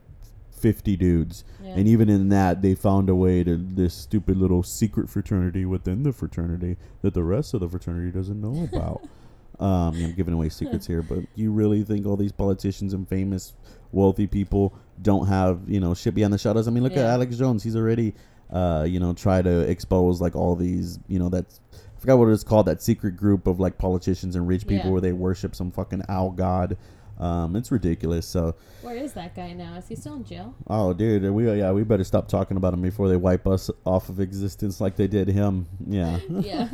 50 0.58 0.96
dudes 0.96 1.44
Yeah. 1.64 1.76
and 1.76 1.88
even 1.88 2.10
in 2.10 2.30
that, 2.30 2.64
they 2.64 2.74
found 2.74 3.10
a 3.10 3.14
way 3.14 3.44
to 3.44 3.56
this 3.58 3.94
stupid 3.94 4.38
little 4.38 4.64
secret 4.64 5.10
fraternity 5.10 5.64
within 5.66 6.02
the 6.02 6.12
fraternity 6.14 6.78
that 7.04 7.14
the 7.14 7.24
rest 7.24 7.54
of 7.54 7.60
the 7.60 7.70
fraternity 7.70 8.10
doesn't 8.10 8.42
know 8.42 8.64
about. 8.72 9.04
um, 9.60 9.96
I'm 9.96 10.14
giving 10.14 10.34
away 10.34 10.50
secrets 10.50 10.86
here, 10.88 11.02
but 11.02 11.20
you 11.36 11.52
really 11.52 11.84
think 11.84 12.06
all 12.06 12.16
these 12.18 12.32
politicians 12.32 12.94
and 12.94 13.08
famous, 13.08 13.54
wealthy 13.92 14.28
people 14.28 14.74
don't 15.02 15.28
have 15.28 15.62
you 15.68 15.80
know 15.80 15.94
shit 15.94 16.14
behind 16.16 16.34
the 16.34 16.38
shadows? 16.38 16.68
I 16.68 16.72
mean, 16.72 16.84
look 16.84 16.94
at 16.94 17.06
Alex 17.06 17.38
Jones. 17.38 17.64
He's 17.64 17.76
already, 17.76 18.14
uh, 18.52 18.86
you 18.88 19.00
know, 19.00 19.14
try 19.14 19.42
to 19.42 19.60
expose 19.70 20.22
like 20.22 20.36
all 20.36 20.56
these, 20.56 21.00
you 21.08 21.20
know, 21.20 21.30
that's. 21.30 21.60
I 21.74 22.00
forgot 22.00 22.18
what 22.20 22.30
it's 22.30 22.44
called. 22.44 22.68
That 22.68 22.82
secret 22.82 23.16
group 23.16 23.48
of 23.48 23.60
like 23.60 23.78
politicians 23.78 24.36
and 24.36 24.48
rich 24.48 24.68
people 24.68 24.88
Yeah. 24.88 24.92
where 24.92 25.02
they 25.02 25.14
worship 25.14 25.56
some 25.56 25.72
fucking 25.72 26.04
owl 26.10 26.32
god. 26.32 26.78
Um, 27.18 27.56
it's 27.56 27.72
ridiculous. 27.72 28.28
So, 28.28 28.56
Where 28.82 28.98
is 28.98 29.14
that 29.14 29.34
guy 29.36 29.54
now? 29.54 29.76
Is 29.76 29.88
he 29.88 29.96
still 29.96 30.16
in 30.16 30.26
jail? 30.26 30.54
Oh, 30.68 30.94
dude, 30.94 31.24
we 31.34 31.50
yeah, 31.58 31.72
we 31.72 31.84
better 31.86 32.04
stop 32.04 32.28
talking 32.28 32.58
about 32.58 32.74
him 32.74 32.82
before 32.82 33.08
they 33.08 33.16
wipe 33.16 33.48
us 33.48 33.72
off 33.86 34.10
of 34.10 34.20
existence 34.20 34.82
like 34.82 34.98
they 34.98 35.08
did 35.08 35.30
him. 35.30 35.66
Yeah. 35.88 36.20
yeah. 36.30 36.68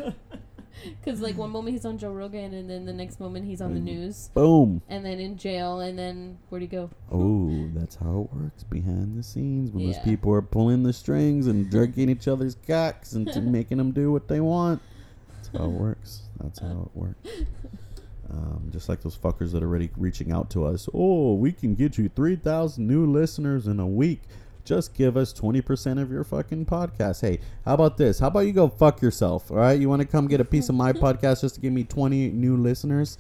Because 1.04 1.22
like 1.22 1.38
one 1.38 1.50
moment 1.52 1.74
he's 1.76 1.86
on 1.86 1.98
Joe 1.98 2.12
Rogan, 2.12 2.54
and 2.54 2.70
then 2.70 2.86
the 2.86 2.94
next 2.94 3.20
moment 3.20 3.46
he's 3.46 3.62
on 3.62 3.74
the 3.74 3.80
news, 3.80 4.30
Boom. 4.34 4.82
and 4.90 5.06
then 5.06 5.20
in 5.20 5.38
jail, 5.38 5.80
and 5.80 5.98
then 5.98 6.38
where'd 6.50 6.62
he 6.62 6.68
go? 6.68 6.90
Oh, 7.12 7.70
that's 7.74 7.96
how 7.96 8.30
it 8.32 8.36
works 8.38 8.64
behind 8.64 9.18
the 9.18 9.24
scenes 9.24 9.72
when 9.72 9.86
those 9.86 9.96
Yeah. 9.98 10.04
people 10.04 10.32
are 10.34 10.42
pulling 10.42 10.84
the 10.84 10.94
strings 10.94 11.48
and 11.48 11.72
jerking 11.72 12.10
each 12.10 12.28
other's 12.28 12.56
cocks 12.68 13.14
and 13.14 13.28
to 13.34 13.42
making 13.60 13.78
them 13.78 13.92
do 13.92 14.12
what 14.12 14.28
they 14.28 14.40
want. 14.42 14.82
That's 15.36 15.50
how 15.58 15.66
it 15.66 15.72
works. 15.72 16.22
That's 16.42 16.60
how 16.60 16.90
it 16.94 16.98
works. 16.98 17.30
Um, 18.30 18.70
just 18.72 18.88
like 18.88 19.02
those 19.02 19.18
fuckers 19.18 19.52
that 19.52 19.62
are 19.62 19.68
already 19.68 19.90
reaching 19.98 20.32
out 20.32 20.50
to 20.52 20.64
us. 20.66 20.88
Oh, 20.94 21.34
we 21.34 21.52
can 21.52 21.76
get 21.76 21.98
you 21.98 22.08
3,000 22.08 22.88
new 22.88 23.06
listeners 23.06 23.68
in 23.68 23.78
a 23.78 23.86
week. 23.88 24.22
Just 24.64 24.94
give 24.94 25.18
us 25.18 25.34
20% 25.34 26.02
of 26.02 26.12
your 26.12 26.24
fucking 26.24 26.66
podcast. 26.66 27.22
Hey, 27.22 27.40
how 27.66 27.74
about 27.74 27.98
this? 27.98 28.20
How 28.20 28.28
about 28.28 28.42
you 28.42 28.54
go 28.54 28.68
fuck 28.68 29.02
yourself? 29.02 29.50
All 29.52 29.58
right. 29.58 29.80
You 29.80 29.90
want 29.90 30.02
to 30.02 30.08
come 30.08 30.28
get 30.28 30.40
a 30.40 30.46
piece 30.46 30.70
of 30.70 30.76
my 30.76 30.94
podcast 30.94 31.42
just 31.42 31.56
to 31.56 31.62
give 31.62 31.74
me 31.74 31.84
20 31.84 32.30
new 32.30 32.58
listeners? 32.58 33.18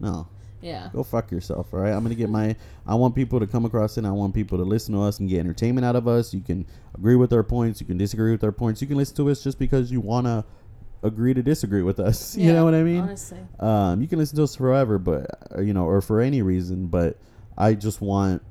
No. 0.00 0.28
Yeah. 0.62 0.90
Go 0.92 1.02
fuck 1.02 1.30
yourself, 1.30 1.74
all 1.74 1.80
right? 1.80 1.92
I'm 1.92 2.02
gonna 2.04 2.14
get 2.14 2.30
my. 2.30 2.54
I 2.86 2.94
want 2.94 3.16
people 3.16 3.40
to 3.40 3.48
come 3.48 3.64
across 3.64 3.98
it. 3.98 4.04
I 4.04 4.12
want 4.12 4.32
people 4.32 4.58
to 4.58 4.64
listen 4.64 4.94
to 4.94 5.02
us 5.02 5.18
and 5.18 5.28
get 5.28 5.40
entertainment 5.40 5.84
out 5.84 5.96
of 5.96 6.06
us. 6.06 6.32
You 6.32 6.40
can 6.40 6.64
agree 6.94 7.16
with 7.16 7.32
our 7.32 7.42
points. 7.42 7.80
You 7.80 7.86
can 7.86 7.98
disagree 7.98 8.30
with 8.30 8.44
our 8.44 8.52
points. 8.52 8.80
You 8.80 8.86
can 8.86 8.96
listen 8.96 9.16
to 9.16 9.28
us 9.28 9.42
just 9.42 9.58
because 9.58 9.90
you 9.90 10.00
wanna 10.00 10.44
agree 11.02 11.34
to 11.34 11.42
disagree 11.42 11.82
with 11.82 11.98
us. 11.98 12.36
you 12.36 12.52
know 12.52 12.64
what 12.64 12.74
I 12.74 12.84
mean? 12.84 13.00
Honestly. 13.00 13.40
Um, 13.58 14.00
you 14.00 14.06
can 14.06 14.20
listen 14.20 14.36
to 14.36 14.44
us 14.44 14.54
forever, 14.54 14.98
but 14.98 15.26
uh, 15.56 15.60
you 15.60 15.74
know, 15.74 15.84
or 15.84 16.00
for 16.00 16.20
any 16.20 16.42
reason. 16.42 16.86
But 16.86 17.18
I 17.58 17.74
just 17.74 18.00
want. 18.00 18.42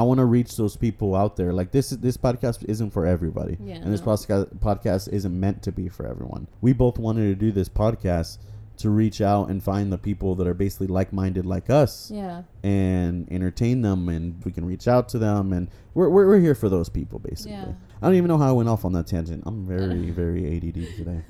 I 0.00 0.02
want 0.02 0.18
to 0.18 0.24
reach 0.24 0.56
those 0.56 0.76
people 0.76 1.14
out 1.14 1.36
there. 1.36 1.52
Like 1.52 1.70
this, 1.72 1.90
this 1.90 2.16
podcast 2.16 2.64
isn't 2.68 2.90
for 2.90 3.04
everybody, 3.04 3.58
Yeah, 3.62 3.74
and 3.76 3.92
this 3.92 4.00
podcast 4.00 4.46
podcast 4.58 5.12
isn't 5.12 5.38
meant 5.38 5.62
to 5.64 5.72
be 5.72 5.88
for 5.90 6.06
everyone. 6.06 6.48
We 6.62 6.72
both 6.72 6.98
wanted 6.98 7.26
to 7.28 7.34
do 7.34 7.52
this 7.52 7.68
podcast 7.68 8.38
to 8.78 8.88
reach 8.88 9.20
out 9.20 9.50
and 9.50 9.62
find 9.62 9.92
the 9.92 9.98
people 9.98 10.34
that 10.36 10.46
are 10.46 10.54
basically 10.54 10.86
like-minded 10.86 11.44
like 11.44 11.68
us 11.68 12.10
Yeah. 12.10 12.44
and 12.62 13.30
entertain 13.30 13.82
them 13.82 14.08
and 14.08 14.42
we 14.46 14.52
can 14.52 14.64
reach 14.64 14.88
out 14.88 15.06
to 15.10 15.18
them 15.18 15.52
and 15.52 15.68
we're, 15.92 16.08
we're, 16.08 16.26
we're 16.26 16.40
here 16.40 16.54
for 16.54 16.70
those 16.70 16.88
people 16.88 17.18
basically 17.18 17.52
Yeah. 17.52 17.72
i 18.00 18.06
don't 18.06 18.14
even 18.14 18.28
know 18.28 18.38
how 18.38 18.48
i 18.48 18.52
went 18.52 18.70
off 18.70 18.86
on 18.86 18.92
that 18.94 19.06
tangent 19.06 19.42
i'm 19.44 19.66
very 19.66 20.10
very 20.22 20.56
add 20.56 20.62
today 20.96 21.20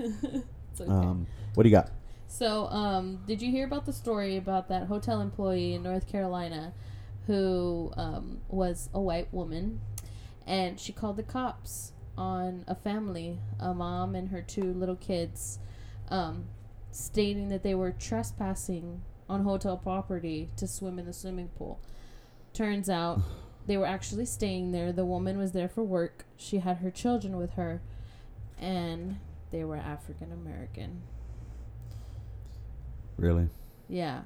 It's 0.71 0.81
okay. 0.81 0.89
um, 0.93 1.27
what 1.55 1.65
do 1.65 1.69
you 1.69 1.75
got 1.75 1.91
So, 2.29 2.67
um, 2.69 3.19
did 3.27 3.43
you 3.43 3.51
hear 3.51 3.67
about 3.67 3.85
the 3.85 3.93
story 3.93 4.37
about 4.37 4.69
that 4.69 4.87
hotel 4.87 5.21
employee 5.21 5.75
in 5.75 5.83
North 5.83 6.07
Carolina 6.07 6.73
who 7.31 7.93
um, 7.97 8.41
was 8.49 8.89
a 8.93 9.01
white 9.01 9.33
woman 9.33 9.81
and 10.49 10.81
she 10.81 10.93
called 10.93 11.17
the 11.17 11.23
cops 11.23 11.93
on 12.19 12.65
a 12.67 12.75
family, 12.75 13.39
a 13.61 13.73
mom 13.73 14.17
and 14.17 14.31
her 14.31 14.43
two 14.43 14.75
little 14.75 14.97
kids, 14.97 15.61
um, 16.09 16.47
stating 16.91 17.49
that 17.51 17.63
they 17.63 17.73
were 17.73 17.93
trespassing 17.93 19.01
on 19.29 19.45
hotel 19.45 19.77
property 19.77 20.51
to 20.57 20.67
swim 20.67 20.99
in 20.99 21.07
the 21.07 21.13
swimming 21.13 21.47
pool. 21.57 21.79
Turns 22.53 22.91
out 22.91 23.21
they 23.69 23.77
were 23.77 23.87
actually 23.87 24.27
staying 24.27 24.73
there. 24.73 24.91
The 24.91 25.05
woman 25.05 25.39
was 25.39 25.53
there 25.53 25.69
for 25.69 25.85
work. 25.85 26.25
She 26.37 26.59
had 26.59 26.79
her 26.79 26.91
children 26.91 27.37
with 27.37 27.53
her, 27.53 27.81
and 28.59 29.21
they 29.53 29.63
were 29.63 29.77
African 29.77 30.33
American. 30.33 31.03
really 33.17 33.51
Yeah. 33.89 34.23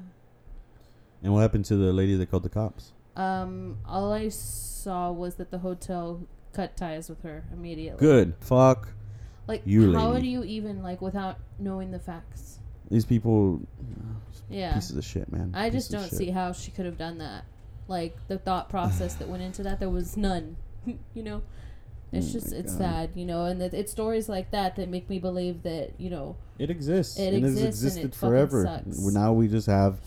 and 1.23 1.35
what 1.35 1.41
happened 1.41 1.67
to 1.67 1.77
the 1.77 1.93
lady 1.93 2.15
that 2.15 2.31
called 2.31 2.45
the 2.45 2.49
cops 2.49 2.94
Um, 3.17 3.79
all 3.87 4.13
I 4.13 4.29
saw 4.29 5.13
was 5.13 5.37
that 5.37 5.51
the 5.51 5.59
hotel 5.59 6.27
cut 6.53 6.77
ties 6.77 7.09
with 7.09 7.23
her 7.23 7.45
immediately. 7.53 7.99
good 8.01 8.35
fuck 8.41 8.89
Like, 9.47 9.63
You 9.65 9.93
how 9.95 10.11
lady. 10.13 10.23
do 10.23 10.29
you 10.29 10.45
even 10.45 10.83
like 10.83 11.01
without 11.01 11.39
knowing 11.59 11.91
the 11.91 11.99
facts? 11.99 12.59
these 12.91 13.05
people 13.05 13.61
Yeah, 14.51 14.75
pieces 14.75 14.97
of 14.97 15.05
shit 15.05 15.31
man 15.33 15.53
I 15.55 15.71
just 15.71 15.91
Pieces 15.91 16.05
of 16.05 16.11
don't 16.11 16.19
see 16.19 16.31
how 16.31 16.53
she 16.53 16.71
could 16.71 16.87
have 16.87 16.99
done 16.99 17.19
that. 17.19 17.45
Like 17.89 18.17
the 18.29 18.39
thought 18.39 18.69
process 18.71 19.15
that 19.15 19.29
went 19.29 19.43
into 19.43 19.63
that, 19.65 19.79
there 19.81 19.91
was 19.91 20.17
none. 20.17 20.57
you 20.87 21.23
know, 21.23 21.43
it's 22.13 22.29
Oh 22.31 22.33
just 22.33 22.51
my 22.53 22.59
it's 22.59 22.73
God. 22.73 22.79
sad, 22.79 23.11
you 23.15 23.25
know, 23.27 23.45
and 23.47 23.61
that 23.61 23.75
it's 23.75 23.91
stories 23.93 24.29
like 24.29 24.51
that 24.53 24.77
that 24.77 24.89
make 24.89 25.09
me 25.11 25.19
believe 25.19 25.63
that 25.65 25.93
you 25.99 26.11
know, 26.11 26.37
It 26.59 26.71
exists. 26.71 27.19
It 27.19 27.35
and 27.35 27.37
exists 27.39 27.59
and 27.61 27.69
it's 27.69 27.77
existed 27.79 28.05
it 28.07 28.15
fucking 28.15 28.29
forever. 28.31 28.65
sucks. 28.65 28.99
Now 28.99 29.33
we 29.33 29.49
just 29.49 29.67
have, 29.67 29.99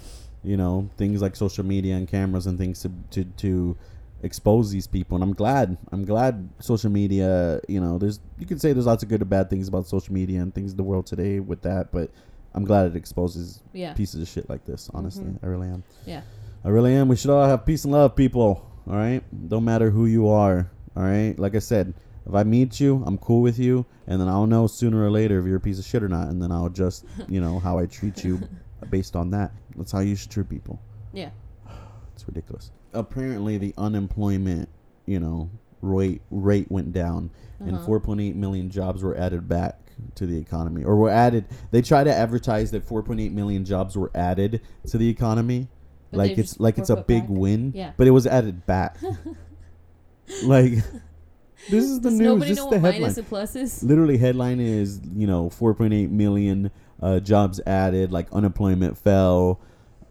you 0.43 0.57
know, 0.57 0.89
things 0.97 1.21
like 1.21 1.35
social 1.35 1.65
media 1.65 1.95
and 1.95 2.07
cameras 2.07 2.47
and 2.47 2.57
things 2.57 2.81
to 2.81 2.91
to, 3.11 3.23
to 3.37 3.77
expose 4.23 4.71
these 4.71 4.87
people. 4.87 5.15
And 5.15 5.23
i'm 5.23 5.33
glad 5.33 5.77
i'm 5.91 6.03
glad 6.03 6.49
social 6.59 6.89
media 6.89 7.61
you 7.67 7.79
know 7.79 7.97
there's 7.99 8.19
you 8.39 8.47
can 8.47 8.57
say 8.57 8.73
there's 8.73 8.87
lots 8.87 9.03
of 9.03 9.09
good 9.09 9.21
and 9.21 9.29
bad 9.29 9.47
things 9.49 9.67
about 9.67 9.85
social 9.85 10.11
media 10.11 10.41
and 10.41 10.53
things 10.55 10.71
in 10.71 10.77
the 10.77 10.83
world 10.83 11.05
today 11.05 11.39
with 11.39 11.61
that 11.61 11.91
but 11.91 12.09
i'm 12.55 12.65
glad 12.65 12.87
it 12.87 12.95
exposes 12.95 13.61
Yeah. 13.73 13.93
pieces 13.93 14.19
of 14.21 14.27
shit 14.27 14.49
like 14.49 14.65
this 14.65 14.89
honestly. 14.93 15.25
Mhm. 15.25 15.43
i 15.43 15.45
really 15.45 15.67
am. 15.67 15.83
Yeah. 16.05 16.21
i 16.65 16.69
really 16.69 16.95
am. 16.95 17.07
We 17.09 17.15
should 17.15 17.29
all 17.29 17.45
have 17.47 17.63
peace 17.65 17.83
and 17.83 17.93
love 17.93 18.15
people 18.15 18.65
all 18.87 18.95
right? 18.95 19.21
Don't 19.49 19.65
matter 19.65 19.91
who 19.91 20.07
you 20.07 20.27
are 20.29 20.67
all 20.95 21.03
right? 21.03 21.37
Like 21.37 21.53
i 21.55 21.59
said 21.59 21.93
if 22.25 22.33
i 22.33 22.43
meet 22.43 22.79
you 22.79 23.03
i'm 23.05 23.19
cool 23.19 23.41
with 23.43 23.59
you 23.59 23.85
and 24.07 24.19
then 24.19 24.27
i'll 24.27 24.47
know 24.47 24.65
sooner 24.65 25.01
or 25.03 25.11
later 25.11 25.37
if 25.39 25.45
you're 25.45 25.57
a 25.57 25.61
piece 25.61 25.77
of 25.79 25.85
shit 25.85 26.01
or 26.03 26.09
not 26.09 26.27
and 26.29 26.41
then 26.41 26.51
i'll 26.51 26.69
just 26.69 27.05
you 27.29 27.39
know 27.39 27.59
how 27.59 27.77
i 27.77 27.85
treat 27.85 28.23
you 28.23 28.41
based 28.89 29.15
on 29.15 29.29
that 29.31 29.51
that's 29.77 29.91
how 29.91 29.99
you 29.99 30.15
should 30.15 30.31
treat 30.31 30.49
people 30.49 30.79
Yeah. 31.13 31.29
it's 32.13 32.27
ridiculous. 32.27 32.71
Apparently, 32.93 33.57
the 33.57 33.73
unemployment, 33.77 34.69
you 35.05 35.19
know, 35.19 35.49
rate 35.81 36.21
rate 36.31 36.69
went 36.71 36.91
down, 36.93 37.29
and 37.59 37.75
Uh-huh. 37.75 37.85
4.8 37.99 38.35
million 38.35 38.69
jobs 38.69 39.03
were 39.03 39.15
added 39.17 39.47
back 39.47 39.77
to 40.15 40.25
the 40.25 40.37
economy, 40.37 40.83
or 40.83 40.95
were 40.95 41.09
added. 41.09 41.45
They 41.71 41.81
try 41.81 42.03
to 42.03 42.13
advertise 42.13 42.71
that 42.71 42.85
4.8 42.87 43.31
million 43.33 43.65
jobs 43.65 43.95
were 43.97 44.09
added 44.15 44.61
to 44.87 44.97
the 44.97 45.07
economy, 45.09 45.67
But 46.11 46.17
like 46.17 46.37
it's 46.37 46.59
like 46.59 46.77
it's 46.77 46.89
a 46.89 46.95
big 46.97 47.23
back? 47.23 47.29
win. 47.29 47.71
Yeah. 47.75 47.91
But 47.97 48.07
it 48.07 48.11
was 48.11 48.25
added 48.25 48.65
back. 48.65 48.97
like 50.43 50.71
this 51.69 51.83
is 51.85 51.99
the 52.01 52.09
Does 52.09 52.19
news. 52.19 52.27
nobody 52.27 52.49
This 52.51 52.57
know 52.57 52.63
is 52.65 52.69
the 52.69 52.75
what 52.79 52.81
headline. 52.85 53.01
minus 53.01 53.17
and 53.17 53.27
plus 53.27 53.55
is? 53.55 53.83
Literally, 53.83 54.17
headline 54.17 54.59
is 54.59 55.01
you 55.15 55.27
know 55.27 55.49
4.8 55.49 56.09
million 56.09 56.71
uh, 57.01 57.19
jobs 57.19 57.59
added, 57.65 58.11
like 58.11 58.27
unemployment 58.31 58.97
fell, 58.97 59.59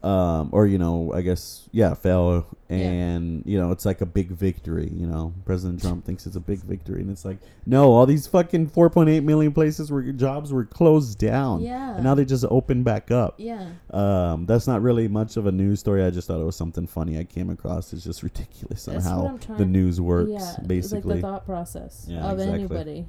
um, 0.02 0.50
or 0.52 0.66
you 0.68 0.78
know 0.78 1.10
I 1.12 1.22
guess 1.22 1.68
yeah 1.72 1.94
fell, 1.94 2.46
Yeah. 2.68 2.76
and 2.76 3.42
you 3.44 3.58
know 3.58 3.72
it's 3.72 3.84
like 3.84 4.02
a 4.02 4.06
big 4.06 4.28
victory. 4.30 4.88
You 4.94 5.06
know 5.06 5.32
President 5.44 5.80
Trump 5.80 6.04
thinks 6.04 6.26
it's 6.26 6.36
a 6.36 6.40
big 6.40 6.60
victory, 6.60 7.00
and 7.00 7.10
it's 7.10 7.24
like 7.24 7.38
no, 7.64 7.90
all 7.90 8.06
these 8.06 8.26
fucking 8.28 8.68
4.8 8.70 9.24
million 9.24 9.52
places 9.52 9.90
where 9.90 10.02
jobs 10.12 10.52
were 10.52 10.64
closed 10.64 11.18
down, 11.18 11.60
Yeah. 11.62 11.94
and 11.96 12.04
now 12.04 12.14
they 12.14 12.24
just 12.24 12.44
opened 12.50 12.84
back 12.84 13.10
up. 13.10 13.34
Yeah. 13.38 13.70
Um, 13.90 14.46
that's 14.46 14.68
not 14.68 14.80
really 14.82 15.08
much 15.08 15.36
of 15.36 15.46
a 15.46 15.52
news 15.52 15.80
story. 15.80 16.04
I 16.04 16.10
just 16.10 16.28
thought 16.28 16.40
it 16.40 16.44
was 16.44 16.54
something 16.56 16.86
funny 16.86 17.18
I 17.18 17.24
came 17.24 17.50
across. 17.50 17.92
It's 17.92 18.04
just 18.04 18.22
ridiculous 18.22 18.86
on 18.86 18.94
That's 18.94 19.06
what 19.08 19.44
how 19.46 19.56
the 19.56 19.64
news 19.66 20.00
works, 20.00 20.30
yeah. 20.30 20.56
basically. 20.66 21.14
Like 21.14 21.22
the 21.22 21.28
thought 21.28 21.46
process 21.46 22.06
Yeah, 22.08 22.24
of 22.26 22.34
exactly. 22.38 22.54
anybody. 22.54 23.06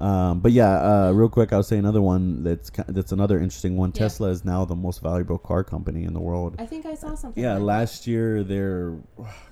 Um, 0.00 0.40
but 0.40 0.52
yeah, 0.52 1.08
uh, 1.08 1.12
real 1.12 1.28
quick, 1.28 1.52
I'll 1.52 1.62
say 1.62 1.76
another 1.76 2.00
one 2.00 2.44
that's 2.44 2.70
that's 2.88 3.12
another 3.12 3.38
interesting 3.38 3.76
one. 3.76 3.90
Yeah. 3.90 4.02
Tesla 4.02 4.28
is 4.28 4.44
now 4.44 4.64
the 4.64 4.76
most 4.76 5.02
valuable 5.02 5.38
car 5.38 5.64
company 5.64 6.04
in 6.04 6.14
the 6.14 6.20
world. 6.20 6.54
I 6.58 6.66
think 6.66 6.86
I 6.86 6.94
saw 6.94 7.14
something. 7.14 7.42
Yeah, 7.42 7.54
like 7.54 7.62
last 7.62 8.06
year 8.06 8.44
they're 8.44 8.96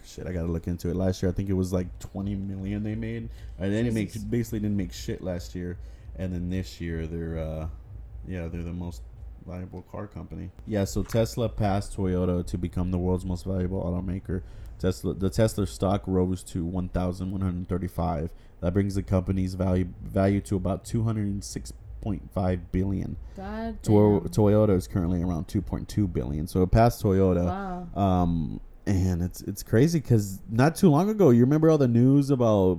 shit. 0.05 0.27
I 0.27 0.33
gotta 0.33 0.47
look 0.47 0.69
into 0.69 0.89
it. 0.89 0.97
Last 0.97 1.23
year 1.23 1.31
I 1.31 1.35
think 1.35 1.49
it 1.49 1.55
was 1.55 1.73
like 1.73 1.99
twenty 1.99 2.37
million 2.37 2.85
they 2.85 2.95
made. 2.95 3.29
Uh, 3.59 3.65
they 3.65 3.83
didn't 3.83 3.95
make 3.95 4.13
basically 4.31 4.61
didn't 4.61 4.77
make 4.77 4.93
shit 4.93 5.21
last 5.23 5.55
year, 5.55 5.79
and 6.17 6.33
then 6.33 6.49
this 6.49 6.81
year 6.81 7.07
they're 7.07 7.39
uh, 7.39 7.69
yeah 8.29 8.47
they're 8.47 8.63
the 8.63 8.73
most 8.73 9.03
valuable 9.47 9.83
car 9.83 10.07
company. 10.07 10.51
Yeah, 10.67 10.85
so 10.85 11.03
Tesla 11.03 11.49
passed 11.49 11.97
Toyota 11.97 12.47
to 12.47 12.59
become 12.59 12.91
the 12.91 12.99
world's 12.99 13.25
most 13.25 13.45
valuable 13.45 13.83
automaker. 13.83 14.43
Tesla 14.79 15.15
the 15.15 15.31
Tesla 15.31 15.67
stock 15.67 16.03
rose 16.07 16.43
to 16.45 16.65
one 16.65 16.89
thousand 16.89 17.31
one 17.33 17.41
hundred 17.41 17.69
thirty 17.69 17.89
five. 17.89 18.31
That 18.61 18.73
brings 18.73 18.95
the 18.95 19.03
company's 19.03 19.55
value 19.55 19.89
value 20.03 20.41
to 20.43 20.57
about 20.57 20.85
two 20.85 21.03
hundred 21.05 21.43
six 21.45 21.73
point 22.01 22.31
five 22.33 22.71
billion. 22.73 23.17
God 23.37 23.83
To- 23.85 24.23
Toyota 24.31 24.77
is 24.77 24.87
currently 24.87 25.23
around 25.23 25.49
two 25.49 25.61
point 25.63 25.89
two 25.89 26.07
billion. 26.07 26.47
So 26.47 26.63
it 26.63 26.71
passed 26.71 27.03
Toyota. 27.03 27.45
Wow. 27.47 27.89
Um, 28.01 28.61
and 28.87 29.23
it's 29.23 29.41
it's 29.43 29.63
crazy 29.63 29.99
because 30.01 30.41
not 30.49 30.77
too 30.77 30.89
long 30.91 31.11
ago, 31.11 31.31
you 31.31 31.41
remember 31.41 31.69
all 31.71 31.79
the 31.79 31.89
news 31.89 32.31
about 32.31 32.79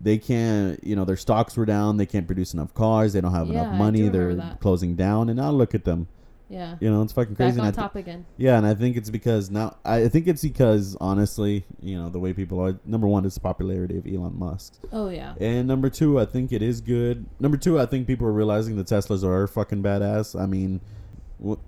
they 0.00 0.16
can't, 0.16 0.82
you 0.82 0.96
know, 0.96 1.04
their 1.04 1.16
stocks 1.16 1.56
were 1.58 1.66
down, 1.66 1.98
they 1.98 2.06
can't 2.06 2.26
produce 2.26 2.54
enough 2.54 2.72
cars, 2.72 3.12
they 3.12 3.20
don't 3.20 3.34
have 3.34 3.48
Yeah, 3.48 3.64
enough 3.64 3.74
money, 3.76 4.08
they're 4.08 4.34
that. 4.36 4.60
closing 4.60 4.94
down, 4.96 5.28
and 5.28 5.36
now 5.38 5.50
look 5.50 5.74
at 5.74 5.84
them. 5.84 6.08
Yeah. 6.50 6.76
You 6.80 6.90
know, 6.90 7.00
it's 7.02 7.12
fucking 7.12 7.36
crazy. 7.36 7.58
and 7.58 7.68
on 7.68 7.72
top 7.72 7.94
again. 7.94 8.26
yeah, 8.36 8.58
and 8.58 8.66
I 8.66 8.74
think 8.74 8.96
it's 8.96 9.08
because 9.08 9.50
now 9.50 9.76
I 9.84 10.08
think 10.08 10.26
it's 10.26 10.42
because 10.42 10.96
honestly, 11.00 11.64
you 11.80 11.96
know, 11.96 12.08
the 12.08 12.18
way 12.18 12.32
people 12.32 12.58
are. 12.60 12.78
Number 12.84 13.06
one 13.06 13.24
is 13.24 13.34
the 13.34 13.40
popularity 13.40 13.96
of 13.96 14.06
Elon 14.06 14.36
Musk, 14.38 14.74
Oh 14.92 15.08
yeah. 15.08 15.34
and 15.40 15.68
number 15.68 15.88
two, 15.88 16.18
I 16.18 16.24
think 16.26 16.50
it 16.52 16.60
is 16.60 16.80
good. 16.80 17.24
Number 17.38 17.56
two, 17.56 17.78
I 17.78 17.86
think 17.86 18.06
people 18.08 18.26
are 18.26 18.32
realizing 18.32 18.76
the 18.76 18.82
Teslas 18.84 19.22
are 19.22 19.46
fucking 19.46 19.80
badass. 19.82 20.38
I 20.38 20.46
mean, 20.46 20.80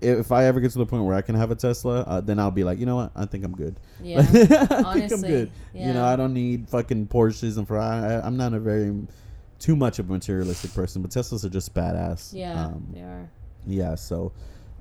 if 0.01 0.31
I 0.33 0.45
ever 0.45 0.59
get 0.59 0.71
to 0.73 0.77
the 0.79 0.85
point 0.85 1.05
where 1.05 1.15
I 1.15 1.21
can 1.21 1.35
have 1.35 1.49
a 1.49 1.55
Tesla, 1.55 2.01
uh, 2.01 2.19
then 2.21 2.37
I'll 2.37 2.51
be 2.51 2.63
like, 2.65 2.77
you 2.77 2.85
know 2.85 2.97
what, 2.97 3.11
I 3.15 3.25
think 3.25 3.43
I'm 3.45 3.53
good. 3.55 3.79
Yeah. 4.03 4.19
I 4.19 4.23
think 4.23 4.51
I'm 4.71 4.85
Honestly, 4.85 5.29
good. 5.29 5.51
You 5.73 5.93
know. 5.93 6.03
I 6.05 6.17
don't 6.17 6.33
need 6.33 6.69
fucking 6.69 7.07
Porsches 7.07 7.57
and 7.57 7.65
Ferrari. 7.65 8.05
I, 8.15 8.27
I'm 8.27 8.35
not 8.35 8.53
a 8.53 8.59
very 8.59 8.93
too 9.59 9.77
much 9.77 9.97
of 9.99 10.09
a 10.09 10.11
materialistic 10.11 10.73
person, 10.73 11.01
but 11.01 11.09
Teslas 11.09 11.45
are 11.45 11.49
just 11.49 11.73
badass. 11.73 12.33
Yeah. 12.33 12.65
Um, 12.65 12.85
they 12.93 12.99
are. 12.99 13.29
yeah, 13.65 13.95
so 13.95 14.33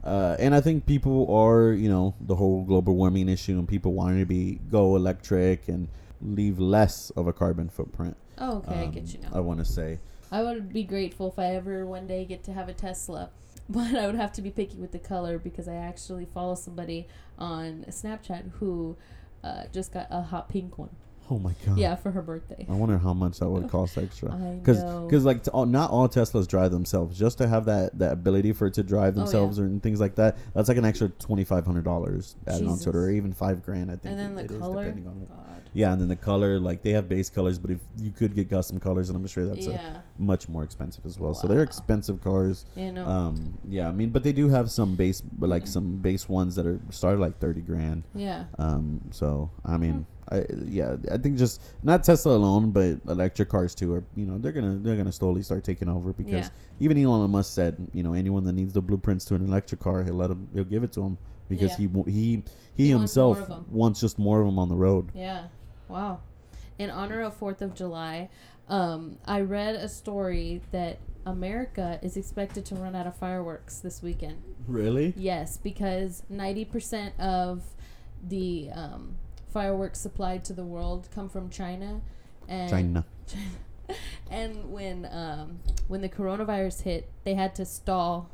uh, 0.05 0.37
and 0.39 0.55
I 0.55 0.61
think 0.61 0.87
people 0.87 1.33
are, 1.35 1.73
you 1.73 1.89
know, 1.89 2.15
the 2.21 2.35
whole 2.35 2.65
global 2.65 2.97
warming 2.97 3.29
issue 3.29 3.59
and 3.59 3.69
people 3.69 3.93
wanting 3.93 4.19
to 4.19 4.27
be 4.27 4.59
go 4.71 4.97
electric 4.97 5.69
and 5.69 5.89
leave 6.21 6.59
less 6.59 7.11
of 7.11 7.27
a 7.27 7.33
carbon 7.33 7.69
footprint. 7.69 8.17
Oh, 8.39 8.59
okay, 8.59 8.81
I 8.81 8.85
um, 8.85 8.91
get 8.91 9.13
you 9.13 9.21
now. 9.21 9.31
I 9.33 9.41
want 9.41 9.61
to 9.61 9.65
say. 9.65 9.99
I 10.31 10.43
would 10.43 10.73
be 10.73 10.83
grateful 10.83 11.29
if 11.29 11.39
I 11.39 11.55
ever 11.55 11.87
one 11.87 12.07
day 12.07 12.25
get 12.25 12.43
to 12.45 12.53
have 12.53 12.69
a 12.69 12.75
Tesla. 12.75 13.31
But 13.69 13.95
I 13.95 14.07
would 14.07 14.17
have 14.17 14.33
to 14.33 14.43
be 14.43 14.51
picky 14.51 14.77
with 14.77 14.91
the 14.91 14.99
color 14.99 15.39
because 15.39 15.69
I 15.69 15.77
actually 15.77 16.27
follow 16.27 16.57
somebody 16.57 17.07
on 17.39 17.87
Snapchat 17.89 18.51
who 18.59 18.97
uh, 19.45 19.65
just 19.73 19.93
got 19.93 20.09
a 20.11 20.21
hot 20.21 20.49
pink 20.49 20.77
one. 20.77 20.91
Oh 21.33 21.39
my 21.39 21.55
god. 21.65 21.79
Yeah, 21.79 21.97
for 21.97 22.11
her 22.11 22.21
birthday. 22.21 22.67
I 22.69 22.73
wonder 22.73 22.99
how 22.99 23.15
much 23.15 23.39
that 23.39 23.49
would 23.49 23.69
cost 23.77 23.97
extra. 23.97 24.31
Because 24.61 24.83
know. 24.83 25.09
like 25.31 25.43
all, 25.55 25.65
not 25.65 25.91
all 25.91 26.07
Teslas 26.07 26.47
drive 26.47 26.73
themselves. 26.73 27.19
Just 27.19 27.39
to 27.39 27.49
have 27.49 27.65
that, 27.65 27.99
that 27.99 28.13
ability 28.13 28.53
for 28.53 28.67
it 28.67 28.75
to 28.75 28.83
drive 28.83 29.15
Oh, 29.15 29.21
yeah. 29.21 29.25
themselves 29.25 29.59
or 29.59 29.65
and 29.65 29.83
things 29.83 29.99
like 29.99 30.17
that, 30.17 30.37
that's 30.55 30.69
like 30.69 30.77
an 30.77 30.85
extra 30.85 31.09
twenty 31.09 31.45
five 31.45 31.65
hundred 31.65 31.85
dollars 31.85 32.37
added 32.47 32.67
onto 32.69 32.91
it, 32.91 32.95
or 32.97 33.11
even 33.11 33.33
five 33.33 33.65
grand. 33.65 33.91
I 33.91 33.97
think. 33.97 34.19
and 34.19 34.19
then 34.19 34.39
it- 34.45 34.49
the 34.49 34.55
it 34.55 34.57
is, 34.59 34.61
color. 34.63 34.91
God. 34.93 35.29
Yeah, 35.75 35.91
and 35.93 36.03
then 36.03 36.09
the 36.09 36.17
color, 36.17 36.59
like 36.61 36.83
they 36.83 36.91
have 36.91 37.09
base 37.09 37.31
colors, 37.31 37.59
but 37.59 37.71
if 37.71 37.79
you 37.97 38.11
could 38.11 38.35
get 38.35 38.51
custom 38.51 38.79
colors, 38.79 39.09
and 39.09 39.17
I'm 39.17 39.27
sure 39.27 39.47
that's 39.47 39.67
yeah. 39.67 40.01
much 40.19 40.47
more 40.47 40.65
expensive 40.65 41.07
as 41.07 41.19
well. 41.19 41.33
So 41.33 41.49
they're 41.49 41.63
expensive 41.63 42.21
cars. 42.23 42.67
You 42.77 42.93
know. 42.93 43.07
Um, 43.07 43.57
yeah, 43.67 43.89
I 43.89 43.93
mean, 43.93 44.11
but 44.11 44.23
they 44.23 44.33
do 44.35 44.51
have 44.51 44.71
some 44.71 44.97
base, 44.97 45.23
but 45.23 45.49
like 45.49 45.63
Mhm. 45.65 45.69
some 45.69 45.97
base 45.97 46.29
ones 46.29 46.57
that 46.57 46.67
are 46.67 46.79
started 46.91 47.21
like 47.21 47.39
thirty 47.39 47.63
grand. 47.63 48.03
yeah. 48.15 48.45
Um, 48.59 49.01
so 49.13 49.51
I 49.65 49.79
mean, 49.79 50.05
I 50.33 50.47
yeah, 50.67 50.97
I 51.11 51.19
think 51.19 51.37
just 51.39 51.61
not 51.83 52.05
Tesla 52.05 52.37
alone, 52.37 52.71
but 52.71 52.99
electric 53.09 53.49
cars 53.49 53.75
too 53.75 53.93
are 53.95 54.05
you 54.17 54.27
know 54.27 54.39
they're 54.39 54.53
gonna 54.53 54.77
they're 54.81 54.97
gonna 54.97 55.13
slowly 55.13 55.43
start 55.43 55.65
taking 55.65 55.89
over 55.89 56.13
because 56.13 56.47
Yeah. 56.47 56.49
even 56.81 56.97
Elon 56.99 57.31
Musk 57.31 57.53
said 57.53 57.77
you 57.93 58.03
know 58.03 58.15
anyone 58.15 58.45
that 58.45 58.53
needs 58.55 58.73
the 58.73 58.81
blueprints 58.83 59.25
to 59.27 59.35
an 59.35 59.45
electric 59.47 59.81
car 59.81 60.03
he'll 60.03 60.15
let 60.15 60.31
him 60.31 60.49
he'll 60.55 60.65
give 60.65 60.85
it 60.85 60.93
to 60.93 61.03
him 61.03 61.19
because 61.49 61.71
Yeah. 61.79 61.89
he 62.05 62.11
he 62.11 62.13
he, 62.13 62.43
He 62.87 62.95
wants 62.95 63.13
himself 63.13 63.51
'em. 63.51 63.65
wants 63.71 64.01
just 64.01 64.19
more 64.19 64.41
of 64.41 64.47
them 64.47 64.59
on 64.59 64.69
the 64.69 64.77
road. 64.77 65.11
Yeah. 65.15 65.49
Wow. 65.89 66.21
In 66.79 66.89
honor 66.91 67.21
of 67.21 67.39
4th 67.39 67.61
of 67.61 67.75
July, 67.75 68.31
um, 68.69 69.19
I 69.27 69.43
read 69.43 69.75
a 69.75 69.89
story 69.89 70.63
that 70.73 70.99
America 71.27 71.99
is 72.03 72.17
expected 72.17 72.65
to 72.67 72.75
run 72.75 72.95
out 72.97 73.07
of 73.07 73.15
fireworks 73.15 73.79
this 73.81 74.03
weekend. 74.03 74.39
Really? 74.67 75.13
Yes, 75.17 75.59
because 75.59 76.23
90% 76.33 77.13
of 77.21 77.63
the 78.27 78.71
um, 78.75 79.17
fireworks 79.53 80.01
supplied 80.01 80.45
to 80.47 80.53
the 80.53 80.65
world 80.65 81.09
come 81.15 81.29
from 81.29 81.51
China. 81.51 82.01
And 82.49 82.71
China. 82.71 83.05
and 84.31 84.73
when 84.73 85.07
um, 85.11 85.61
when 85.89 86.01
the 86.01 86.09
coronavirus 86.09 86.83
hit, 86.83 87.11
they 87.25 87.35
had 87.35 87.55
to 87.57 87.65
stall 87.65 88.31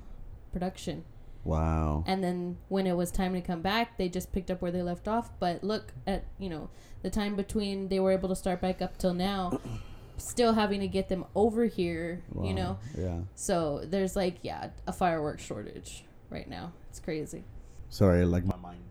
production. 0.53 1.05
Wow. 1.45 2.05
And 2.07 2.23
then 2.23 2.59
when 2.69 2.87
it 2.87 2.97
was 2.97 3.11
time 3.11 3.33
to 3.35 3.41
come 3.41 3.63
back, 3.63 3.97
they 3.97 4.09
just 4.09 4.33
picked 4.33 4.51
up 4.51 4.61
where 4.61 4.71
they 4.71 4.83
left 4.83 5.09
off. 5.09 5.31
But 5.39 5.65
look 5.65 5.93
at 6.07 6.25
you 6.39 6.49
know 6.49 6.71
the 7.03 7.11
time 7.11 7.37
between 7.37 7.89
they 7.89 8.01
were 8.01 8.13
able 8.13 8.29
to 8.29 8.37
start 8.37 8.61
back 8.61 8.83
up 8.83 8.99
till 8.99 9.15
now, 9.15 9.61
still 10.17 10.55
having 10.55 10.81
to 10.81 10.89
get 10.89 11.09
them 11.09 11.25
over 11.35 11.67
here. 11.67 12.23
Wow. 12.33 12.45
You 12.47 12.55
know, 12.55 12.79
Yeah. 12.97 13.21
so 13.35 13.83
there's 13.85 14.15
like 14.17 14.39
yeah 14.43 14.71
a 14.87 14.93
fireworks 14.93 15.43
shortage 15.45 16.05
right 16.31 16.49
now. 16.49 16.73
It's 16.91 17.01
crazy. 17.01 17.45
Sorry, 17.91 18.25
like 18.25 18.45
my 18.45 18.57
mind. 18.57 18.83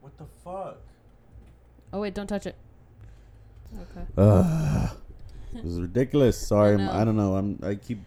What 0.00 0.16
the 0.18 0.26
fuck? 0.44 0.78
Oh 1.92 2.00
wait, 2.00 2.14
don't 2.14 2.26
touch 2.26 2.46
it. 2.46 2.56
Okay. 3.74 4.06
Ugh. 4.16 4.90
this 5.52 5.64
is 5.64 5.80
ridiculous. 5.80 6.38
Sorry, 6.46 6.76
know. 6.76 6.90
I 6.90 7.04
don't 7.04 7.16
know. 7.16 7.36
I'm. 7.36 7.58
I 7.62 7.74
keep. 7.74 7.98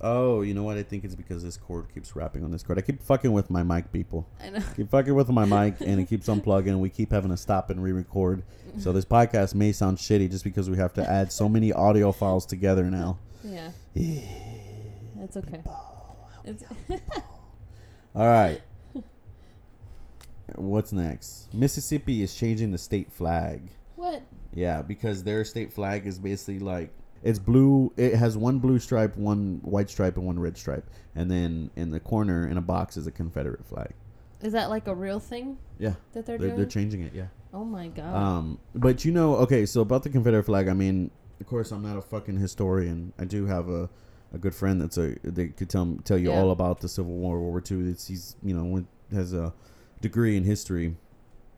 Oh, 0.00 0.42
you 0.42 0.52
know 0.52 0.62
what? 0.62 0.76
I 0.76 0.82
think 0.82 1.04
it's 1.04 1.14
because 1.14 1.42
this 1.42 1.56
cord 1.56 1.86
keeps 1.94 2.14
wrapping 2.14 2.44
on 2.44 2.50
this 2.50 2.62
cord. 2.62 2.78
I 2.78 2.82
keep 2.82 3.02
fucking 3.02 3.32
with 3.32 3.50
my 3.50 3.62
mic, 3.62 3.90
people. 3.92 4.28
I 4.42 4.50
know. 4.50 4.60
Keep 4.76 4.90
fucking 4.90 5.14
with 5.14 5.30
my 5.30 5.46
mic, 5.46 5.80
and 5.80 5.98
it 5.98 6.04
keeps 6.04 6.26
unplugging. 6.28 6.78
We 6.78 6.90
keep 6.90 7.10
having 7.10 7.30
to 7.30 7.36
stop 7.36 7.70
and 7.70 7.82
re-record. 7.82 8.42
So 8.78 8.92
this 8.92 9.06
podcast 9.06 9.54
may 9.54 9.72
sound 9.72 9.96
shitty 9.96 10.30
just 10.30 10.44
because 10.44 10.68
we 10.68 10.76
have 10.76 10.92
to 10.94 11.10
add 11.10 11.32
so 11.32 11.48
many 11.48 11.72
audio 11.72 12.12
files 12.12 12.44
together 12.44 12.90
now. 12.90 13.18
Yeah. 13.42 13.70
It's 13.94 15.36
okay. 15.36 15.62
It's 16.44 16.62
All 18.14 18.26
right. 18.26 18.60
What's 20.58 20.92
next? 20.92 21.52
Mississippi 21.54 22.22
is 22.22 22.34
changing 22.34 22.72
the 22.72 22.78
state 22.78 23.12
flag. 23.12 23.70
What? 23.96 24.22
Yeah, 24.54 24.82
because 24.82 25.24
their 25.24 25.44
state 25.44 25.72
flag 25.72 26.06
is 26.06 26.18
basically 26.18 26.58
like 26.58 26.90
it's 27.22 27.38
blue. 27.38 27.92
It 27.96 28.14
has 28.14 28.36
one 28.36 28.58
blue 28.58 28.78
stripe, 28.78 29.16
one 29.16 29.60
white 29.62 29.90
stripe, 29.90 30.16
and 30.16 30.26
one 30.26 30.38
red 30.38 30.56
stripe, 30.56 30.88
and 31.14 31.30
then 31.30 31.70
in 31.76 31.90
the 31.90 32.00
corner 32.00 32.46
in 32.46 32.56
a 32.56 32.60
box 32.62 32.96
is 32.96 33.06
a 33.06 33.10
Confederate 33.10 33.64
flag. 33.66 33.92
Is 34.42 34.52
that 34.52 34.68
like 34.68 34.86
a 34.86 34.94
real 34.94 35.18
thing 35.18 35.56
Yeah, 35.78 35.94
that 36.12 36.26
they're, 36.26 36.36
they're, 36.36 36.48
doing? 36.48 36.56
they're 36.56 36.66
changing 36.66 37.02
it. 37.02 37.14
Yeah. 37.14 37.26
oh 37.54 37.64
my 37.64 37.88
god. 37.88 38.14
Um, 38.14 38.58
but 38.74 39.04
you 39.04 39.12
know, 39.12 39.36
okay, 39.36 39.64
so 39.66 39.80
about 39.80 40.02
the 40.02 40.10
Confederate 40.10 40.44
flag, 40.44 40.68
I 40.68 40.74
mean, 40.74 41.10
of 41.40 41.46
course, 41.46 41.72
I'm 41.72 41.82
not 41.82 41.96
a 41.96 42.02
fucking 42.02 42.36
historian. 42.36 43.12
I 43.18 43.24
do 43.24 43.46
have 43.46 43.68
a, 43.70 43.88
a 44.34 44.38
good 44.38 44.54
friend 44.54 44.80
that's 44.80 44.98
a 44.98 45.16
they 45.24 45.48
could 45.48 45.70
tell 45.70 45.98
tell 46.04 46.18
you 46.18 46.30
Yeah. 46.30 46.38
all 46.38 46.50
about 46.50 46.80
the 46.80 46.88
Civil 46.88 47.12
War, 47.12 47.40
World 47.40 47.50
War 47.70 47.78
II. 47.80 47.88
It's 47.90 48.06
he's 48.06 48.36
you 48.42 48.54
know 48.54 48.84
has 49.10 49.32
a 49.32 49.52
degree 50.00 50.36
in 50.36 50.44
history. 50.44 50.96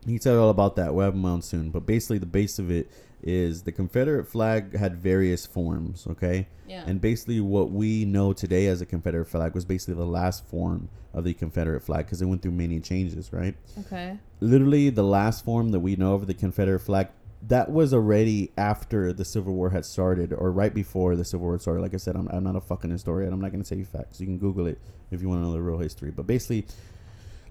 He 0.05 0.13
can 0.13 0.19
tell 0.19 0.33
you 0.33 0.41
all 0.41 0.49
about 0.49 0.75
that. 0.77 0.93
We'll 0.93 1.05
have 1.05 1.13
him 1.13 1.25
on 1.25 1.41
soon. 1.41 1.71
But 1.71 1.85
basically, 1.85 2.19
the 2.19 2.25
base 2.25 2.57
of 2.57 2.71
it 2.71 2.89
is 3.21 3.63
the 3.63 3.71
Confederate 3.71 4.25
flag 4.25 4.75
had 4.77 4.95
various 4.95 5.45
forms. 5.45 6.07
Okay. 6.09 6.47
yeah. 6.67 6.83
And 6.87 7.01
basically, 7.01 7.41
what 7.41 7.71
we 7.71 8.05
know 8.05 8.31
today 8.31 8.67
as 8.67 8.81
a 8.81 8.85
Confederate 8.85 9.25
flag 9.25 9.53
was 9.53 9.65
basically 9.65 9.95
the 9.95 10.05
last 10.05 10.45
form 10.45 10.89
of 11.13 11.23
the 11.25 11.33
Confederate 11.33 11.81
flag 11.81 12.05
because 12.05 12.21
it 12.21 12.25
went 12.25 12.41
through 12.41 12.51
many 12.51 12.79
changes, 12.79 13.33
right? 13.33 13.55
okay. 13.79 14.17
literally 14.39 14.89
the 14.89 15.03
last 15.03 15.43
form 15.43 15.71
that 15.71 15.79
we 15.79 15.95
know 15.95 16.13
of 16.13 16.27
the 16.27 16.33
Confederate 16.33 16.79
flag 16.79 17.07
that 17.47 17.71
was 17.71 17.93
already 17.93 18.51
after 18.57 19.13
the 19.13 19.23
Civil 19.23 19.53
War 19.53 19.69
had 19.69 19.85
started 19.85 20.33
or 20.33 20.51
right 20.51 20.73
before 20.73 21.15
the 21.15 21.23
Civil 21.23 21.47
War 21.47 21.57
started. 21.59 21.81
Like 21.81 21.93
I 21.93 21.97
said, 21.97 22.15
I'm, 22.15 22.27
I'm 22.29 22.43
not 22.43 22.55
a 22.55 22.61
fucking 22.61 22.91
historian. 22.91 23.31
I'm 23.31 23.39
not 23.39 23.51
going 23.51 23.61
to 23.61 23.67
say 23.67 23.77
you 23.77 23.85
facts. 23.85 24.19
You 24.19 24.25
can 24.25 24.37
Google 24.37 24.67
it 24.67 24.79
if 25.11 25.21
you 25.21 25.29
want 25.29 25.41
to 25.41 25.45
know 25.45 25.53
the 25.53 25.61
real 25.61 25.77
history. 25.77 26.11
But 26.11 26.27
basically, 26.27 26.65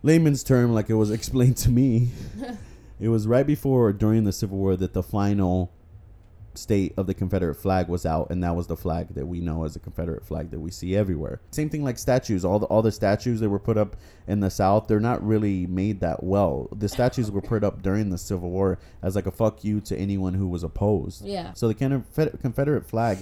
layman's 0.02 0.42
term, 0.42 0.72
like 0.72 0.90
it 0.90 0.94
was 0.94 1.10
explained 1.10 1.56
to 1.58 1.70
me, 1.70 2.10
it 3.00 3.08
was 3.08 3.26
right 3.26 3.46
before 3.46 3.88
or 3.88 3.92
during 3.92 4.24
the 4.24 4.32
Civil 4.32 4.58
War 4.58 4.76
that 4.76 4.92
the 4.92 5.02
final 5.02 5.72
state 6.54 6.92
of 6.96 7.06
the 7.06 7.14
Confederate 7.14 7.54
flag 7.54 7.88
was 7.88 8.04
out, 8.04 8.30
and 8.30 8.42
that 8.42 8.56
was 8.56 8.66
the 8.66 8.76
flag 8.76 9.14
that 9.14 9.26
we 9.26 9.40
know 9.40 9.64
as 9.64 9.74
the 9.74 9.80
Confederate 9.80 10.24
flag 10.24 10.50
that 10.50 10.58
we 10.58 10.70
see 10.70 10.96
everywhere. 10.96 11.40
Same 11.52 11.70
thing 11.70 11.84
like 11.84 11.98
statues. 11.98 12.44
All 12.44 12.58
the 12.58 12.66
all 12.66 12.82
the 12.82 12.90
statues 12.90 13.40
that 13.40 13.48
were 13.48 13.60
put 13.60 13.78
up 13.78 13.96
in 14.26 14.40
the 14.40 14.50
South, 14.50 14.88
they're 14.88 14.98
not 15.00 15.24
really 15.24 15.66
made 15.66 16.00
that 16.00 16.22
well. 16.24 16.68
The 16.76 16.88
statues 16.88 17.30
were 17.30 17.40
put 17.42 17.62
up 17.62 17.82
during 17.82 18.10
the 18.10 18.18
Civil 18.18 18.50
War 18.50 18.78
as 19.02 19.14
like 19.14 19.26
a 19.26 19.30
fuck 19.30 19.62
you 19.62 19.80
to 19.82 19.96
anyone 19.96 20.34
who 20.34 20.48
was 20.48 20.64
opposed. 20.64 21.24
Yeah. 21.24 21.52
So 21.52 21.68
the 21.68 21.74
Confederate 21.74 22.86
flag 22.86 23.18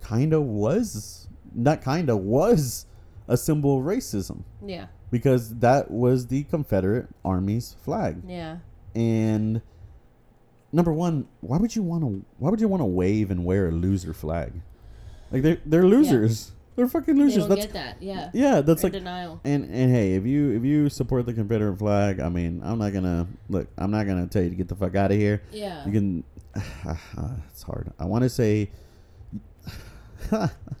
kind 0.00 0.32
of 0.32 0.42
was 0.42 1.28
not 1.54 1.82
kind 1.82 2.08
of 2.08 2.18
was 2.18 2.86
a 3.28 3.36
symbol 3.36 3.78
of 3.78 3.84
racism 3.84 4.42
Yeah. 4.64 4.86
Because 5.12 5.54
that 5.60 5.92
was 5.92 6.26
the 6.26 6.42
Confederate 6.44 7.06
Army's 7.24 7.76
flag 7.84 8.22
Yeah. 8.26 8.56
and 8.96 9.62
number 10.72 10.92
one, 10.92 11.28
why 11.40 11.58
would 11.58 11.76
you 11.76 11.82
want 11.84 12.02
to? 12.02 12.24
Why 12.38 12.50
would 12.50 12.60
you 12.60 12.66
want 12.66 12.80
to 12.80 12.86
wave 12.86 13.30
and 13.30 13.44
wear 13.44 13.68
a 13.68 13.70
loser 13.70 14.12
flag? 14.12 14.52
Like 15.30 15.42
they're 15.42 15.58
they're 15.64 15.86
losers. 15.86 16.52
They're 16.74 16.88
fucking 16.88 17.14
They 17.16 17.22
losers. 17.24 17.42
don't 17.46 17.50
That's 17.50 17.66
get 17.66 17.74
that. 17.74 18.02
Yeah. 18.02 18.30
yeah. 18.32 18.62
That's 18.62 18.80
They're 18.80 18.88
like 18.90 18.98
denial. 18.98 19.40
and 19.44 19.64
and 19.64 19.94
hey, 19.94 20.14
if 20.14 20.24
you 20.24 20.50
if 20.56 20.64
you 20.64 20.88
support 20.88 21.26
the 21.26 21.34
Confederate 21.34 21.76
flag, 21.78 22.18
I 22.18 22.30
mean, 22.30 22.62
I'm 22.64 22.78
not 22.78 22.94
gonna 22.94 23.28
look. 23.50 23.68
I'm 23.76 23.90
not 23.90 24.06
gonna 24.06 24.26
tell 24.26 24.42
you 24.42 24.48
to 24.48 24.54
get 24.56 24.68
the 24.68 24.74
fuck 24.76 24.96
out 24.96 25.10
of 25.12 25.18
here. 25.18 25.42
Yeah. 25.52 25.84
You 25.86 25.92
can. 25.92 26.24
it's 27.52 27.62
hard. 27.62 27.92
I 27.98 28.06
want 28.06 28.22
to 28.24 28.30
say. 28.30 28.70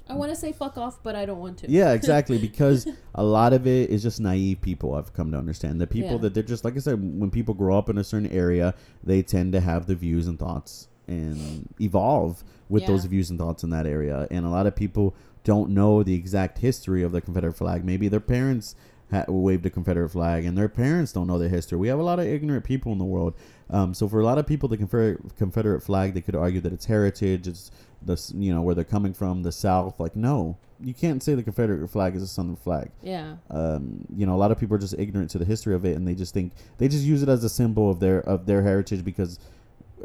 I 0.08 0.14
want 0.14 0.30
to 0.30 0.36
say 0.36 0.52
fuck 0.52 0.76
off, 0.76 1.02
but 1.02 1.14
I 1.16 1.24
don't 1.26 1.38
want 1.40 1.58
to. 1.58 1.70
Yeah, 1.70 1.92
exactly. 1.92 2.38
Because 2.48 2.86
a 3.14 3.22
lot 3.24 3.52
of 3.52 3.66
it 3.66 3.90
is 3.90 4.02
just 4.02 4.20
naive 4.20 4.60
people. 4.60 4.94
I've 4.94 5.12
come 5.12 5.30
to 5.32 5.38
understand 5.38 5.80
the 5.80 5.86
people 5.86 6.12
Yeah. 6.12 6.18
that 6.18 6.34
they're 6.34 6.42
just 6.42 6.64
like 6.64 6.76
I 6.76 6.80
said. 6.80 7.00
When 7.18 7.30
people 7.30 7.54
grow 7.54 7.76
up 7.78 7.88
in 7.88 7.98
a 7.98 8.04
certain 8.04 8.30
area, 8.30 8.74
they 9.02 9.22
tend 9.22 9.52
to 9.54 9.60
have 9.60 9.86
the 9.86 9.94
views 9.94 10.26
and 10.26 10.38
thoughts 10.38 10.88
and 11.08 11.68
evolve 11.80 12.44
with 12.68 12.82
Yeah. 12.82 12.88
those 12.88 13.04
views 13.06 13.30
and 13.30 13.38
thoughts 13.38 13.62
in 13.64 13.70
that 13.70 13.86
area. 13.86 14.26
And 14.30 14.44
a 14.46 14.48
lot 14.50 14.66
of 14.66 14.74
people 14.76 15.14
don't 15.44 15.70
know 15.70 16.02
the 16.02 16.14
exact 16.14 16.58
history 16.58 17.02
of 17.02 17.12
the 17.12 17.20
Confederate 17.20 17.54
flag. 17.54 17.84
Maybe 17.84 18.08
their 18.08 18.20
parents 18.20 18.74
ha- 19.10 19.24
waved 19.28 19.66
a 19.66 19.70
Confederate 19.70 20.10
flag, 20.10 20.44
and 20.44 20.56
their 20.56 20.68
parents 20.68 21.12
don't 21.12 21.26
know 21.26 21.38
the 21.38 21.48
history. 21.48 21.76
We 21.78 21.88
have 21.88 21.98
a 21.98 22.02
lot 22.04 22.18
of 22.20 22.26
ignorant 22.26 22.64
people 22.64 22.92
in 22.92 22.98
the 22.98 23.04
world. 23.04 23.34
Um, 23.72 23.94
so 23.94 24.06
for 24.06 24.20
a 24.20 24.24
lot 24.24 24.38
of 24.38 24.46
people, 24.46 24.68
the 24.68 24.76
Confederate 24.76 25.36
Confederate 25.36 25.80
flag, 25.80 26.14
they 26.14 26.20
could 26.20 26.36
argue 26.36 26.60
that 26.60 26.72
it's 26.72 26.84
heritage. 26.84 27.48
It's 27.48 27.70
the 28.02 28.32
you 28.36 28.54
know 28.54 28.62
where 28.62 28.74
they're 28.74 28.84
coming 28.84 29.14
from, 29.14 29.42
the 29.42 29.52
South. 29.52 29.98
Like 29.98 30.14
no, 30.14 30.58
you 30.78 30.92
can't 30.92 31.22
say 31.22 31.34
the 31.34 31.42
Confederate 31.42 31.88
flag 31.88 32.14
is 32.14 32.22
a 32.22 32.26
Southern 32.26 32.56
flag. 32.56 32.90
Yeah. 33.02 33.36
Um, 33.50 34.04
you 34.14 34.26
know, 34.26 34.34
a 34.34 34.36
lot 34.36 34.50
of 34.50 34.58
people 34.58 34.76
are 34.76 34.80
just 34.80 34.94
ignorant 34.98 35.30
to 35.30 35.38
the 35.38 35.46
history 35.46 35.74
of 35.74 35.84
it, 35.86 35.96
and 35.96 36.06
they 36.06 36.14
just 36.14 36.34
think 36.34 36.52
they 36.78 36.86
just 36.86 37.04
use 37.04 37.22
it 37.22 37.28
as 37.28 37.42
a 37.44 37.48
symbol 37.48 37.90
of 37.90 37.98
their 37.98 38.20
of 38.20 38.46
their 38.46 38.62
heritage 38.62 39.04
because 39.04 39.38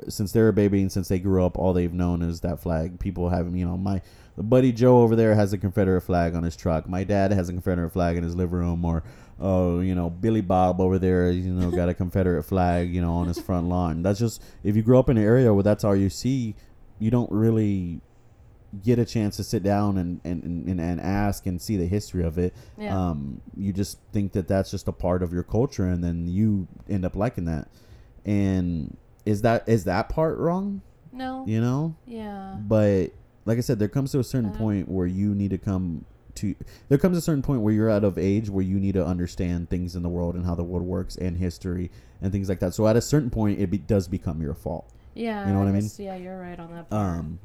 since 0.10 0.32
they're 0.32 0.50
a 0.50 0.54
baby 0.54 0.82
and 0.82 0.92
since 0.92 1.08
they 1.08 1.20
grew 1.20 1.46
up, 1.46 1.58
all 1.58 1.74
they've 1.74 1.94
known 1.94 2.22
is 2.22 2.42
that 2.42 2.60
flag. 2.60 3.00
People 3.00 3.30
have, 3.30 3.56
you 3.56 3.66
know, 3.66 3.78
my 3.78 4.02
buddy 4.38 4.72
Joe 4.72 5.02
over 5.02 5.16
there 5.16 5.36
has 5.36 5.54
a 5.54 5.58
Confederate 5.58 6.02
flag 6.02 6.36
on 6.36 6.44
his 6.44 6.56
truck. 6.56 6.88
My 6.88 7.04
dad 7.04 7.32
has 7.32 7.50
a 7.50 7.54
Confederate 7.54 7.92
flag 7.92 8.18
in 8.18 8.24
his 8.24 8.36
living 8.36 8.60
room, 8.60 8.86
or 8.86 9.04
oh, 9.40 9.80
you 9.82 9.94
know, 9.96 10.10
Billy 10.10 10.42
Bob 10.42 10.82
over 10.82 10.98
there, 11.00 11.30
you 11.32 11.52
know, 11.54 11.70
got 11.72 11.90
a 11.90 11.94
Confederate 11.94 12.44
flag, 12.44 12.94
you 12.94 13.02
know, 13.02 13.14
on 13.14 13.28
his 13.28 13.40
front 13.40 13.68
lawn. 13.70 14.02
That's 14.04 14.20
just 14.20 14.42
if 14.64 14.76
you 14.76 14.82
grow 14.82 15.00
up 15.00 15.10
in 15.10 15.18
an 15.18 15.24
area 15.24 15.54
where 15.54 15.64
that's 15.64 15.84
all 15.84 15.96
you 15.96 16.10
see, 16.10 16.56
you 17.00 17.12
don't 17.12 17.32
really 17.32 18.02
get 18.84 19.00
a 19.00 19.06
chance 19.06 19.38
to 19.38 19.44
sit 19.44 19.64
down 19.64 19.98
and 19.98 20.20
and, 20.26 20.44
and, 20.44 20.80
and 20.80 21.00
ask 21.00 21.46
and 21.46 21.62
see 21.62 21.78
the 21.78 21.86
history 21.88 22.24
of 22.24 22.38
it 22.38 22.54
Yeah. 22.78 23.10
um, 23.10 23.40
you 23.56 23.72
just 23.72 23.98
think 24.12 24.34
that 24.34 24.48
that's 24.50 24.70
just 24.70 24.90
a 24.90 24.92
part 24.92 25.24
of 25.24 25.32
your 25.32 25.44
culture 25.44 25.86
and 25.86 26.04
then 26.04 26.28
you 26.28 26.68
end 26.90 27.06
up 27.06 27.16
liking 27.16 27.46
that 27.46 27.70
and 28.26 28.98
is 29.26 29.42
that 29.44 29.68
is 29.70 29.86
that 29.86 30.10
part 30.10 30.38
wrong 30.38 30.82
no. 31.14 31.46
you 31.48 31.62
know 31.62 31.96
Yeah. 32.06 32.56
but 32.60 33.12
like 33.46 33.58
i 33.58 33.62
said 33.62 33.80
there 33.80 33.88
comes 33.88 34.12
to 34.12 34.20
a 34.20 34.24
certain 34.24 34.50
Uh. 34.52 34.58
point 34.58 34.90
where 34.90 35.08
you 35.08 35.34
need 35.34 35.52
to 35.52 35.58
come 35.58 36.04
to 36.38 36.56
there 36.90 36.98
comes 36.98 37.18
a 37.18 37.22
certain 37.22 37.42
point 37.42 37.62
where 37.62 37.74
you're 37.74 37.90
out 37.90 38.04
of 38.04 38.18
age 38.18 38.50
where 38.50 38.64
you 38.64 38.80
need 38.80 38.94
to 38.94 39.06
understand 39.06 39.70
things 39.70 39.96
in 39.96 40.04
the 40.04 40.10
world 40.10 40.36
and 40.36 40.46
how 40.46 40.56
the 40.56 40.64
world 40.64 40.86
works 40.86 41.16
and 41.18 41.38
history 41.38 41.92
and 42.22 42.32
things 42.32 42.48
like 42.50 42.60
that 42.60 42.74
so 42.74 42.88
at 42.88 42.96
a 42.96 43.02
certain 43.02 43.30
point 43.30 43.60
it 43.60 43.68
be, 43.68 43.78
does 43.78 44.08
become 44.08 44.42
your 44.42 44.54
fault 44.54 44.90
Yeah. 45.14 45.46
You 45.48 45.54
know 45.54 45.60
what 45.60 45.68
I 45.68 45.72
mean? 45.72 45.90
Yeah, 45.98 46.16
you're 46.16 46.40
right 46.40 46.60
on 46.60 46.72
that 46.72 46.90
part. 46.90 47.20
um 47.20 47.40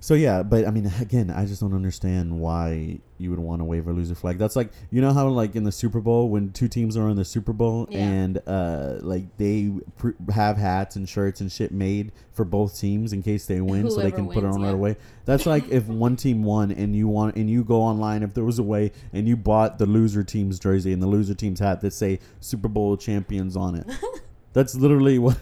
so 0.00 0.14
yeah, 0.14 0.42
but 0.42 0.66
I 0.66 0.70
mean, 0.70 0.86
again, 1.00 1.30
I 1.30 1.44
just 1.46 1.60
don't 1.60 1.74
understand 1.74 2.40
why 2.40 2.98
you 3.18 3.28
would 3.28 3.38
want 3.38 3.60
to 3.60 3.64
wave 3.66 3.86
a 3.86 3.92
loser 3.92 4.14
flag. 4.14 4.38
That's 4.38 4.56
like 4.56 4.72
you 4.90 5.00
know 5.02 5.12
how 5.12 5.28
like 5.28 5.54
in 5.54 5.64
the 5.64 5.72
Super 5.72 6.00
Bowl 6.00 6.30
when 6.30 6.52
two 6.52 6.68
teams 6.68 6.96
are 6.96 7.08
in 7.10 7.16
the 7.16 7.24
Super 7.24 7.52
Bowl 7.52 7.86
Yeah. 7.90 7.98
and 7.98 8.38
uh 8.46 8.94
like 9.02 9.36
they 9.36 9.70
pr- 9.98 10.12
have 10.32 10.56
hats 10.56 10.96
and 10.96 11.06
shirts 11.06 11.42
and 11.42 11.52
shit 11.52 11.70
made 11.70 12.12
for 12.32 12.46
both 12.46 12.78
teams 12.80 13.12
in 13.12 13.22
case 13.22 13.44
they 13.44 13.60
win, 13.60 13.90
so 13.90 13.96
they 13.96 14.04
Whoever 14.04 14.16
can 14.16 14.26
put 14.28 14.38
it 14.38 14.42
wins, 14.44 14.56
on 14.56 14.62
right 14.62 14.74
away. 14.74 14.96
That's 15.26 15.44
like 15.44 15.68
if 15.68 15.86
one 15.86 16.16
team 16.16 16.42
won 16.42 16.72
and 16.72 16.96
you 16.96 17.06
want 17.06 17.36
and 17.36 17.50
you 17.50 17.62
go 17.62 17.82
online 17.82 18.22
if 18.22 18.32
there 18.32 18.44
was 18.44 18.58
a 18.58 18.62
way 18.62 18.92
and 19.12 19.28
you 19.28 19.36
bought 19.36 19.78
the 19.78 19.86
loser 19.86 20.24
team's 20.24 20.58
jersey 20.58 20.92
and 20.94 21.02
the 21.02 21.06
loser 21.06 21.34
team's 21.34 21.60
hat 21.60 21.82
that 21.82 21.92
say 21.92 22.20
Super 22.40 22.68
Bowl 22.68 22.96
champions 22.96 23.54
on 23.56 23.74
it. 23.74 23.86
That's 24.54 24.74
literally 24.74 25.18
what. 25.18 25.36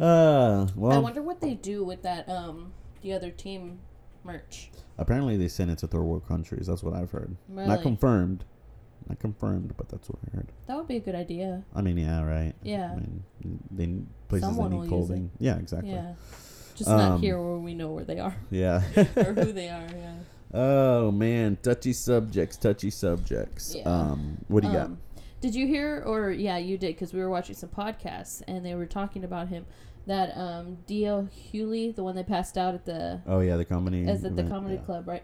uh, 0.00 0.66
well, 0.74 0.92
I 0.92 0.98
wonder 0.98 1.22
what 1.22 1.40
they 1.40 1.54
do 1.54 1.84
with 1.84 2.02
that 2.02 2.28
um 2.28 2.72
the 3.02 3.12
other 3.12 3.30
team 3.30 3.78
merch. 4.24 4.70
Apparently, 4.98 5.36
they 5.36 5.48
sent 5.48 5.70
it 5.70 5.78
to 5.78 5.86
third 5.86 6.02
world 6.02 6.26
countries. 6.26 6.66
That's 6.66 6.82
what 6.82 6.94
I've 6.94 7.10
heard. 7.10 7.36
Really? 7.48 7.68
Not 7.68 7.82
confirmed. 7.82 8.44
Not 9.08 9.18
confirmed, 9.20 9.74
but 9.76 9.88
that's 9.88 10.08
what 10.08 10.18
I 10.26 10.36
heard. 10.36 10.48
That 10.66 10.76
would 10.76 10.88
be 10.88 10.96
a 10.96 11.00
good 11.00 11.14
idea. 11.14 11.62
I 11.74 11.80
mean, 11.82 11.96
yeah, 11.96 12.22
right. 12.22 12.52
Yeah. 12.62 12.92
I 12.92 12.96
mean, 12.96 13.24
they 13.70 13.86
places 14.28 14.48
Someone 14.48 14.70
that 14.70 14.76
need 14.80 14.88
clothing. 14.88 15.30
Yeah, 15.38 15.56
exactly. 15.58 15.92
Yeah. 15.92 16.14
Just 16.74 16.90
not 16.90 17.12
Um, 17.12 17.20
here 17.22 17.40
where 17.40 17.56
we 17.58 17.74
know 17.74 17.90
where 17.90 18.04
they 18.04 18.20
are 18.20 18.36
Yeah. 18.50 18.82
or 19.16 19.32
who 19.34 19.52
they 19.52 19.68
are. 19.68 19.86
Yeah. 19.96 20.14
oh 20.54 21.10
man, 21.10 21.56
touchy 21.62 21.92
subjects, 21.92 22.56
touchy 22.56 22.90
subjects. 22.90 23.74
Yeah. 23.74 23.82
Um, 23.88 24.38
what 24.48 24.62
do 24.62 24.70
you 24.70 24.78
Um, 24.78 24.98
Did 25.40 25.54
you 25.54 25.66
hear, 25.66 26.02
or 26.04 26.30
yeah, 26.30 26.58
you 26.58 26.76
did, 26.76 26.94
because 26.94 27.12
we 27.12 27.20
were 27.20 27.30
watching 27.30 27.54
some 27.54 27.68
podcasts 27.68 28.42
and 28.48 28.64
they 28.64 28.74
were 28.74 28.86
talking 28.86 29.24
about 29.24 29.48
him. 29.48 29.66
That 30.06 30.36
um, 30.38 30.78
D.L. 30.86 31.28
Hughley, 31.52 31.94
the 31.94 32.02
one 32.02 32.16
that 32.16 32.26
passed 32.26 32.56
out 32.56 32.74
at 32.74 32.86
the? 32.86 33.20
Oh 33.26 33.40
yeah, 33.40 33.56
the 33.56 33.64
comedy. 33.64 34.08
as 34.08 34.24
at 34.24 34.36
the 34.36 34.42
event, 34.42 34.48
comedy 34.48 34.74
yeah. 34.76 34.80
club, 34.80 35.06
right? 35.06 35.22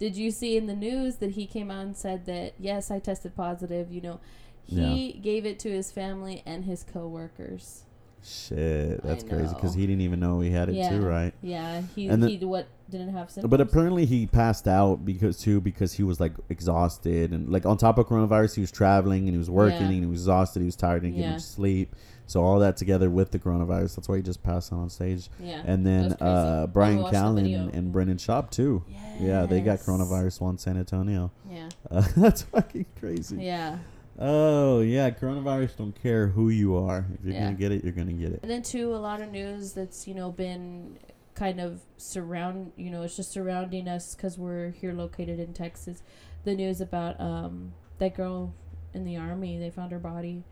Did 0.00 0.16
you 0.16 0.30
see 0.32 0.56
in 0.56 0.66
the 0.66 0.74
news 0.74 1.16
that 1.16 1.32
he 1.32 1.46
came 1.46 1.70
out 1.70 1.84
and 1.84 1.96
said 1.96 2.26
that 2.26 2.54
yes, 2.58 2.90
I 2.90 2.98
tested 2.98 3.36
positive. 3.36 3.92
You 3.92 4.00
know, 4.00 4.20
he 4.66 5.12
gave 5.12 5.46
it 5.46 5.58
to 5.60 5.70
his 5.70 5.92
family 5.92 6.42
and 6.44 6.64
his 6.64 6.82
coworkers. 6.82 7.84
Shit, 8.24 9.02
that's 9.02 9.24
crazy 9.24 9.54
because 9.54 9.74
he 9.74 9.86
didn't 9.86 10.02
even 10.02 10.20
know 10.20 10.40
he 10.40 10.50
had 10.50 10.68
it 10.68 10.74
yeah, 10.74 10.90
too, 10.90 11.00
right? 11.00 11.32
Yeah, 11.42 11.82
he 11.94 12.08
And 12.08 12.22
he 12.24 12.38
what 12.38 12.66
didn't 12.90 13.10
have 13.10 13.30
symptoms. 13.30 13.50
But 13.50 13.60
apparently 13.60 14.06
he 14.06 14.26
passed 14.26 14.66
out 14.66 15.04
because 15.04 15.38
too 15.38 15.60
because 15.60 15.92
he 15.92 16.02
was 16.02 16.20
like 16.20 16.32
exhausted 16.48 17.32
and 17.32 17.50
like 17.50 17.64
on 17.66 17.76
top 17.76 17.98
of 17.98 18.06
coronavirus 18.06 18.54
he 18.56 18.60
was 18.60 18.70
traveling 18.70 19.22
and 19.24 19.30
he 19.32 19.38
was 19.38 19.50
working 19.50 19.80
Yeah. 19.82 19.86
and 19.92 20.00
he 20.04 20.06
was 20.06 20.20
exhausted 20.20 20.60
he 20.60 20.66
was 20.66 20.76
tired 20.76 21.02
and 21.02 21.14
he 21.14 21.20
Yeah. 21.20 21.28
couldn't 21.28 21.40
sleep 21.40 21.94
so 22.26 22.42
all 22.42 22.58
that 22.60 22.76
together 22.76 23.08
with 23.10 23.30
the 23.30 23.38
coronavirus 23.38 23.96
that's 23.96 24.08
why 24.08 24.16
he 24.16 24.22
just 24.22 24.42
passed 24.42 24.72
out 24.72 24.78
on 24.80 24.90
stage 24.90 25.28
yeah, 25.40 25.62
and 25.64 25.86
then 25.86 26.10
That 26.10 26.20
was 26.20 26.44
crazy. 26.44 26.48
uh, 26.62 26.66
Bryan 26.68 26.98
Callen 27.04 27.74
and 27.74 27.92
Brendan 27.92 28.16
Schaub 28.18 28.50
too 28.50 28.84
yeah 29.20 29.46
they 29.46 29.60
got 29.60 29.72
Yes. 29.72 29.86
coronavirus 29.86 30.40
while 30.40 30.50
in 30.50 30.58
San 30.58 30.76
Antonio 30.78 31.30
yeah, 31.50 31.68
uh, 31.90 32.02
that's 32.16 32.42
fucking 32.42 32.86
crazy 32.98 33.36
yeah. 33.36 33.78
Oh 34.18 34.80
yeah, 34.80 35.10
coronavirus 35.10 35.76
don't 35.76 36.02
care 36.02 36.28
who 36.28 36.48
you 36.48 36.76
are. 36.76 37.06
If 37.14 37.24
you're 37.24 37.34
Yeah. 37.34 37.44
gonna 37.44 37.56
get 37.56 37.72
it, 37.72 37.84
you're 37.84 37.92
gonna 37.92 38.12
get 38.12 38.32
it. 38.32 38.40
And 38.42 38.50
then 38.50 38.62
too, 38.62 38.94
a 38.94 38.96
lot 38.98 39.20
of 39.20 39.30
news 39.30 39.72
that's 39.74 40.08
you 40.08 40.14
know 40.14 40.32
been 40.32 40.98
kind 41.34 41.60
of 41.60 41.82
surround 41.98 42.72
you 42.76 42.90
know 42.90 43.02
it's 43.02 43.14
just 43.14 43.30
surrounding 43.30 43.86
us 43.86 44.16
because 44.16 44.36
we're 44.36 44.70
here 44.70 44.92
located 44.92 45.38
in 45.38 45.52
Texas. 45.52 46.02
The 46.44 46.54
news 46.54 46.80
about 46.80 47.20
um 47.20 47.72
that 47.98 48.14
girl 48.16 48.54
in 48.94 49.04
the 49.04 49.16
army, 49.16 49.58
they 49.58 49.70
found 49.70 49.92
her 49.92 49.98
body, 49.98 50.42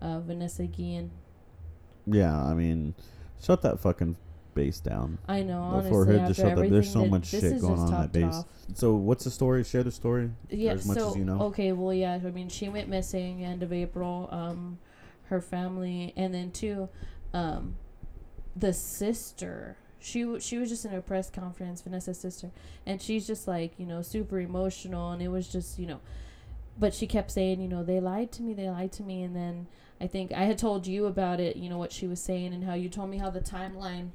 uh, 0.00 0.18
Vanessa 0.20 0.66
Guillen. 0.66 1.10
Yeah, 2.06 2.42
I 2.42 2.54
mean, 2.54 2.94
shut 3.40 3.62
that 3.62 3.78
fucking 3.78 4.16
base 4.54 4.80
down. 4.80 5.18
I 5.28 5.42
know, 5.42 5.60
honestly, 5.60 5.90
forehead 5.90 6.16
after 6.16 6.28
just 6.28 6.40
shut 6.40 6.58
up. 6.58 6.68
There's 6.68 6.92
so 6.92 7.06
much 7.06 7.26
shit 7.26 7.60
going 7.60 7.78
on 7.78 7.88
in 7.88 8.00
that 8.00 8.12
base. 8.12 8.34
off. 8.34 8.46
So 8.74 8.94
what's 8.94 9.24
the 9.24 9.30
story? 9.30 9.64
Share 9.64 9.82
the 9.82 9.92
story. 9.92 10.30
Yeah, 10.48 10.72
as 10.72 10.86
much 10.86 10.98
so 10.98 11.10
as 11.10 11.16
you 11.16 11.24
know. 11.24 11.40
okay, 11.42 11.72
well, 11.72 11.92
yeah. 11.92 12.14
I 12.14 12.30
mean, 12.30 12.48
she 12.48 12.68
went 12.68 12.88
missing 12.88 13.44
end 13.44 13.62
of 13.62 13.72
April. 13.72 14.28
Um, 14.32 14.78
her 15.28 15.40
family, 15.40 16.12
and 16.16 16.34
then 16.34 16.50
too, 16.50 16.88
um, 17.32 17.76
the 18.54 18.72
sister. 18.72 19.76
She 19.98 20.38
she 20.40 20.58
was 20.58 20.68
just 20.68 20.84
in 20.84 20.94
a 20.94 21.00
press 21.00 21.30
conference, 21.30 21.80
Vanessa's 21.80 22.20
sister, 22.20 22.50
and 22.84 23.00
she's 23.00 23.26
just 23.26 23.48
like 23.48 23.72
you 23.78 23.86
know 23.86 24.02
super 24.02 24.38
emotional, 24.38 25.12
and 25.12 25.22
it 25.22 25.28
was 25.28 25.48
just 25.48 25.78
you 25.78 25.86
know, 25.86 26.00
but 26.78 26.94
she 26.94 27.06
kept 27.06 27.30
saying 27.30 27.60
you 27.60 27.68
know 27.68 27.82
they 27.82 28.00
lied 28.00 28.30
to 28.32 28.42
me, 28.42 28.52
they 28.52 28.68
lied 28.68 28.92
to 28.92 29.02
me, 29.02 29.22
and 29.22 29.34
then 29.34 29.66
I 30.00 30.06
think 30.06 30.32
I 30.32 30.44
had 30.44 30.58
told 30.58 30.86
you 30.86 31.06
about 31.06 31.40
it, 31.40 31.56
you 31.56 31.70
know 31.70 31.78
what 31.78 31.90
she 31.90 32.06
was 32.06 32.20
saying, 32.20 32.52
and 32.52 32.64
how 32.64 32.74
you 32.74 32.88
told 32.90 33.10
me 33.10 33.18
how 33.18 33.30
the 33.30 33.40
timeline. 33.40 34.10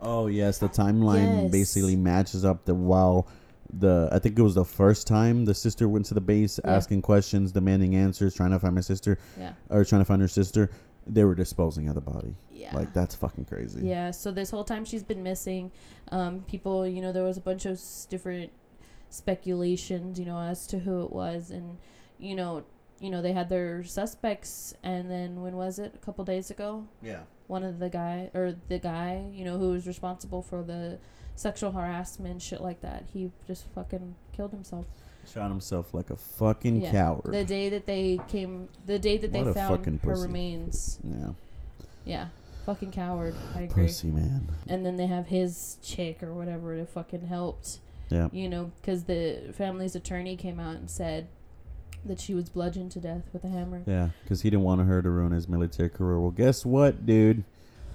Oh 0.00 0.26
yes, 0.26 0.58
the 0.58 0.68
timeline 0.68 1.42
Yes. 1.44 1.52
basically 1.52 1.96
matches 1.96 2.44
up 2.44 2.64
the 2.64 2.74
while 2.74 3.26
the 3.72 4.08
I 4.12 4.18
think 4.20 4.38
it 4.38 4.42
was 4.42 4.54
the 4.54 4.64
first 4.64 5.06
time 5.06 5.44
the 5.44 5.54
sister 5.54 5.88
went 5.88 6.06
to 6.06 6.14
the 6.14 6.20
base 6.20 6.60
Yeah. 6.64 6.72
asking 6.74 7.02
questions, 7.02 7.52
demanding 7.52 7.94
answers, 7.96 8.34
trying 8.34 8.50
to 8.52 8.58
find 8.58 8.74
my 8.74 8.80
sister 8.80 9.18
Yeah, 9.38 9.52
or 9.70 9.84
trying 9.84 10.00
to 10.02 10.04
find 10.06 10.22
her 10.22 10.28
sister. 10.28 10.70
They 11.08 11.24
were 11.24 11.34
disposing 11.36 11.88
of 11.88 11.94
the 11.94 12.00
body. 12.00 12.34
yeah. 12.52 12.74
Like 12.74 12.92
that's 12.92 13.14
fucking 13.14 13.44
crazy. 13.44 13.86
Yeah, 13.86 14.10
so 14.10 14.32
this 14.32 14.50
whole 14.50 14.64
time 14.64 14.84
she's 14.84 15.04
been 15.04 15.22
missing. 15.22 15.70
Um, 16.10 16.40
people, 16.48 16.86
you 16.86 17.00
know, 17.00 17.12
there 17.12 17.22
was 17.24 17.36
a 17.36 17.40
bunch 17.40 17.64
of 17.66 17.80
different 18.10 18.50
speculations, 19.10 20.18
you 20.18 20.24
know, 20.26 20.38
as 20.38 20.66
to 20.68 20.78
who 20.80 21.02
it 21.04 21.12
was, 21.12 21.50
and 21.50 21.78
you 22.18 22.34
know, 22.34 22.64
you 23.00 23.10
know, 23.10 23.20
they 23.22 23.32
had 23.32 23.48
their 23.48 23.84
suspects, 23.84 24.74
and 24.82 25.10
then 25.10 25.42
when 25.42 25.54
was 25.56 25.78
it? 25.78 25.92
A 25.94 25.98
couple 25.98 26.24
days 26.24 26.50
ago, 26.50 26.86
Yeah. 27.02 27.20
One 27.48 27.62
of 27.62 27.78
the 27.78 27.88
guy 27.88 28.30
or 28.34 28.54
the 28.68 28.78
guy, 28.78 29.24
you 29.32 29.44
know, 29.44 29.58
who 29.58 29.70
was 29.70 29.86
responsible 29.86 30.42
for 30.42 30.62
the 30.62 30.98
sexual 31.34 31.72
harassment, 31.72 32.42
shit 32.42 32.60
like 32.60 32.80
that. 32.80 33.04
He 33.12 33.30
just 33.46 33.66
fucking 33.74 34.14
killed 34.32 34.52
himself. 34.52 34.86
Shot 35.32 35.48
himself 35.50 35.92
like 35.92 36.10
a 36.10 36.16
fucking 36.16 36.80
Yeah. 36.82 36.92
coward. 36.92 37.32
The 37.32 37.44
day 37.44 37.68
that 37.68 37.86
they 37.86 38.18
came, 38.28 38.68
the 38.86 38.98
day 38.98 39.16
that 39.18 39.32
What 39.32 39.44
they 39.46 39.52
found 39.52 39.76
fucking 39.78 39.98
her 40.04 40.10
pussy. 40.12 40.22
remains. 40.26 40.98
yeah. 41.04 41.30
Yeah, 42.04 42.28
fucking 42.64 42.92
coward. 42.92 43.34
I 43.54 43.62
agree. 43.62 43.84
Pussy 43.86 44.08
man. 44.08 44.48
and 44.68 44.86
then 44.86 44.96
they 44.96 45.06
have 45.06 45.26
his 45.26 45.78
chick 45.82 46.22
or 46.22 46.32
whatever 46.32 46.76
that 46.76 46.88
fucking 46.90 47.26
helped. 47.26 47.80
Yeah. 48.08 48.28
You 48.32 48.48
know, 48.48 48.70
because 48.80 49.04
the 49.04 49.52
family's 49.52 49.96
attorney 49.96 50.36
came 50.36 50.60
out 50.60 50.76
and 50.76 50.88
said 50.88 51.26
that 52.08 52.20
she 52.20 52.34
was 52.34 52.48
bludgeoned 52.48 52.92
to 52.92 53.00
death 53.00 53.24
with 53.32 53.44
a 53.44 53.48
hammer. 53.48 53.82
Yeah, 53.86 54.10
because 54.22 54.42
he 54.42 54.50
didn't 54.50 54.64
want 54.64 54.86
her 54.86 55.02
to 55.02 55.10
ruin 55.10 55.32
his 55.32 55.48
military 55.48 55.88
career. 55.88 56.18
Well, 56.18 56.30
guess 56.30 56.64
what, 56.64 57.06
dude? 57.06 57.44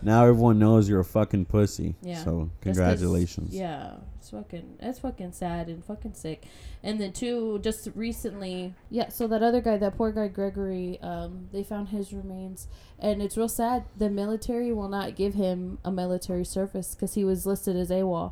Now 0.04 0.24
everyone 0.24 0.58
knows 0.58 0.90
you're 0.90 1.00
a 1.00 1.06
fucking 1.06 1.46
pussy. 1.46 1.96
Yeah. 2.02 2.24
So 2.24 2.50
congratulations. 2.62 3.54
Yeah, 3.54 3.94
it's 4.18 4.32
fucking 4.32 4.78
that's 4.80 5.00
fucking 5.00 5.34
sad 5.34 5.68
and 5.68 5.86
fucking 5.86 6.16
sick. 6.16 6.46
And 6.84 7.00
then 7.00 7.14
too, 7.14 7.60
just 7.60 7.88
recently, 7.94 8.74
yeah. 8.90 9.10
So 9.10 9.28
that 9.28 9.44
other 9.44 9.62
guy, 9.62 9.78
that 9.78 9.98
poor 9.98 10.12
guy 10.12 10.28
Gregory, 10.28 11.00
um, 11.02 11.50
they 11.52 11.64
found 11.64 11.90
his 11.90 12.14
remains, 12.14 12.68
and 12.98 13.22
it's 13.22 13.38
real 13.38 13.50
sad. 13.50 13.86
The 13.96 14.10
military 14.10 14.74
will 14.74 14.90
not 14.90 15.16
give 15.16 15.36
him 15.36 15.78
a 15.86 15.92
military 15.92 16.46
service 16.46 16.96
because 16.96 17.14
he 17.14 17.24
was 17.24 17.46
listed 17.46 17.76
as 17.76 17.92
AWOL, 17.92 18.32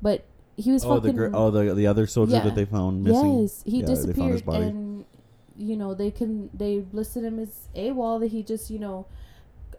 but 0.00 0.24
he 0.56 0.70
was 0.72 0.84
Oh, 0.84 0.94
the 1.00 1.08
fucking. 1.08 1.16
gr- 1.16 1.30
oh 1.34 1.50
the 1.50 1.74
the 1.74 1.86
other 1.86 2.06
soldier 2.06 2.32
Yeah. 2.36 2.44
that 2.44 2.54
they 2.54 2.64
found 2.64 3.04
missing. 3.04 3.40
Yes, 3.42 3.62
he 3.64 3.80
Yeah, 3.80 3.86
they 3.86 3.86
found 3.86 3.88
his 3.96 4.06
disappeared, 4.06 4.44
body. 4.44 4.64
and 4.64 5.04
you 5.56 5.76
know 5.76 5.94
they 5.94 6.10
can 6.10 6.50
they 6.54 6.84
listed 6.92 7.24
him 7.24 7.38
as 7.38 7.68
AWOL 7.74 8.20
that 8.20 8.28
he 8.28 8.42
just 8.42 8.70
you 8.70 8.78
know, 8.78 9.06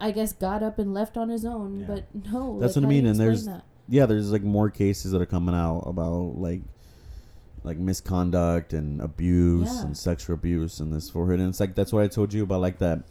I 0.02 0.12
guess 0.12 0.34
got 0.34 0.64
up 0.64 0.80
and 0.80 0.94
left 0.94 1.18
on 1.18 1.30
his 1.30 1.46
own. 1.46 1.82
Yeah. 1.82 1.86
But 1.88 2.06
no, 2.32 2.60
That's 2.60 2.76
like, 2.76 2.84
what 2.84 2.86
I 2.86 2.88
how 2.88 2.90
do 2.90 2.96
you 2.96 3.02
mean, 3.02 3.06
and 3.08 3.20
there's- 3.20 3.46
that? 3.46 3.64
Yeah, 3.90 4.06
there's 4.06 4.32
like 4.32 4.44
more 4.44 4.70
cases 4.70 5.12
that 5.12 5.22
are 5.22 5.26
coming 5.26 5.56
out 5.56 5.82
about 5.86 6.40
like 6.40 6.62
like 7.66 7.78
misconduct 7.78 8.74
and 8.74 9.00
abuse 9.02 9.82
and 9.82 9.96
sexual 9.98 10.34
abuse 10.36 10.80
and 10.80 10.92
this 10.94 11.10
Fort 11.10 11.30
Hood. 11.30 11.40
And 11.40 11.50
it's 11.50 11.60
like 11.60 11.76
that's 11.76 11.94
what 11.94 12.04
I 12.04 12.08
told 12.08 12.34
you 12.34 12.44
about 12.44 12.62
like 12.62 12.80
that 12.80 13.04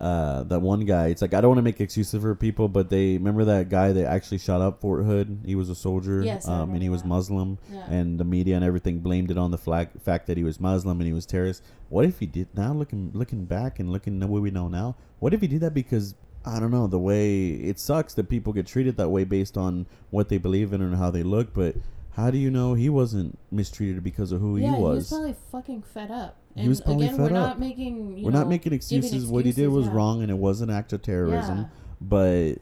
uh 0.00 0.42
that 0.44 0.60
one 0.60 0.80
guy. 0.80 1.06
It's 1.08 1.22
like 1.22 1.32
I 1.34 1.40
don't 1.40 1.48
want 1.48 1.58
to 1.58 1.62
make 1.62 1.80
excuses 1.80 2.20
for 2.20 2.34
people, 2.34 2.68
but 2.68 2.90
they 2.90 3.14
remember 3.14 3.44
that 3.46 3.68
guy 3.68 3.92
that 3.92 4.06
actually 4.06 4.38
shot 4.38 4.60
up 4.60 4.80
Fort 4.80 5.04
Hood. 5.04 5.40
He 5.46 5.54
was 5.54 5.70
a 5.70 5.74
soldier, 5.74 6.22
Yes, 6.22 6.46
um, 6.46 6.72
and 6.72 6.82
he 6.82 6.88
was. 6.88 7.04
Muslim. 7.04 7.58
Yeah. 7.72 7.86
and 7.88 8.18
the 8.18 8.24
media 8.24 8.56
and 8.56 8.64
everything 8.64 8.98
blamed 8.98 9.30
it 9.30 9.38
on 9.38 9.50
the 9.50 9.58
flag, 9.58 9.88
fact 10.02 10.26
that 10.26 10.36
he 10.36 10.44
was 10.44 10.58
Muslim 10.60 11.00
and 11.00 11.06
he 11.06 11.12
was 11.12 11.24
terrorist. 11.24 11.62
What 11.88 12.04
if 12.04 12.18
he 12.18 12.26
did 12.26 12.48
now? 12.54 12.72
Looking 12.72 13.10
looking 13.14 13.44
back 13.44 13.78
and 13.78 13.90
looking 13.92 14.22
at 14.22 14.28
what 14.28 14.42
we 14.42 14.50
know 14.50 14.68
now, 14.68 14.96
what 15.18 15.32
if 15.32 15.40
he 15.40 15.46
did 15.46 15.60
that 15.60 15.72
because 15.72 16.14
I 16.44 16.60
don't 16.60 16.70
know 16.70 16.86
the 16.86 16.98
way 16.98 17.48
it 17.48 17.78
sucks 17.78 18.14
that 18.14 18.28
people 18.28 18.52
get 18.52 18.66
treated 18.66 18.96
that 18.98 19.08
way 19.08 19.24
based 19.24 19.56
on 19.56 19.86
what 20.10 20.28
they 20.28 20.38
believe 20.38 20.72
in 20.72 20.80
and 20.80 20.96
how 20.96 21.10
they 21.10 21.22
look, 21.22 21.54
but 21.54 21.76
how 22.12 22.30
do 22.30 22.38
you 22.38 22.50
know 22.50 22.74
he 22.74 22.88
wasn't 22.88 23.38
mistreated 23.50 24.02
because 24.02 24.32
of 24.32 24.40
who 24.40 24.56
yeah, 24.56 24.74
he 24.76 24.80
was? 24.82 25.08
probably 25.08 25.34
fucking 25.52 25.82
fed 25.82 26.10
up. 26.10 26.36
He 26.56 26.68
was 26.68 26.80
probably 26.80 27.06
again, 27.06 27.16
fed 27.18 27.32
we're 27.32 27.38
up. 27.38 27.48
not 27.48 27.60
making. 27.60 28.22
We're 28.22 28.30
know, 28.30 28.38
not 28.38 28.48
making 28.48 28.70
giving 28.70 28.76
excuses. 28.76 29.26
What 29.26 29.44
he 29.44 29.52
did 29.52 29.68
was 29.68 29.86
yeah. 29.86 29.92
wrong 29.94 30.22
and 30.22 30.30
it 30.30 30.38
was 30.38 30.60
an 30.62 30.70
act 30.70 30.92
of 30.92 31.02
terrorism, 31.02 31.58
Yeah. 31.58 31.64
but 32.00 32.52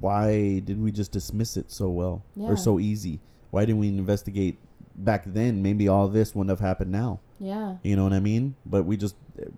why 0.00 0.58
did 0.60 0.80
we 0.80 0.92
just 0.92 1.12
dismiss 1.12 1.56
it 1.56 1.70
so 1.70 1.88
well 1.88 2.22
Yeah. 2.36 2.46
or 2.48 2.56
so 2.56 2.78
easy? 2.78 3.20
Why 3.50 3.64
didn't 3.64 3.78
we 3.80 3.88
investigate 3.88 4.58
back 4.94 5.24
then? 5.26 5.62
Maybe 5.62 5.88
all 5.88 6.08
this 6.08 6.34
wouldn't 6.34 6.50
have 6.50 6.60
happened 6.60 6.92
now. 6.92 7.20
Yeah, 7.38 7.76
You 7.82 7.96
know 7.96 8.04
what 8.04 8.14
I 8.14 8.20
mean? 8.20 8.54
But 8.64 8.84
we 8.84 8.96
just 8.96 9.14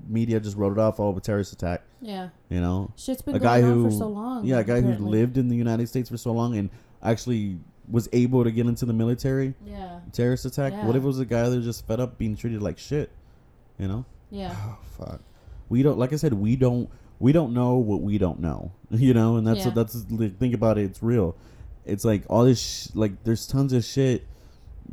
media 0.08 0.40
just 0.40 0.56
wrote 0.56 0.72
it 0.72 0.78
off. 0.80 0.98
Oh, 0.98 1.16
a 1.16 1.20
terrorist 1.20 1.52
attack. 1.52 1.82
yeah. 2.00 2.30
You 2.48 2.60
know, 2.60 2.90
Shit's 2.96 3.22
been 3.22 3.36
a 3.36 3.38
going 3.38 3.62
guy 3.62 3.68
on 3.68 3.72
who 3.74 3.84
for 3.90 3.96
so 3.96 4.08
long. 4.08 4.44
yeah, 4.44 4.58
a 4.58 4.64
guy 4.64 4.80
who 4.80 4.94
lived 5.04 5.38
in 5.38 5.48
the 5.48 5.54
United 5.54 5.88
States 5.88 6.08
for 6.08 6.16
so 6.16 6.32
long 6.32 6.56
and 6.56 6.70
actually 7.04 7.58
was 7.90 8.08
able 8.12 8.44
to 8.44 8.50
get 8.50 8.66
into 8.66 8.84
the 8.86 8.92
military. 8.92 9.54
Yeah, 9.66 10.00
Terrorist 10.12 10.44
attack. 10.44 10.72
What 10.84 10.96
if 10.96 11.02
it 11.02 11.06
was 11.06 11.18
a 11.20 11.24
guy 11.24 11.48
that 11.48 11.56
was 11.56 11.64
just 11.64 11.86
fed 11.86 12.00
up 12.00 12.18
being 12.18 12.36
treated 12.36 12.62
like 12.62 12.78
shit? 12.78 13.10
You 13.78 13.88
know? 13.88 14.04
yeah, 14.30 14.54
Oh 14.58 14.78
fuck. 14.98 15.20
We 15.68 15.82
don't. 15.82 15.98
Like 15.98 16.12
I 16.12 16.16
said, 16.16 16.34
we 16.34 16.56
don't. 16.56 16.88
We 17.20 17.32
don't 17.32 17.52
know 17.52 17.74
what 17.76 18.00
we 18.00 18.18
don't 18.18 18.40
know. 18.40 18.72
You 18.90 19.12
know, 19.14 19.36
and 19.36 19.46
that's 19.46 19.64
Yeah. 19.66 19.70
that's 19.70 20.04
like, 20.10 20.38
think 20.38 20.54
about 20.54 20.78
it. 20.78 20.82
It's 20.84 21.02
real. 21.02 21.36
It's 21.84 22.04
like 22.04 22.24
all 22.28 22.44
this. 22.44 22.60
Sh- 22.60 22.88
like 22.94 23.22
there's 23.24 23.46
tons 23.46 23.72
of 23.72 23.84
shit 23.84 24.26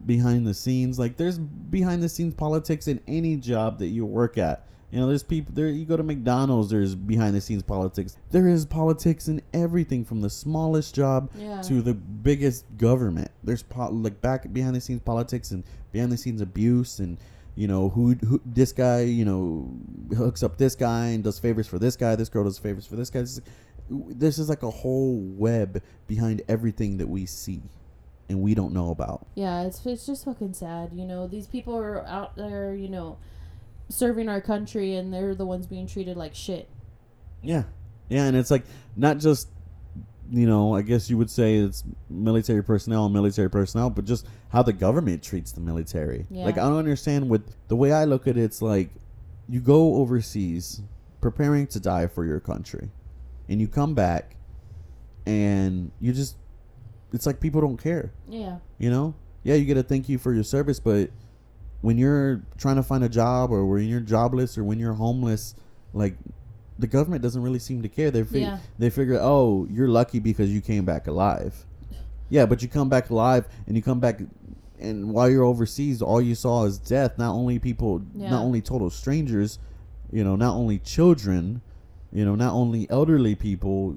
behind 0.05 0.45
the 0.47 0.53
scenes. 0.53 0.97
Like 0.99 1.17
there's 1.17 1.38
behind 1.38 2.03
the 2.03 2.10
scenes 2.10 2.34
politics 2.34 2.88
in 2.88 2.99
any 3.08 3.38
job 3.38 3.79
that 3.79 3.88
you 3.88 4.05
work 4.05 4.38
at. 4.38 4.65
You 4.95 5.01
know, 5.01 5.08
there's 5.08 5.23
people 5.23 5.53
there. 5.53 5.67
You 5.67 5.84
go 5.84 5.97
to 5.97 6.03
McDonald's. 6.03 6.69
There's 6.69 6.95
behind 6.95 7.36
the 7.36 7.41
scenes 7.41 7.63
politics. 7.63 8.15
There 8.31 8.47
is 8.47 8.65
politics 8.65 9.27
in 9.27 9.41
everything 9.53 10.05
from 10.05 10.21
the 10.21 10.29
smallest 10.29 10.95
job 10.95 11.29
yeah. 11.38 11.62
to 11.63 11.81
the 11.81 11.93
biggest 11.93 12.63
government. 12.77 13.29
There's 13.43 13.62
po- 13.62 13.89
like 13.89 14.21
back 14.21 14.53
behind 14.53 14.73
the 14.73 14.79
scenes 14.79 15.01
politics 15.01 15.51
and 15.51 15.65
behind 15.91 16.13
the 16.13 16.17
scenes 16.17 16.39
abuse 16.39 16.99
and 16.99 17.17
you 17.55 17.67
know 17.67 17.89
who 17.89 18.13
who 18.13 18.39
this 18.45 18.71
guy 18.71 19.01
you 19.01 19.25
know 19.25 19.69
hooks 20.15 20.43
up 20.43 20.58
this 20.58 20.75
guy 20.75 21.08
and 21.08 21.25
does 21.25 21.39
favors 21.39 21.67
for 21.67 21.77
this 21.77 21.97
guy. 21.97 22.15
This 22.15 22.29
girl 22.29 22.45
does 22.45 22.58
favors 22.58 22.86
for 22.86 22.95
this 22.95 23.10
guy. 23.10 23.19
This 23.19 23.31
is, 23.31 23.41
this 23.89 24.39
is 24.39 24.47
like 24.47 24.63
a 24.63 24.71
whole 24.71 25.19
web 25.19 25.84
behind 26.08 26.41
everything 26.47 26.99
that 26.99 27.10
we 27.10 27.25
see 27.25 27.62
and 28.29 28.41
we 28.41 28.55
don't 28.55 28.71
know 28.71 28.91
about. 28.91 29.27
Yeah, 29.36 29.63
it's 29.63 29.86
it's 29.86 30.05
just 30.05 30.23
fucking 30.23 30.53
sad. 30.53 30.91
You 30.93 31.03
know, 31.03 31.27
these 31.27 31.47
people 31.47 31.75
are 31.77 32.05
out 32.05 32.38
there, 32.38 32.73
you 32.73 32.88
know, 32.88 33.17
serving 33.89 34.30
our 34.30 34.41
country, 34.41 34.95
and 34.95 35.13
they're 35.13 35.36
the 35.36 35.45
ones 35.45 35.67
being 35.67 35.88
treated 35.88 36.17
like 36.17 36.36
shit. 36.36 36.69
Yeah, 37.41 37.63
yeah, 38.10 38.26
and 38.26 38.36
it's 38.36 38.52
like 38.52 38.63
not 38.95 39.19
just 39.19 39.50
you 40.32 40.48
know 40.48 40.74
I 40.76 40.82
guess 40.82 41.10
you 41.10 41.17
would 41.17 41.30
say 41.30 41.58
it's 41.58 41.84
military 42.10 42.63
personnel 42.63 43.06
and 43.06 43.13
military 43.13 43.50
personnel, 43.50 43.89
but 43.89 44.06
just 44.06 44.28
how 44.50 44.63
the 44.63 44.74
government 44.74 45.21
treats 45.24 45.52
the 45.52 45.62
military. 45.62 46.26
Yeah. 46.30 46.45
Like 46.45 46.58
I 46.58 46.62
don't 46.62 46.78
understand 46.78 47.30
with 47.30 47.56
the 47.67 47.76
way 47.76 47.91
I 47.91 48.06
look 48.06 48.28
at 48.28 48.38
it. 48.38 48.43
It's 48.43 48.62
like 48.62 48.89
you 49.48 49.60
go 49.60 49.95
overseas 49.95 50.82
preparing 51.21 51.67
to 51.67 51.80
die 51.80 52.08
for 52.08 52.26
your 52.26 52.39
country, 52.39 52.89
and 53.48 53.62
you 53.62 53.67
come 53.67 53.93
back, 53.93 54.36
and 55.25 55.92
you 56.00 56.13
just 56.13 56.38
it's 57.13 57.25
like 57.25 57.40
people 57.40 57.62
don't 57.62 57.77
care. 57.77 58.12
Yeah, 58.27 58.58
You 58.77 58.90
know, 58.90 59.15
yeah, 59.44 59.56
you 59.56 59.65
get 59.65 59.77
a 59.77 59.83
thank 59.83 60.10
you 60.10 60.17
for 60.17 60.33
your 60.33 60.44
service, 60.44 60.79
but 60.79 61.12
when 61.86 61.98
you're 62.00 62.42
trying 62.58 62.77
to 62.77 62.83
find 62.83 63.04
a 63.04 63.10
job 63.10 63.52
or 63.52 63.63
when 63.65 63.88
you're 63.88 64.00
jobless 64.00 64.58
or 64.58 64.63
when 64.63 64.79
you're 64.79 64.94
homeless, 64.94 65.54
like 65.94 66.15
the 66.79 66.88
government 66.88 67.21
doesn't 67.21 67.44
really 67.44 67.60
seem 67.60 67.83
to 67.83 67.90
care. 67.90 68.10
They 68.10 68.23
fig- 68.23 68.42
Yeah. 68.42 68.58
they 68.79 68.90
figure, 68.90 69.19
oh, 69.21 69.67
you're 69.69 69.88
lucky 69.88 70.19
because 70.19 70.50
you 70.52 70.62
came 70.62 70.83
back 70.83 71.06
alive. 71.08 71.54
Yeah, 72.29 72.48
but 72.48 72.63
you 72.63 72.67
come 72.67 72.90
back 72.90 73.12
alive 73.12 73.48
and 73.67 73.75
you 73.77 73.83
come 73.83 74.00
back, 74.00 74.19
and 74.79 75.12
while 75.13 75.29
you're 75.29 75.44
overseas, 75.44 76.02
all 76.02 76.19
you 76.19 76.33
saw 76.33 76.63
is 76.65 76.79
death. 76.79 77.19
Not 77.19 77.33
only 77.36 77.60
people, 77.60 78.02
Yeah. 78.15 78.31
not 78.31 78.42
only 78.42 78.62
total 78.62 78.90
strangers, 78.90 79.60
you 80.12 80.23
know, 80.23 80.36
not 80.36 80.56
only 80.56 80.79
children, 80.79 81.62
you 82.12 82.25
know, 82.25 82.33
not 82.33 82.54
only 82.54 82.90
elderly 82.90 83.36
people, 83.36 83.96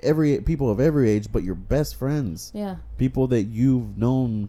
every 0.00 0.40
people 0.42 0.70
of 0.70 0.78
every 0.78 1.10
age, 1.10 1.26
but 1.32 1.42
your 1.42 1.56
best 1.56 1.96
friends, 1.96 2.52
Yeah. 2.54 2.76
people 2.98 3.26
that 3.28 3.44
you've 3.44 3.98
known, 3.98 4.48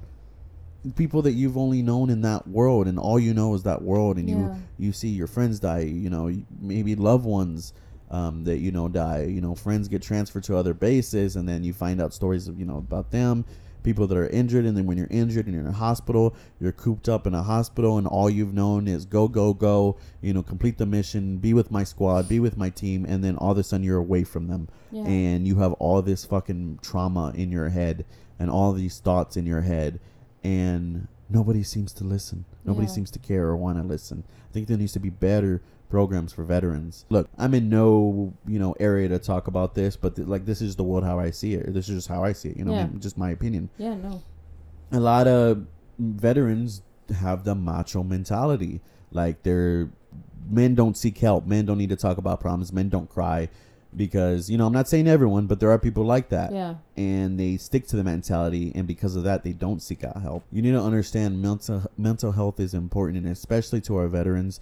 people 0.96 1.22
that 1.24 1.34
you've 1.34 1.58
only 1.58 1.82
known 1.82 2.10
in 2.10 2.22
that 2.22 2.48
world, 2.48 2.88
and 2.88 2.98
all 3.00 3.20
you 3.20 3.34
know 3.34 3.54
is 3.54 3.64
that 3.64 3.82
world, 3.82 4.18
and 4.18 4.30
Yeah. 4.30 4.36
you 4.36 4.52
you 4.80 4.92
see 4.92 5.10
your 5.10 5.28
friends 5.28 5.60
die, 5.60 5.80
you 5.80 6.10
know, 6.10 6.32
maybe 6.62 6.96
loved 6.96 7.26
ones. 7.26 7.74
Um, 8.10 8.46
that 8.46 8.60
you 8.60 8.72
know 8.72 8.88
die, 8.88 9.24
you 9.30 9.42
know, 9.42 9.54
friends 9.54 9.90
get 9.90 10.02
transferred 10.02 10.46
to 10.46 10.56
other 10.56 10.74
bases, 10.74 11.36
and 11.36 11.46
then 11.50 11.66
you 11.66 11.74
find 11.74 12.00
out 12.00 12.14
stories 12.14 12.48
of 12.48 12.58
you 12.58 12.66
know 12.66 12.78
about 12.78 13.12
them, 13.12 13.44
people 13.84 14.08
that 14.08 14.18
are 14.18 14.30
injured, 14.30 14.64
and 14.64 14.78
then 14.78 14.86
when 14.86 14.98
you're 14.98 15.10
injured 15.12 15.46
and 15.46 15.54
you're 15.54 15.62
in 15.66 15.70
a 15.70 15.74
hospital, 15.74 16.34
you're 16.58 16.72
cooped 16.72 17.10
up 17.10 17.28
in 17.28 17.34
a 17.34 17.44
hospital, 17.44 17.98
and 17.98 18.08
all 18.08 18.30
you've 18.30 18.54
known 18.54 18.88
is 18.88 19.04
go, 19.04 19.28
go, 19.28 19.54
go, 19.54 19.98
you 20.22 20.34
know, 20.34 20.42
complete 20.42 20.78
the 20.78 20.86
mission, 20.86 21.36
be 21.38 21.54
with 21.54 21.70
my 21.70 21.84
squad, 21.84 22.30
be 22.30 22.40
with 22.40 22.56
my 22.56 22.70
team, 22.70 23.04
and 23.04 23.26
then 23.26 23.36
all 23.36 23.52
of 23.52 23.58
a 23.58 23.64
sudden 23.64 23.84
you're 23.84 23.98
away 23.98 24.24
from 24.24 24.48
them, 24.48 24.70
Yeah. 24.90 25.04
and 25.04 25.46
you 25.46 25.56
have 25.58 25.74
all 25.74 26.02
this 26.02 26.24
fucking 26.24 26.80
trauma 26.82 27.34
in 27.36 27.52
your 27.52 27.68
head 27.68 28.06
and 28.40 28.50
all 28.50 28.72
these 28.72 29.00
thoughts 29.00 29.36
in 29.36 29.46
your 29.46 29.64
head, 29.64 30.00
and 30.48 31.08
nobody 31.30 31.62
seems 31.64 31.92
to 31.94 32.04
listen. 32.04 32.46
Nobody 32.64 32.88
Yeah. 32.88 32.94
seems 32.94 33.12
to 33.12 33.20
care 33.20 33.48
or 33.48 33.56
want 33.58 33.78
to 33.78 33.84
listen. 33.84 34.24
I 34.50 34.54
think 34.54 34.68
there 34.68 34.78
needs 34.78 34.94
to 34.94 35.00
be 35.00 35.10
better 35.10 35.62
programs 35.90 36.32
for 36.34 36.44
veterans. 36.44 37.06
Look, 37.10 37.30
I'm 37.38 37.54
in 37.54 37.70
no 37.70 38.34
you 38.48 38.60
know 38.60 38.76
area 38.80 39.08
to 39.10 39.20
talk 39.20 39.48
about 39.48 39.76
this, 39.76 39.96
but 39.98 40.16
th- 40.16 40.28
like 40.28 40.46
this 40.46 40.62
is 40.62 40.76
the 40.76 40.84
world 40.84 41.04
how 41.04 41.20
I 41.20 41.32
see 41.32 41.54
it. 41.54 41.74
This 41.74 41.90
is 41.90 41.96
just 41.96 42.08
how 42.08 42.24
I 42.24 42.34
see 42.34 42.50
it. 42.50 42.58
You 42.58 42.66
know, 42.66 42.74
Yeah. 42.74 42.88
just 43.00 43.18
my 43.18 43.30
opinion 43.32 43.70
Yeah. 43.78 43.96
No. 43.96 44.22
a 44.92 45.00
lot 45.00 45.28
of 45.28 45.66
veterans 46.00 46.82
have 47.20 47.44
the 47.44 47.56
macho 47.56 48.04
mentality. 48.04 48.82
Like 49.12 49.44
they're 49.44 49.90
men 50.50 50.76
don't 50.76 50.96
seek 50.96 51.18
help. 51.18 51.46
Men 51.46 51.66
don't 51.66 51.78
need 51.78 51.90
to 51.90 51.96
talk 51.98 52.18
about 52.18 52.40
problems. 52.40 52.72
Men 52.72 52.88
don't 52.90 53.10
cry 53.10 53.50
because 53.96 54.50
you 54.50 54.58
know 54.58 54.68
I'm 54.68 54.74
not 54.74 54.88
saying 54.88 55.08
everyone, 55.08 55.48
but 55.48 55.60
there 55.60 55.72
are 55.72 55.80
people 55.80 56.04
like 56.04 56.30
that. 56.30 56.52
Yeah. 56.54 56.76
And 56.96 57.40
they 57.40 57.58
stick 57.58 57.88
to 57.88 57.96
the 57.96 58.04
mentality, 58.04 58.72
and 58.76 58.88
because 58.88 59.16
of 59.16 59.24
that, 59.24 59.44
they 59.44 59.54
don't 59.54 59.82
seek 59.82 60.04
out 60.04 60.22
help. 60.22 60.44
You 60.52 60.62
need 60.62 60.72
to 60.72 60.82
understand 60.82 61.42
mental 61.42 61.84
mental 61.98 62.32
health 62.32 62.60
is 62.60 62.74
important, 62.74 63.18
and 63.20 63.28
especially 63.28 63.82
to 63.82 63.96
our 63.98 64.08
veterans, 64.08 64.60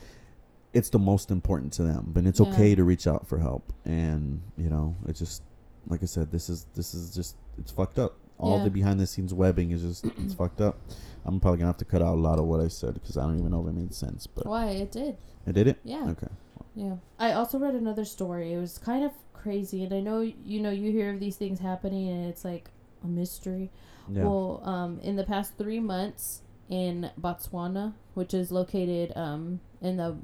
it's 0.74 0.90
the 0.90 1.00
most 1.00 1.32
important 1.32 1.74
to 1.74 1.84
them. 1.84 2.12
But 2.14 2.26
it's 2.26 2.40
Yeah. 2.40 2.48
okay 2.50 2.76
to 2.76 2.84
reach 2.84 3.08
out 3.08 3.28
for 3.28 3.40
help, 3.40 3.74
and 3.86 4.42
you 4.58 4.70
know, 4.70 4.96
it's 5.08 5.20
just 5.20 5.42
like 5.88 6.02
I 6.04 6.06
said, 6.08 6.32
this 6.32 6.50
is 6.50 6.68
this 6.76 6.94
is 6.94 7.14
just 7.16 7.36
it's 7.58 7.72
fucked 7.72 8.00
up. 8.00 8.16
All 8.38 8.58
Yeah. 8.58 8.66
the 8.66 8.70
behind 8.70 9.00
the 9.00 9.08
scenes 9.08 9.34
webbing 9.34 9.72
is 9.72 9.82
just 9.82 10.06
it's 10.24 10.34
fucked 10.42 10.62
up. 10.62 10.78
I'm 11.26 11.40
probably 11.40 11.58
gonna 11.60 11.70
have 11.70 11.78
to 11.78 11.86
cut 11.86 12.02
out 12.02 12.14
a 12.16 12.22
lot 12.22 12.38
of 12.38 12.46
what 12.46 12.60
I 12.60 12.68
said 12.68 12.94
because 12.96 13.18
I 13.18 13.24
don't 13.24 13.40
even 13.40 13.52
know 13.52 13.62
if 13.62 13.68
it 13.68 13.74
made 13.74 13.94
sense. 13.94 14.28
But 14.28 14.46
Why 14.46 14.68
it 14.68 14.92
did. 14.92 15.18
I 15.48 15.52
did 15.52 15.68
it. 15.68 15.78
Yeah. 15.84 16.08
Okay. 16.10 16.28
Yeah. 16.76 16.96
I 17.20 17.32
also 17.32 17.58
read 17.58 17.74
another 17.74 18.06
story. 18.06 18.54
It 18.54 18.58
was 18.60 18.78
kind 18.78 19.04
of 19.06 19.12
crazy, 19.34 19.84
and 19.84 19.94
I 19.94 20.02
know 20.02 20.20
you 20.22 20.60
know 20.62 20.72
you 20.72 20.92
hear 20.92 21.14
of 21.14 21.20
these 21.20 21.38
things 21.38 21.60
happening, 21.60 22.10
and 22.10 22.26
it's 22.28 22.44
like 22.46 22.70
a 23.04 23.08
mystery. 23.08 23.72
Yeah. 24.10 24.24
Well, 24.24 24.62
um, 24.64 25.00
in 25.02 25.16
the 25.16 25.24
past 25.24 25.58
three 25.58 25.80
months 25.80 26.42
in 26.70 27.12
Botswana, 27.20 27.94
which 28.14 28.34
is 28.34 28.52
located 28.52 29.14
um, 29.16 29.62
in 29.82 29.98
the 29.98 30.18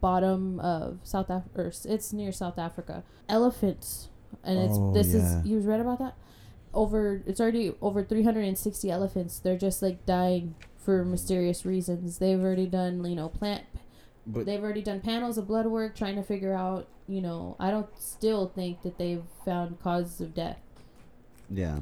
bottom 0.00 0.60
of 0.60 0.98
South 1.02 1.30
Africa, 1.30 1.72
it's 1.84 2.12
near 2.12 2.32
South 2.32 2.58
Africa. 2.58 3.02
Elephants, 3.28 4.08
and 4.44 4.58
it's 4.58 4.74
Oh, 4.76 4.92
this 4.92 5.12
yeah. 5.14 5.40
is 5.40 5.46
you 5.46 5.58
read 5.58 5.80
about 5.80 5.98
that? 5.98 6.14
Over 6.74 7.22
it's 7.26 7.40
already 7.40 7.74
over 7.80 8.04
three 8.04 8.22
hundred 8.22 8.44
and 8.44 8.56
sixty 8.56 8.90
elephants. 8.90 9.38
They're 9.38 9.56
just 9.58 9.82
like 9.82 10.04
dying 10.06 10.54
for 10.76 11.04
mysterious 11.04 11.64
reasons. 11.66 12.18
They've 12.18 12.38
already 12.40 12.66
done 12.66 13.04
you 13.04 13.16
know 13.16 13.28
plant. 13.28 13.64
But- 14.30 14.44
they've 14.46 14.62
already 14.62 14.82
done 14.82 15.00
panels 15.00 15.38
of 15.38 15.48
blood 15.48 15.66
work 15.66 15.96
trying 15.96 16.16
to 16.16 16.22
figure 16.22 16.52
out 16.54 16.86
you 17.08 17.20
know 17.22 17.56
I 17.58 17.70
don't 17.70 17.88
still 17.98 18.48
think 18.54 18.82
that 18.82 18.98
they've 18.98 19.24
found 19.44 19.80
causes 19.80 20.20
of 20.20 20.34
death. 20.34 20.60
yeah. 21.50 21.80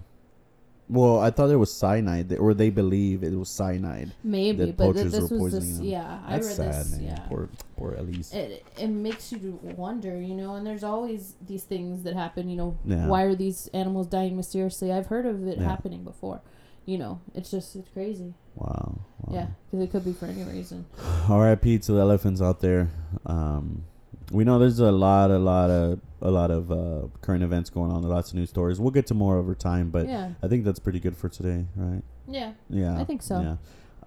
Well, 0.88 1.18
I 1.18 1.32
thought 1.32 1.51
it 1.51 1.57
was 1.57 1.72
cyanide, 1.74 2.32
or 2.38 2.55
they 2.55 2.70
believe 2.70 3.24
it 3.24 3.34
was 3.36 3.49
cyanide. 3.49 4.12
Maybe, 4.22 4.70
but 4.70 4.92
th- 4.92 5.07
this 5.11 5.28
were 5.32 5.38
was 5.38 5.53
this. 5.55 5.80
Yeah, 5.80 6.20
I 6.24 6.34
That's 6.36 6.47
read 6.47 6.57
sad, 6.57 6.74
this. 6.74 6.90
man. 6.92 7.03
Yeah, 7.03 7.18
Poor, 7.28 7.49
poor 7.76 7.94
Elise. 7.94 8.32
it 8.32 8.64
it 8.78 8.86
makes 8.86 9.32
you 9.32 9.59
wonder, 9.76 10.14
you 10.20 10.36
know. 10.36 10.55
And 10.55 10.64
there's 10.64 10.84
always 10.84 11.34
these 11.44 11.64
things 11.64 12.05
that 12.05 12.14
happen. 12.14 12.49
You 12.49 12.57
know, 12.57 12.78
Yeah. 12.84 13.09
why 13.09 13.22
are 13.22 13.34
these 13.34 13.66
animals 13.74 14.07
dying 14.07 14.36
mysteriously? 14.36 14.92
I've 14.92 15.07
heard 15.09 15.26
of 15.26 15.44
it 15.49 15.59
Yeah. 15.59 15.64
happening 15.64 16.05
before. 16.05 16.40
You 16.84 16.99
know, 16.99 17.18
it's 17.34 17.51
just 17.51 17.74
it's 17.74 17.88
crazy. 17.88 18.34
Wow. 18.57 19.00
wow. 19.20 19.34
Yeah, 19.34 19.46
because 19.70 19.84
it 19.84 19.90
could 19.90 20.04
be 20.04 20.12
for 20.12 20.26
any 20.26 20.42
reason. 20.42 20.86
R.I.P. 21.28 21.78
to 21.80 21.92
the 21.92 22.00
elephants 22.00 22.40
out 22.40 22.61
there. 22.61 22.90
Um, 23.26 23.84
we 24.32 24.44
know 24.44 24.59
there's 24.59 24.80
a 24.80 24.90
lot, 24.90 25.30
a 25.30 25.38
lot 25.38 25.70
of, 25.70 26.00
a 26.22 26.30
lot 26.30 26.50
of 26.50 26.72
uh, 26.72 27.07
current 27.20 27.44
events 27.44 27.70
going 27.70 27.92
on. 27.92 28.02
Lots 28.02 28.30
of 28.30 28.36
news 28.36 28.50
stories. 28.50 28.80
We'll 28.80 28.90
get 28.90 29.07
to 29.09 29.14
more 29.14 29.36
over 29.36 29.54
time, 29.54 29.90
but 29.90 30.09
yeah, 30.09 30.30
I 30.42 30.48
think 30.48 30.64
that's 30.64 30.78
pretty 30.78 31.00
good 31.00 31.16
for 31.16 31.28
today, 31.28 31.66
right? 31.76 32.02
yeah, 32.26 32.52
Yeah, 32.68 32.98
I 32.98 33.04
think 33.04 33.22
so. 33.22 33.40
Yeah, 33.40 33.57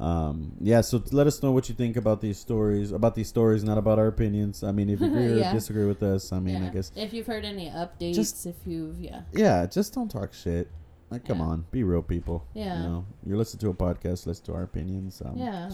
um, 0.06 0.54
yeah. 0.60 0.82
So 0.82 1.02
let 1.12 1.28
us 1.28 1.42
know 1.44 1.52
what 1.52 1.70
you 1.70 1.76
think 1.76 1.96
about 1.96 2.22
these 2.22 2.38
stories, 2.38 2.92
about 2.92 3.16
these 3.16 3.30
stories, 3.30 3.64
not 3.64 3.78
about 3.78 4.00
our 4.00 4.08
opinions. 4.08 4.64
I 4.64 4.72
mean, 4.72 4.90
if 4.90 5.00
you 5.00 5.06
agree 5.12 5.42
or 5.42 5.54
disagree 5.54 5.86
with 5.86 6.02
us, 6.04 6.34
I 6.34 6.40
mean, 6.40 6.64
yeah. 6.64 6.70
I 6.70 6.74
guess, 6.74 6.92
if 6.96 7.14
you've 7.14 7.28
heard 7.28 7.46
any 7.46 7.70
updates, 7.70 8.16
Just- 8.16 8.46
if 8.46 8.56
you've 8.66 9.00
yeah, 9.00 9.22
yeah. 9.32 9.66
Just 9.68 9.94
don't 9.94 10.10
talk 10.10 10.34
shit. 10.34 10.70
Like, 11.12 11.26
come 11.26 11.40
Yeah. 11.40 11.46
on, 11.46 11.66
be 11.72 11.84
real, 11.84 12.02
people. 12.04 12.46
Yeah. 12.54 12.82
You 12.84 12.88
know, 12.90 13.06
you're 13.26 13.38
listening 13.38 13.60
to 13.62 13.70
a 13.70 13.74
podcast. 13.74 14.26
Listen 14.28 14.46
to 14.46 14.54
our 14.54 14.64
opinions. 14.64 15.22
Um, 15.26 15.38
yeah. 15.38 15.72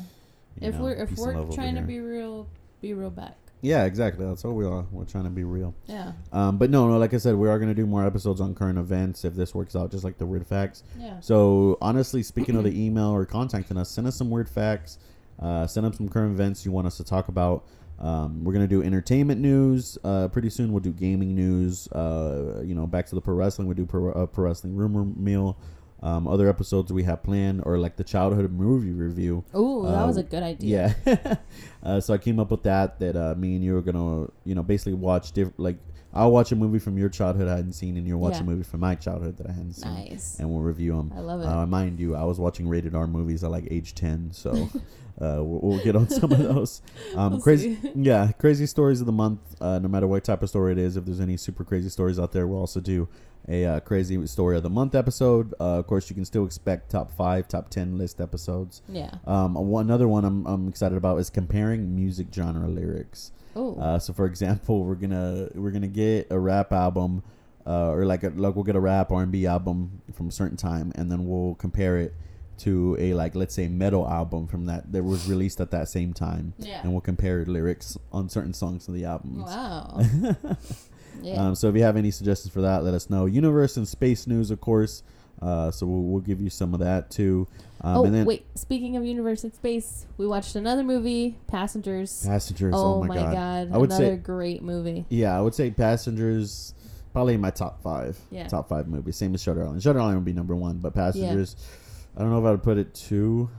If 0.62 0.76
know, 0.76 0.84
we're 0.84 0.94
if 0.94 1.18
we're 1.18 1.52
trying 1.52 1.76
to 1.76 1.82
be 1.82 2.00
real, 2.00 2.48
be 2.82 2.94
real 2.94 3.10
back. 3.10 3.36
yeah, 3.62 3.84
exactly. 3.86 4.26
That's 4.26 4.44
what 4.46 4.54
we 4.54 4.64
are. 4.66 4.86
We're 4.92 5.04
trying 5.06 5.24
to 5.26 5.30
be 5.30 5.44
real. 5.44 5.74
Yeah, 5.88 6.14
Um, 6.32 6.58
but 6.58 6.70
no, 6.70 6.88
no, 6.88 6.98
like 6.98 7.14
I 7.14 7.18
said, 7.18 7.36
we 7.36 7.50
are 7.50 7.58
going 7.60 7.68
to 7.70 7.76
do 7.76 7.86
more 7.86 8.06
episodes 8.06 8.40
on 8.40 8.54
current 8.56 8.78
events 8.78 9.26
if 9.26 9.34
this 9.36 9.54
works 9.56 9.76
out, 9.76 9.92
just 9.92 10.04
like 10.06 10.18
the 10.18 10.26
weird 10.26 10.46
facts. 10.48 10.84
yeah, 11.00 11.20
So, 11.20 11.78
honestly, 11.82 12.22
speaking 12.24 12.56
of 12.56 12.64
the 12.64 12.80
email 12.86 13.10
or 13.10 13.26
contacting 13.26 13.76
us, 13.78 13.90
send 13.90 14.08
us 14.08 14.16
some 14.16 14.30
weird 14.30 14.48
facts. 14.48 15.00
Uh, 15.40 15.68
send 15.68 15.86
us 15.86 15.98
some 15.98 16.08
current 16.08 16.32
events 16.34 16.64
you 16.66 16.72
want 16.72 16.88
us 16.88 16.96
to 16.98 17.04
talk 17.04 17.28
about. 17.28 17.66
Um, 18.00 18.44
we're 18.44 18.54
going 18.54 18.68
to 18.68 18.74
do 18.74 18.84
entertainment 18.84 19.40
news. 19.40 19.98
Uh, 20.04 20.28
pretty 20.28 20.50
soon, 20.50 20.72
we'll 20.72 20.82
do 20.82 20.92
gaming 20.92 21.36
news. 21.36 21.88
Uh, 21.88 22.62
you 22.64 22.76
know, 22.76 22.86
back 22.86 23.06
to 23.08 23.16
the 23.16 23.22
pro 23.22 23.34
wrestling. 23.34 23.68
We'll 23.68 23.76
do 23.76 23.86
pro, 23.86 24.12
uh, 24.12 24.26
pro 24.26 24.46
wrestling 24.46 24.76
rumor 24.76 25.06
meal. 25.06 25.58
Um, 26.04 26.28
other 26.28 26.50
episodes 26.50 26.92
we 26.94 27.04
have 27.04 27.24
planned, 27.24 27.64
or 27.66 27.78
like 27.78 27.96
the 27.96 28.04
childhood 28.04 28.52
movie 28.52 28.92
review. 28.92 29.44
Oh, 29.54 29.90
that 29.90 30.06
was 30.06 30.18
a 30.18 30.24
good 30.24 30.44
idea. 30.44 30.96
Yeah. 31.06 31.36
uh, 31.84 32.00
so 32.00 32.14
I 32.14 32.18
came 32.18 32.40
up 32.40 32.52
with 32.52 32.64
that. 32.64 33.00
That 33.00 33.16
uh, 33.16 33.34
me 33.36 33.56
and 33.56 33.64
you 33.64 33.76
are 33.78 33.82
gonna, 33.82 34.30
you 34.44 34.54
know, 34.54 34.62
basically 34.62 34.94
watch 34.94 35.32
different. 35.32 35.60
Like 35.60 35.78
I'll 36.16 36.32
watch 36.32 36.52
a 36.52 36.56
movie 36.56 36.80
from 36.80 36.98
your 36.98 37.10
childhood 37.10 37.48
I 37.50 37.58
hadn't 37.58 37.74
seen, 37.74 37.98
and 37.98 38.08
you'll 38.08 38.20
watch 38.22 38.36
Yeah. 38.36 38.42
a 38.42 38.44
movie 38.46 38.64
from 38.64 38.80
my 38.80 38.96
childhood 38.96 39.38
that 39.38 39.48
I 39.48 39.52
hadn't 39.52 39.74
seen, 39.74 39.94
Nice. 39.94 40.38
and 40.40 40.50
we'll 40.50 40.62
review 40.62 40.96
them. 40.96 41.12
I 41.16 41.20
love 41.20 41.42
it. 41.42 41.46
Uh, 41.46 41.66
mind 41.66 42.00
you, 42.00 42.16
I 42.16 42.24
was 42.24 42.40
watching 42.40 42.68
rated 42.70 42.96
R 42.96 43.06
movies 43.08 43.44
at 43.44 43.52
like 43.52 43.68
age 43.70 43.94
ten, 43.96 44.30
so 44.32 44.52
uh, 45.22 45.44
we'll, 45.44 45.60
we'll 45.62 45.84
get 45.84 45.96
on 45.96 46.08
some 46.10 46.32
of 46.32 46.38
those. 46.54 46.82
Um, 47.16 47.34
We'll 47.34 47.42
crazy, 47.42 47.76
see. 47.76 47.92
yeah, 47.96 48.32
crazy 48.38 48.66
stories 48.66 49.02
of 49.02 49.06
the 49.08 49.12
month. 49.14 49.40
Uh, 49.60 49.80
no 49.80 49.88
matter 49.90 50.08
what 50.08 50.24
type 50.24 50.42
of 50.42 50.50
story 50.50 50.72
it 50.72 50.78
is, 50.78 50.96
if 50.98 51.06
there's 51.06 51.20
any 51.20 51.36
super 51.38 51.64
crazy 51.64 51.90
stories 51.90 52.18
out 52.18 52.32
there, 52.32 52.48
we'll 52.48 52.60
also 52.60 52.80
do 52.80 53.08
a 53.48 53.64
uh, 53.66 53.80
crazy 53.82 54.26
story 54.26 54.58
of 54.58 54.64
the 54.64 54.70
month 54.70 54.96
episode. 54.96 55.54
Uh, 55.60 55.78
of 55.80 55.86
course, 55.88 56.10
you 56.10 56.16
can 56.16 56.26
still 56.26 56.46
expect 56.46 56.90
top 56.92 57.12
five, 57.12 57.48
top 57.48 57.70
ten 57.70 57.98
list 57.98 58.20
episodes. 58.22 58.82
yeah. 58.90 59.12
Um, 59.28 59.54
one 59.54 59.86
another 59.86 60.08
one 60.08 60.24
I'm, 60.26 60.46
I'm 60.48 60.68
excited 60.68 60.98
about 60.98 61.18
is 61.20 61.30
comparing 61.30 61.96
music 61.96 62.28
genre 62.34 62.68
lyrics. 62.68 63.32
Oh. 63.56 63.76
Uh, 63.80 64.00
so 64.00 64.14
for 64.14 64.26
example, 64.26 64.84
we're 64.84 64.96
gonna 64.96 65.50
we're 65.56 65.72
gonna 65.72 65.88
get 65.88 66.28
a 66.30 66.38
rap 66.40 66.72
album, 66.74 67.24
uh, 67.66 67.90
or 67.92 68.06
like 68.06 68.24
a, 68.24 68.30
like 68.30 68.56
we'll 68.56 68.64
get 68.66 68.76
a 68.76 68.80
rap 68.80 69.12
R 69.12 69.24
and 69.24 69.32
B 69.32 69.46
album 69.48 70.02
from 70.14 70.28
a 70.28 70.32
certain 70.32 70.58
time, 70.58 70.92
and 70.96 71.12
then 71.12 71.26
we'll 71.28 71.56
compare 71.56 71.98
it 71.98 72.14
to 72.58 72.96
a 73.00 73.14
like 73.14 73.36
let's 73.36 73.54
say 73.54 73.68
metal 73.68 74.08
album 74.08 74.48
from 74.48 74.66
that 74.66 74.92
that 74.92 75.04
was 75.04 75.28
released 75.30 75.60
at 75.60 75.72
that 75.72 75.90
same 75.90 76.14
time, 76.14 76.54
Yeah. 76.58 76.82
and 76.84 76.92
we'll 76.92 77.02
compare 77.02 77.44
lyrics 77.46 77.98
on 78.12 78.30
certain 78.30 78.54
songs 78.54 78.88
of 78.88 78.94
the 78.94 79.06
albums. 79.06 79.44
wow. 79.46 80.02
yeah. 81.22 81.36
Um, 81.48 81.56
so 81.56 81.70
if 81.70 81.76
you 81.76 81.84
have 81.84 81.98
any 81.98 82.12
suggestions 82.12 82.54
for 82.54 82.62
that, 82.62 82.84
let 82.84 82.94
us 82.94 83.10
know. 83.10 83.26
Universe 83.26 83.78
and 83.78 83.88
space 83.88 84.28
news, 84.28 84.52
of 84.52 84.62
course. 84.62 85.04
Uh, 85.42 85.70
so 85.70 85.86
we'll, 85.86 86.02
we'll 86.04 86.22
give 86.22 86.40
you 86.40 86.50
some 86.50 86.74
of 86.74 86.80
that 86.80 87.12
too. 87.12 87.46
Um, 87.86 87.98
oh 87.98 88.04
and 88.06 88.16
then 88.16 88.26
wait, 88.26 88.46
speaking 88.58 88.96
of 88.98 89.06
universe 89.06 89.44
and 89.44 89.54
space, 89.54 90.08
we 90.18 90.26
watched 90.26 90.56
another 90.56 90.84
movie, 90.84 91.38
Passengers. 91.48 92.26
Passengers. 92.26 92.74
oh, 92.76 92.96
Oh, 92.96 93.04
my, 93.04 93.16
god. 93.16 93.34
god, 93.34 93.70
I 93.72 93.78
would 93.78 93.92
another 93.92 94.16
say 94.16 94.18
great 94.18 94.64
movie. 94.64 95.06
Yeah, 95.10 95.38
I 95.38 95.42
would 95.42 95.54
say 95.54 95.70
Passengers 95.70 96.74
probably 97.14 97.36
in 97.36 97.42
my 97.42 97.52
top 97.52 97.84
five. 97.84 98.18
Yeah. 98.32 98.48
Top 98.48 98.68
five 98.70 98.88
movies. 98.88 99.16
Same 99.18 99.36
as 99.36 99.42
Shutter 99.44 99.64
Island. 99.64 99.84
Shutter 99.84 100.00
Island 100.00 100.18
would 100.18 100.26
be 100.26 100.34
number 100.34 100.56
one, 100.56 100.80
but 100.80 100.94
Passengers, 100.96 101.56
Yeah. 101.60 102.18
I 102.18 102.22
don't 102.24 102.32
know 102.32 102.40
if 102.40 102.46
I 102.46 102.52
would 102.52 102.64
put 102.64 102.78
it 102.80 102.94
two, 102.96 103.50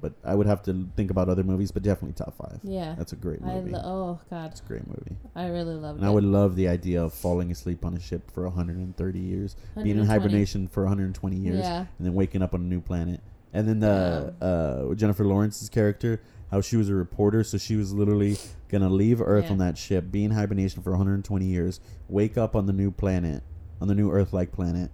but 0.00 0.14
I 0.24 0.34
would 0.34 0.46
have 0.46 0.62
to 0.64 0.88
think 0.96 1.10
about 1.10 1.28
other 1.28 1.42
movies, 1.44 1.70
but 1.70 1.82
definitely 1.82 2.14
top 2.14 2.34
five. 2.36 2.58
Yeah. 2.62 2.94
That's 2.96 3.12
a 3.12 3.16
great 3.16 3.42
movie. 3.42 3.72
lo- 3.72 3.82
oh 3.84 4.20
god, 4.30 4.52
It's 4.52 4.60
a 4.60 4.64
great 4.64 4.86
movie. 4.86 5.16
I 5.34 5.48
really 5.48 5.74
loved 5.74 5.98
And 5.98 6.06
it. 6.06 6.10
I 6.10 6.12
would 6.12 6.24
love 6.24 6.56
the 6.56 6.68
idea 6.68 7.02
of 7.04 7.12
falling 7.12 7.50
asleep 7.50 7.84
on 7.84 7.94
a 7.94 8.00
ship 8.00 8.30
for 8.30 8.44
130 8.44 9.18
years, 9.18 9.54
being 9.82 9.98
in 9.98 10.06
hibernation 10.06 10.66
for 10.66 10.84
120 10.84 11.36
years, 11.36 11.58
Yeah. 11.58 11.80
and 11.98 12.06
then 12.06 12.14
waking 12.14 12.40
up 12.40 12.54
on 12.54 12.62
a 12.62 12.64
new 12.64 12.80
planet 12.80 13.20
And 13.56 13.66
then 13.66 13.80
the 13.80 14.34
uh, 14.42 14.94
Jennifer 14.94 15.24
Lawrence's 15.24 15.70
character, 15.70 16.20
how 16.50 16.60
she 16.60 16.76
was 16.76 16.90
a 16.90 16.94
reporter, 16.94 17.42
so 17.42 17.56
she 17.56 17.74
was 17.76 17.92
literally 17.94 18.36
gonna 18.68 18.90
leave 18.90 19.22
Earth 19.22 19.46
Yeah. 19.46 19.52
on 19.52 19.58
that 19.58 19.78
ship, 19.78 20.10
be 20.10 20.24
in 20.24 20.32
hibernation 20.32 20.82
for 20.82 20.90
120 20.90 21.46
years, 21.46 21.80
wake 22.08 22.36
up 22.36 22.54
on 22.54 22.66
the 22.66 22.74
new 22.74 22.90
planet, 22.90 23.42
on 23.80 23.88
the 23.88 23.94
new 23.94 24.10
Earth-like 24.10 24.52
planet, 24.52 24.90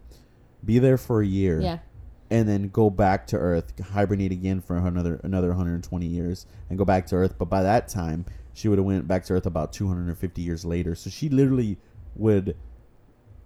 be 0.65 0.79
there 0.79 0.97
for 0.97 1.21
a 1.21 1.27
year, 1.27 1.61
Yeah. 1.61 1.79
and 2.31 2.49
then 2.49 2.69
go 2.69 2.89
back 2.89 3.27
to 3.29 3.37
Earth, 3.37 3.73
hibernate 3.81 4.31
again 4.31 4.61
for 4.61 4.77
another 4.77 5.21
another 5.25 5.49
120 5.49 6.07
years, 6.07 6.47
and 6.71 6.79
go 6.79 6.85
back 6.85 7.07
to 7.09 7.17
Earth. 7.17 7.35
But 7.39 7.47
by 7.51 7.65
that 7.65 7.89
time, 7.89 8.25
she 8.53 8.69
would 8.69 8.79
have 8.79 8.87
went 8.87 9.09
back 9.09 9.25
to 9.25 9.33
Earth 9.33 9.47
about 9.47 9.73
250 9.73 10.41
years 10.41 10.65
later. 10.65 10.95
So 10.95 11.11
she 11.11 11.29
literally 11.29 11.79
would 12.15 12.55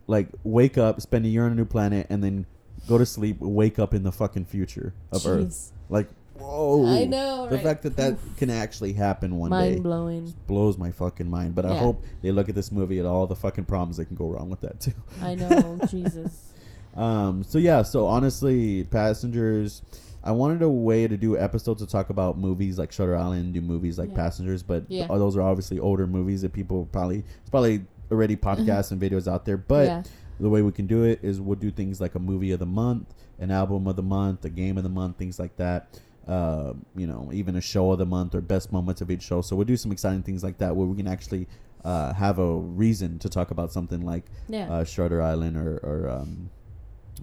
like 0.07 0.29
wake 0.45 0.77
up, 0.77 1.01
spend 1.01 1.25
a 1.25 1.29
year 1.29 1.47
on 1.47 1.53
a 1.53 1.55
new 1.55 1.65
planet, 1.65 2.07
and 2.11 2.23
then 2.23 2.45
go 2.89 2.99
to 2.99 3.07
sleep, 3.07 3.39
wake 3.41 3.79
up 3.79 3.95
in 3.95 4.03
the 4.03 4.13
fucking 4.13 4.45
future 4.47 4.95
of 5.13 5.27
Earth. 5.27 5.73
Like, 5.89 6.09
whoa! 6.39 6.87
I 6.87 7.05
know, 7.05 7.47
the 7.49 7.57
right? 7.57 7.65
fact 7.65 7.83
that 7.85 7.97
that 7.97 8.17
can 8.37 8.51
actually 8.51 8.93
happen 8.93 9.39
one 9.39 9.51
Mind 9.51 9.77
day 9.77 9.81
blowing. 9.81 10.35
blows 10.47 10.77
my 10.79 10.91
fucking 10.91 11.29
mind. 11.31 11.55
But 11.55 11.67
I 11.67 11.77
hope 11.77 12.05
they 12.23 12.31
look 12.33 12.49
at 12.49 12.55
this 12.55 12.71
movie 12.73 12.99
at 12.99 13.07
all 13.07 13.27
the 13.27 13.37
fucking 13.37 13.65
problems 13.65 13.97
that 13.99 14.07
can 14.07 14.17
go 14.17 14.29
wrong 14.29 14.51
with 14.51 14.61
that 14.63 14.81
too. 14.81 14.93
I 15.23 15.35
know, 15.35 15.79
Jesus. 15.91 16.53
Um, 16.95 17.43
so 17.45 17.59
yeah, 17.59 17.83
so 17.83 18.07
honestly, 18.07 18.85
passengers. 18.85 19.83
I 20.25 20.33
wanted 20.33 20.61
a 20.63 20.69
way 20.69 21.07
to 21.07 21.17
do 21.17 21.39
episodes 21.39 21.81
to 21.83 21.87
talk 21.87 22.11
about 22.11 22.37
movies 22.37 22.79
like 22.81 22.91
Shutter 22.91 23.15
Island, 23.17 23.45
and 23.45 23.55
do 23.55 23.61
movies 23.61 23.97
like 23.97 24.09
Yeah. 24.11 24.17
Passengers, 24.17 24.61
but 24.65 24.85
Yeah. 24.89 25.07
th- 25.07 25.19
those 25.21 25.37
are 25.37 25.43
obviously 25.43 25.79
older 25.79 26.05
movies 26.09 26.43
that 26.43 26.53
people 26.53 26.89
probably 26.91 27.19
it's 27.41 27.51
probably 27.51 27.85
already 28.11 28.35
podcasts 28.49 28.91
and 28.91 29.01
videos 29.01 29.31
out 29.31 29.45
there. 29.45 29.57
But 29.57 29.87
yeah. 29.87 30.03
The 30.41 30.49
way 30.51 30.63
we 30.63 30.73
can 30.73 30.87
do 30.87 31.05
it 31.05 31.21
is 31.23 31.41
we'll 31.41 31.57
do 31.59 31.71
things 31.71 32.01
like 32.01 32.15
a 32.15 32.19
movie 32.19 32.53
of 32.53 32.59
the 32.59 32.67
month, 32.67 33.15
an 33.39 33.51
album 33.51 33.87
of 33.87 33.97
the 33.97 34.03
month, 34.03 34.45
a 34.45 34.51
game 34.51 34.77
of 34.77 34.83
the 34.83 34.89
month, 34.91 35.17
things 35.17 35.39
like 35.39 35.57
that. 35.57 35.89
Uh, 36.29 36.73
you 36.97 37.07
know, 37.07 37.31
even 37.33 37.55
a 37.57 37.61
show 37.61 37.93
of 37.93 37.99
the 37.99 38.07
month 38.07 38.35
or 38.35 38.41
best 38.41 38.73
moments 38.73 39.01
of 39.01 39.11
each 39.13 39.23
show. 39.23 39.41
So 39.43 39.55
we'll 39.55 39.65
do 39.65 39.77
some 39.77 39.93
exciting 39.93 40.23
things 40.25 40.43
like 40.43 40.59
that 40.59 40.75
where 40.75 40.87
we 40.87 40.97
can 40.97 41.07
actually 41.07 41.47
uh, 41.85 42.13
have 42.15 42.41
a 42.41 42.57
reason 42.57 43.19
to 43.21 43.29
talk 43.29 43.53
about 43.53 43.73
something 43.73 44.01
like 44.05 44.25
Yeah. 44.49 44.69
uh, 44.69 44.85
Shutter 44.85 45.23
Island 45.23 45.57
or 45.57 45.79
or 45.85 46.11
um, 46.11 46.51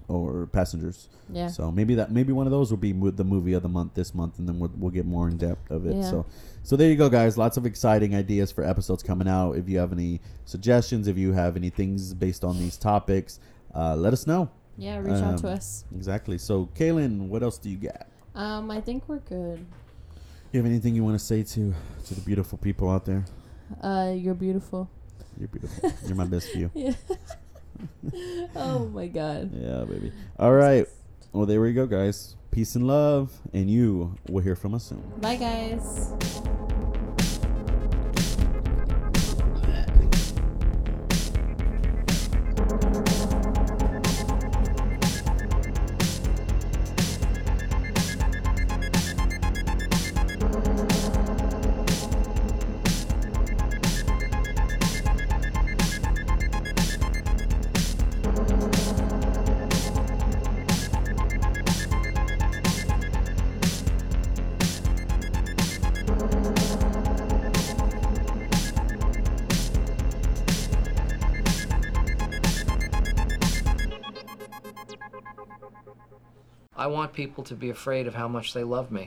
or 0.08 0.46
Passengers. 0.52 1.08
yeah. 1.30 1.48
So 1.48 1.70
maybe 1.72 1.94
that 1.96 2.10
maybe 2.12 2.32
one 2.32 2.46
of 2.46 2.50
those 2.50 2.70
will 2.70 2.78
be 2.78 2.92
mo- 2.92 3.10
the 3.10 3.24
movie 3.24 3.52
of 3.54 3.62
the 3.62 3.68
month 3.68 3.94
this 3.94 4.14
month, 4.14 4.38
and 4.38 4.48
then 4.48 4.58
we'll, 4.58 4.70
we'll 4.76 4.90
get 4.90 5.06
more 5.06 5.28
in 5.28 5.36
depth 5.36 5.70
of 5.70 5.86
it. 5.86 5.96
Yeah. 5.96 6.10
So 6.10 6.26
so 6.62 6.76
there 6.76 6.88
you 6.90 6.96
go, 6.96 7.08
guys. 7.08 7.36
Lots 7.38 7.56
of 7.56 7.66
exciting 7.66 8.14
ideas 8.14 8.50
for 8.52 8.64
episodes 8.64 9.02
coming 9.02 9.28
out. 9.28 9.52
If 9.52 9.68
you 9.68 9.78
have 9.78 9.92
any 9.92 10.20
suggestions, 10.44 11.08
if 11.08 11.16
you 11.16 11.32
have 11.32 11.56
any 11.56 11.70
things 11.70 12.12
based 12.14 12.44
on 12.44 12.58
these 12.58 12.76
topics, 12.76 13.38
uh, 13.74 13.94
let 13.96 14.12
us 14.12 14.26
know. 14.26 14.50
yeah. 14.76 14.98
Reach 14.98 15.22
out 15.22 15.38
to 15.38 15.48
um, 15.48 15.54
us. 15.54 15.84
Exactly. 15.94 16.38
So 16.38 16.68
Kaylin, 16.76 17.28
what 17.28 17.42
else 17.42 17.58
do 17.58 17.70
you 17.70 17.76
got? 17.76 18.06
Um, 18.34 18.70
I 18.70 18.80
think 18.80 19.08
we're 19.08 19.20
good. 19.20 19.64
You 20.52 20.58
have 20.58 20.66
anything 20.66 20.94
you 20.94 21.02
want 21.04 21.18
to 21.18 21.24
say 21.24 21.42
to 21.42 21.74
to 22.06 22.14
the 22.14 22.20
beautiful 22.20 22.58
people 22.58 22.90
out 22.90 23.04
there? 23.04 23.24
Uh, 23.80 24.12
you're 24.16 24.34
beautiful. 24.34 24.88
You're 25.38 25.48
beautiful. 25.48 25.92
You're 26.06 26.16
my 26.16 26.26
best 26.26 26.52
view. 26.52 26.70
Yeah. 26.74 26.92
oh 28.56 28.90
my 28.92 29.06
god. 29.06 29.50
Yeah, 29.54 29.84
baby. 29.84 30.12
All 30.38 30.52
right. 30.52 30.86
Well, 31.32 31.46
there 31.46 31.60
we 31.60 31.72
go, 31.72 31.86
guys. 31.86 32.36
Peace 32.50 32.76
and 32.76 32.86
love, 32.86 33.32
and 33.52 33.68
you 33.68 34.16
will 34.28 34.42
hear 34.42 34.54
from 34.54 34.74
us 34.74 34.84
soon. 34.84 35.02
Bye, 35.20 35.36
guys. 35.36 36.12
People 77.14 77.44
to 77.44 77.54
be 77.54 77.70
afraid 77.70 78.06
of 78.06 78.14
how 78.14 78.28
much 78.28 78.52
they 78.52 78.64
love 78.64 78.90
me. 78.90 79.02